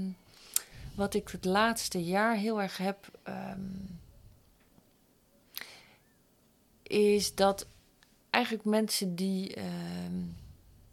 [0.95, 3.07] wat ik het laatste jaar heel erg heb...
[3.23, 3.61] ehm,
[6.89, 7.67] is dat
[8.31, 10.15] eigenlijk mensen die, ehm,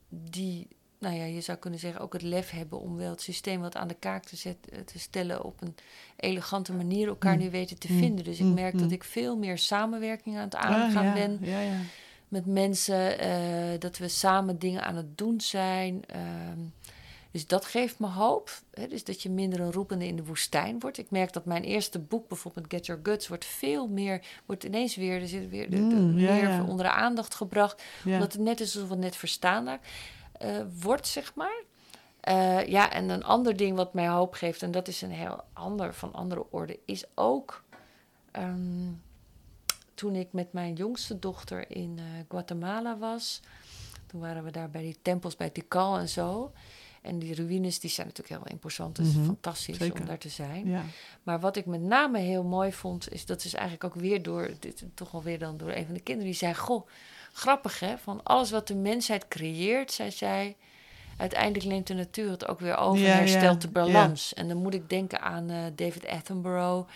[0.10, 0.68] die,
[1.00, 3.76] nou ja, je zou kunnen zeggen, ook het lef hebben om wel het systeem wat
[3.76, 5.76] aan de kaak te, zetten, te stellen op een
[6.16, 7.42] elegante manier elkaar Mm.
[7.42, 7.98] nu weten te Mm.
[7.98, 8.26] vinden.
[8.26, 8.54] Dus ik Mm.
[8.54, 8.80] merk Mm.
[8.80, 11.14] dat ik veel meer samenwerking aan het Ah, aangaan ja.
[11.14, 11.80] ben Ja, ja.
[12.28, 16.06] met mensen, eh, dat we samen dingen aan het doen zijn.
[16.06, 16.60] ehm,
[17.36, 18.50] dus dat geeft me hoop.
[18.72, 18.88] Hè?
[18.88, 20.98] Dus dat je minder een roepende in de woestijn wordt.
[20.98, 24.96] Ik merk dat mijn eerste boek, bijvoorbeeld Get Your Guts, wordt veel meer, wordt ineens
[24.96, 26.64] weer, er zit weer de, de- Mm, ja, meer ja.
[26.64, 27.84] onder de aandacht gebracht.
[28.04, 28.14] Ja.
[28.14, 30.50] Omdat het net is alsof het net verstaan eh,
[30.82, 31.64] wordt, zeg maar.
[32.20, 35.44] Eh, ja, en een ander ding wat mij hoop geeft, en dat is een heel
[35.54, 37.64] ander van andere orde, is ook
[38.32, 38.92] ehm,
[39.94, 43.42] toen ik met mijn jongste dochter in eh, Guatemala was.
[44.08, 46.52] Toen waren we daar bij die tempels bij Tikal en zo.
[47.06, 48.98] En die ruïnes die zijn natuurlijk heel imposant.
[48.98, 50.00] Het is Mhm, fantastisch zeker.
[50.00, 50.70] om daar te zijn.
[50.70, 50.82] ja.
[51.24, 54.50] Maar wat ik met name heel mooi vond, is dat is eigenlijk ook weer door,
[54.60, 56.88] dit, toch alweer dan door een van de kinderen, die zei: Goh,
[57.34, 60.56] grappig hè, van alles wat de mensheid creëert, zei zij,
[61.18, 64.34] uiteindelijk neemt de natuur het ook weer over Ja, en herstelt ja, de balans.
[64.34, 66.88] En dan moet ik denken aan eh, David Attenborough,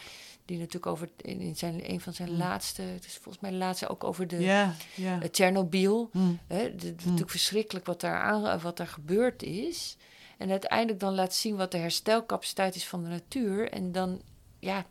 [0.49, 2.37] die natuurlijk over in, zijn, een van zijn Mm.
[2.37, 5.21] laatste, het is volgens mij laatste ook over de Ja, ja.
[5.21, 6.09] eh, Tsjernobyl.
[6.13, 6.39] Mm.
[6.47, 9.97] Het is natuurlijk verschrikkelijk wat daar, aan, wat daar gebeurd is.
[10.37, 13.71] En uiteindelijk dan laat zien wat de herstelcapaciteit is van de natuur.
[13.71, 14.21] En dan,
[14.59, 14.85] ja,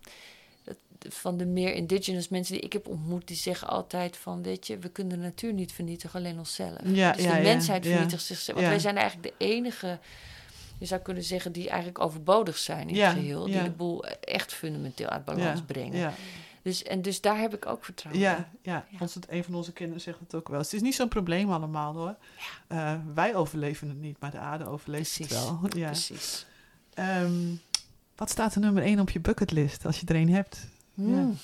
[1.08, 4.78] van de meer indigenous mensen die ik heb ontmoet, die zeggen altijd van, weet je,
[4.78, 6.78] we kunnen de natuur niet vernietigen, alleen onszelf.
[6.84, 7.90] Ja, dus ja, de mensheid ja.
[7.90, 8.56] vernietigt zichzelf.
[8.56, 9.98] Want wij zijn eigenlijk de enige,
[10.78, 13.44] je zou kunnen zeggen, die eigenlijk overbodig zijn in Ja, het geheel.
[13.44, 13.62] Die ja.
[13.62, 15.64] de boel echt fundamenteel uit balans ja.
[15.66, 15.98] brengen.
[15.98, 16.12] Ja.
[16.62, 18.28] Dus, en dus daar heb ik ook vertrouwen in.
[18.28, 19.00] Ja, ja.
[19.00, 20.60] Ons, een van onze kinderen zegt het ook wel.
[20.60, 22.16] Het is niet zo'n probleem allemaal hoor.
[22.66, 25.36] Eh, wij overleven het niet, maar de aarde overleeft Precies.
[25.36, 25.60] het wel.
[25.82, 25.86] Ja.
[25.86, 26.46] Precies.
[26.94, 27.54] Ehm,
[28.16, 30.68] wat staat er nummer 1 op je bucketlist als je er een hebt?
[30.94, 31.38] Hmm.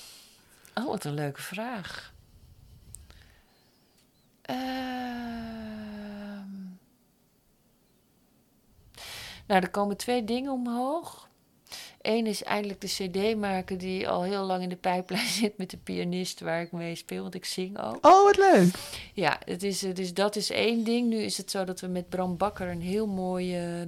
[0.73, 2.13] Oh, wat een leuke vraag.
[4.41, 5.74] Ehm.
[9.47, 11.27] Nou, er komen twee dingen omhoog.
[12.01, 15.69] Eén is eindelijk de CD maken die al heel lang in de pijplijn zit met
[15.69, 18.05] de pianist waar ik mee speel, want ik zing ook.
[18.05, 18.73] Oh, wat leuk.
[19.13, 21.07] Ja, het is, dus dat is één ding.
[21.09, 23.87] Nu is het zo dat we met Bram Bakker een heel mooi, eh,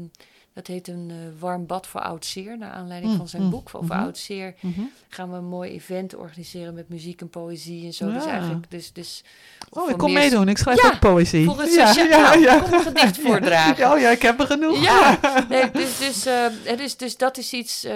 [0.57, 3.49] dat heet een eh, warm bad voor oud zeer, naar aanleiding Mm, van zijn mm,
[3.49, 4.03] boek over mhm.
[4.03, 4.81] oud zeer Mhm.
[5.09, 8.11] gaan we een mooi event organiseren met muziek en poëzie en zo.
[8.11, 8.29] Dus Ja.
[8.31, 9.23] eigenlijk, dus, dus
[9.69, 10.47] Oh, ik kom meer- meedoen.
[10.49, 11.45] Ik schrijf Ja, ook poëzie.
[11.45, 13.77] voor het sociaal- nou, kom een gedicht voordragen.
[13.77, 14.83] Ja, oh ja, ik heb er genoeg.
[14.83, 15.19] Ja,
[15.49, 16.23] nee, dus, dus,
[16.63, 17.93] het is, dus dat is iets eh,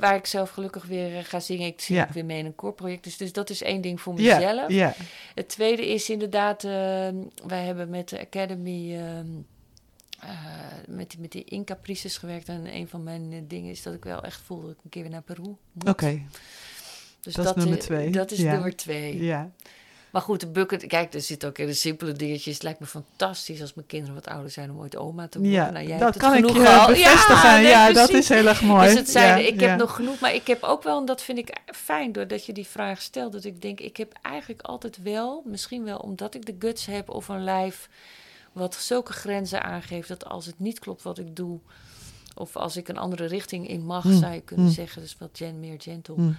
[0.00, 1.66] waar ik zelf gelukkig weer ga zingen.
[1.66, 2.04] Ik zing Ja.
[2.04, 3.04] ook weer mee in een koorproject.
[3.04, 4.70] Dus, dus dat is één ding voor Ja, mezelf.
[4.70, 4.94] ja.
[5.34, 6.70] Het tweede is inderdaad, eh,
[7.46, 9.22] wij hebben met de Academy ehm, eh,
[10.88, 12.48] met, die, met die Inca-priesters gewerkt.
[12.48, 14.90] En een van mijn eh, dingen is dat ik wel echt voel dat ik een
[14.90, 15.42] keer weer naar Peru
[15.72, 15.88] moet.
[15.88, 16.22] Oké,
[17.20, 18.10] dus dat is nummer eh, twee.
[18.10, 18.52] Dat is Ja.
[18.52, 19.22] nummer twee.
[19.22, 19.50] ja.
[20.10, 22.54] Maar goed, de bucket, kijk, er zit ook in de simpele dingetjes.
[22.54, 25.56] Het lijkt me fantastisch als mijn kinderen wat ouder zijn om ooit oma te worden.
[25.56, 26.86] Ja, Nou, jij dat kan ik je al.
[26.86, 27.62] bevestigen.
[27.62, 28.86] Ja, nee, dat is heel erg mooi.
[28.86, 29.68] Dus het zijn, Ja, ik ja.
[29.68, 32.52] heb nog genoeg, maar ik heb ook wel, en dat vind ik fijn doordat je
[32.52, 36.46] die vraag stelt, dat ik denk, ik heb eigenlijk altijd wel, misschien wel omdat ik
[36.46, 37.88] de guts heb of een lijf
[38.54, 41.58] wat zulke grenzen aangeeft, dat als het niet klopt wat ik doe,
[42.34, 44.72] of als ik een andere richting in mag, Mm, zou je kunnen mm.
[44.72, 46.36] zeggen, dus wat gen, meer gentle, Mm.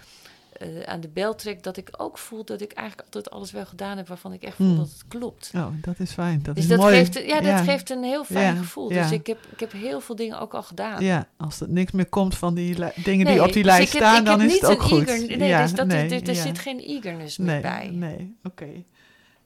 [0.58, 3.66] eh, aan de bel trek, dat ik ook voel dat ik eigenlijk altijd alles wel
[3.66, 5.52] gedaan heb waarvan ik echt voel dat het klopt.
[5.56, 6.42] Oh, dat is fijn.
[6.44, 6.96] Dat dus is dat, mooi.
[6.96, 8.92] geeft, ja, dat geeft een heel fijn Ja, gevoel.
[8.92, 9.02] ja.
[9.02, 11.04] Dus ik heb, ik heb heel veel dingen ook al gedaan.
[11.04, 13.94] Ja, als er niks meer komt van die dingen Nee, die op die dus lijst
[13.94, 15.08] heb- staan, dan is het ook goed.
[15.08, 17.90] eager- nee, dus dat, nee, er, er zit geen eagerness meer nee, bij.
[17.94, 18.68] Nee, oké.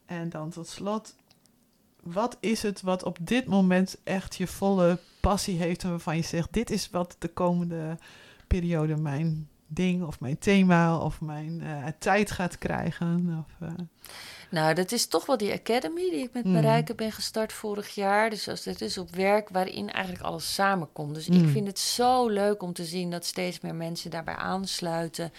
[0.06, 1.14] En dan tot slot,
[2.02, 6.22] wat is het wat op dit moment echt je volle passie heeft en waarvan je
[6.22, 7.98] zegt, dit is wat de komende
[8.46, 13.44] periode mijn ding of mijn thema of mijn eh, tijd gaat krijgen?
[13.46, 13.74] Of, eh,
[14.50, 16.52] Nou, dat is toch wel die academy die ik met Mm.
[16.52, 18.30] Marijke ben gestart vorig jaar.
[18.30, 21.14] Dus als dit is op werk waarin eigenlijk alles samenkomt.
[21.14, 21.48] Dus ik Mm.
[21.48, 25.32] vind het zo leuk om te zien dat steeds meer mensen daarbij aansluiten.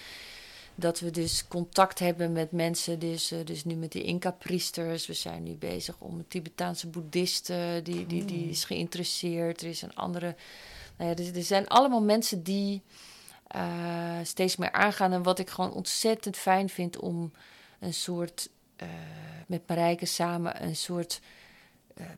[0.75, 5.07] Dat we dus contact hebben met mensen, dus, eh, dus nu met die Inca-priesters.
[5.07, 8.49] We zijn nu bezig om Tibetaanse boeddhisten, die, die, die Mm.
[8.49, 9.61] is geïnteresseerd.
[9.61, 10.35] Er is een andere...
[10.97, 12.81] Nou ja, er, er zijn allemaal mensen die
[13.47, 15.11] eh, steeds meer aangaan.
[15.11, 17.31] En wat ik gewoon ontzettend fijn vind om
[17.79, 18.49] een soort...
[18.75, 18.87] eh,
[19.47, 21.19] met Marijke samen een soort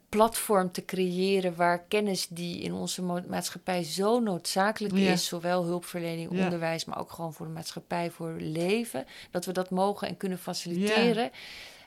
[0.09, 5.11] platform te creëren waar kennis die in onze maatschappij zo noodzakelijk Ja.
[5.11, 6.43] is, zowel hulpverlening, Ja.
[6.43, 10.37] onderwijs, maar ook gewoon voor de maatschappij, voor leven, dat we dat mogen en kunnen
[10.39, 11.31] faciliteren.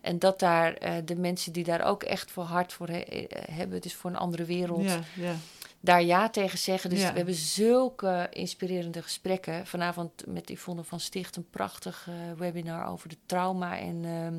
[0.01, 3.55] En dat daar eh, de mensen die daar ook echt voor hard voor he- eh,
[3.57, 5.35] hebben, dus voor een andere wereld, ja, ja.
[5.81, 6.91] Daar ja tegen zeggen.
[6.91, 7.11] Dus Ja.
[7.11, 9.67] we hebben zulke inspirerende gesprekken.
[9.67, 14.35] Vanavond met Yvonne van Sticht een prachtig eh, webinar over de trauma en ehm,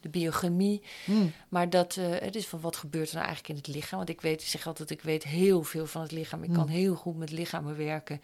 [0.00, 0.82] de biochemie.
[1.04, 1.32] Mm.
[1.48, 3.98] Maar dat, eh, het is van wat gebeurt er nou eigenlijk in het lichaam?
[3.98, 6.42] Want ik weet, ik zeg altijd, ik weet heel veel van het lichaam.
[6.42, 6.54] Ik Mm.
[6.56, 8.22] kan heel goed met lichamen werken.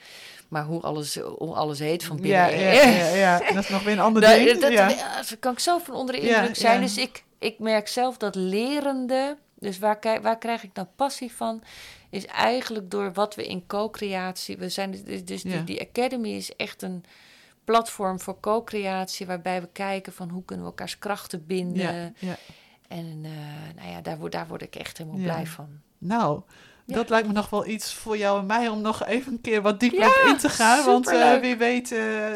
[0.48, 2.30] Maar hoe alles, hoe alles heet van binnen.
[2.40, 4.60] Ja, ja, ja, ja, dat is nog weer een ander ding.
[4.60, 6.80] dat, ja, daar kan ik zo van onder de indruk zijn.
[6.80, 11.62] Dus ik, ik merk zelf dat lerende, dus waar, waar krijg ik nou passie van,
[12.10, 15.50] is eigenlijk door wat we in co-creatie, we zijn dus, dus Ja.
[15.50, 17.04] die, die academy is echt een
[17.64, 21.82] platform voor co-creatie, waarbij we kijken van hoe kunnen we elkaars krachten binden.
[21.82, 22.36] ja, ja.
[22.88, 25.68] En eh, nou ja, daar word, daar word ik echt helemaal blij van.
[25.98, 26.40] Nou,
[26.84, 26.94] Ja.
[26.94, 29.62] dat lijkt me nog wel iets voor jou en mij om nog even een keer
[29.62, 30.84] wat dieper Ja, op in te gaan.
[30.84, 32.26] Want eh, wie weet eh,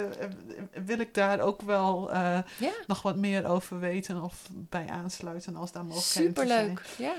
[0.85, 2.44] wil ik daar ook wel Ja,
[2.86, 6.69] nog wat meer over weten of bij aansluiten als daar mogelijkheden te zijn.
[6.69, 6.86] superleuk.
[6.99, 7.15] Ja.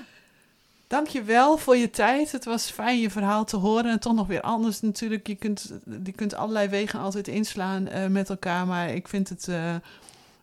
[0.93, 2.31] Dank je wel voor je tijd.
[2.31, 3.91] Het was fijn je verhaal te horen.
[3.91, 5.27] En toch nog weer anders natuurlijk.
[5.27, 8.67] Je kunt, je kunt allerlei wegen altijd inslaan eh, met elkaar.
[8.67, 9.75] Maar ik vind het, eh,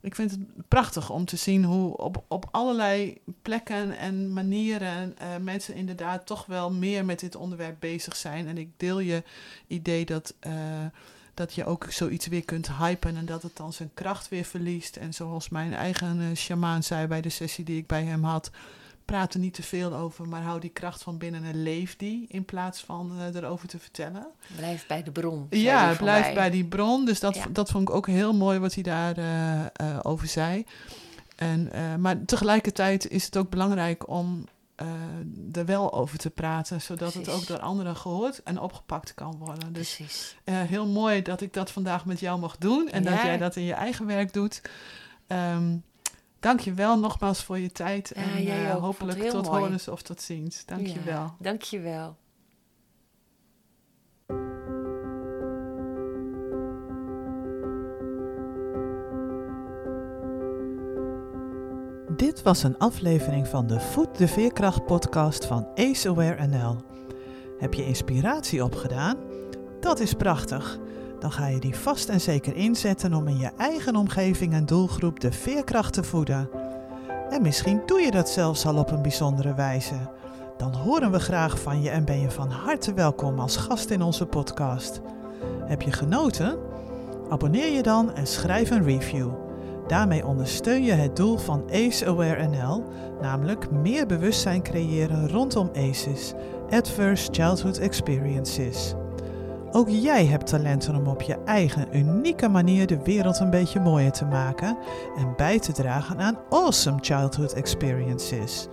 [0.01, 5.29] ik vind het prachtig om te zien hoe op, op allerlei plekken en manieren eh,
[5.41, 8.47] mensen inderdaad toch wel meer met dit onderwerp bezig zijn.
[8.47, 9.23] En ik deel je
[9.67, 10.35] idee dat,
[11.35, 14.97] dat je ook zoiets weer kunt hypen en dat het dan zijn kracht weer verliest.
[14.97, 18.51] En zoals mijn eigen shamaan zei bij de sessie die ik bij hem had
[19.11, 22.27] praat er niet te veel over, maar hou die kracht van binnen en leef die
[22.29, 24.27] in plaats van eh, erover te vertellen.
[24.57, 25.47] Blijf bij de bron.
[25.51, 26.35] Ja, blijf mij.
[26.35, 27.05] bij die bron.
[27.05, 27.45] Dus dat, Ja.
[27.53, 30.65] dat vond ik ook heel mooi wat hij daarover over zei.
[31.37, 34.87] En, eh, maar tegelijkertijd is het ook belangrijk om eh,
[35.53, 39.73] er wel over te praten, zodat het ook door anderen gehoord en opgepakt kan worden.
[39.73, 40.37] Dus Precies.
[40.45, 43.57] eh, heel mooi dat ik dat vandaag met jou mag doen en dat jij dat
[43.57, 44.63] in je eigen werk doet.
[45.27, 45.77] Ehm
[46.41, 49.61] Dank je wel nogmaals voor je tijd Ja, en jij eh, hopelijk tot mooi.
[49.61, 50.65] horens of tot ziens.
[50.65, 51.15] Dank je wel.
[51.15, 52.17] Ja, dank je wel.
[62.17, 66.77] Dit was een aflevering van de Voed de Veerkracht podcast van Ace Aware NL.
[67.59, 69.17] Heb je inspiratie opgedaan?
[69.81, 70.79] Dat is prachtig.
[71.21, 75.21] Dan ga je die vast en zeker inzetten om in je eigen omgeving en doelgroep
[75.21, 76.49] de veerkracht te voeden.
[77.31, 79.95] En misschien doe je dat zelfs al op een bijzondere wijze.
[80.57, 84.03] Dan horen we graag van je en ben je van harte welkom als gast in
[84.03, 85.01] onze podcast.
[85.65, 86.59] Heb je genoten?
[87.29, 89.31] Abonneer je dan en schrijf een review.
[89.87, 92.85] Daarmee ondersteun je het doel van ACE Aware NL,
[93.21, 96.35] namelijk meer bewustzijn creëren rondom ACEs,
[96.71, 98.95] Adverse Childhood Experiences.
[99.73, 104.13] Ook jij hebt talenten om op je eigen unieke manier de wereld een beetje mooier
[104.13, 104.79] te maken
[105.17, 108.69] en bij te dragen aan awesome childhood experiences.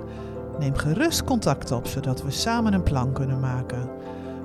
[0.58, 3.90] Neem gerust contact op zodat we samen een plan kunnen maken.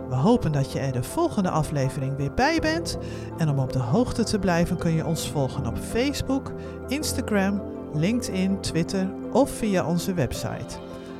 [0.09, 2.97] We hopen dat je er de volgende aflevering weer bij bent.
[3.37, 6.51] En om op de hoogte te blijven kun je ons volgen op Facebook,
[6.87, 7.61] Instagram,
[7.93, 10.77] LinkedIn, Twitter of via onze website.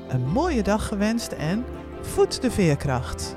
[0.10, 1.66] Een mooie dag gewenst en
[2.02, 3.36] voed de veerkracht!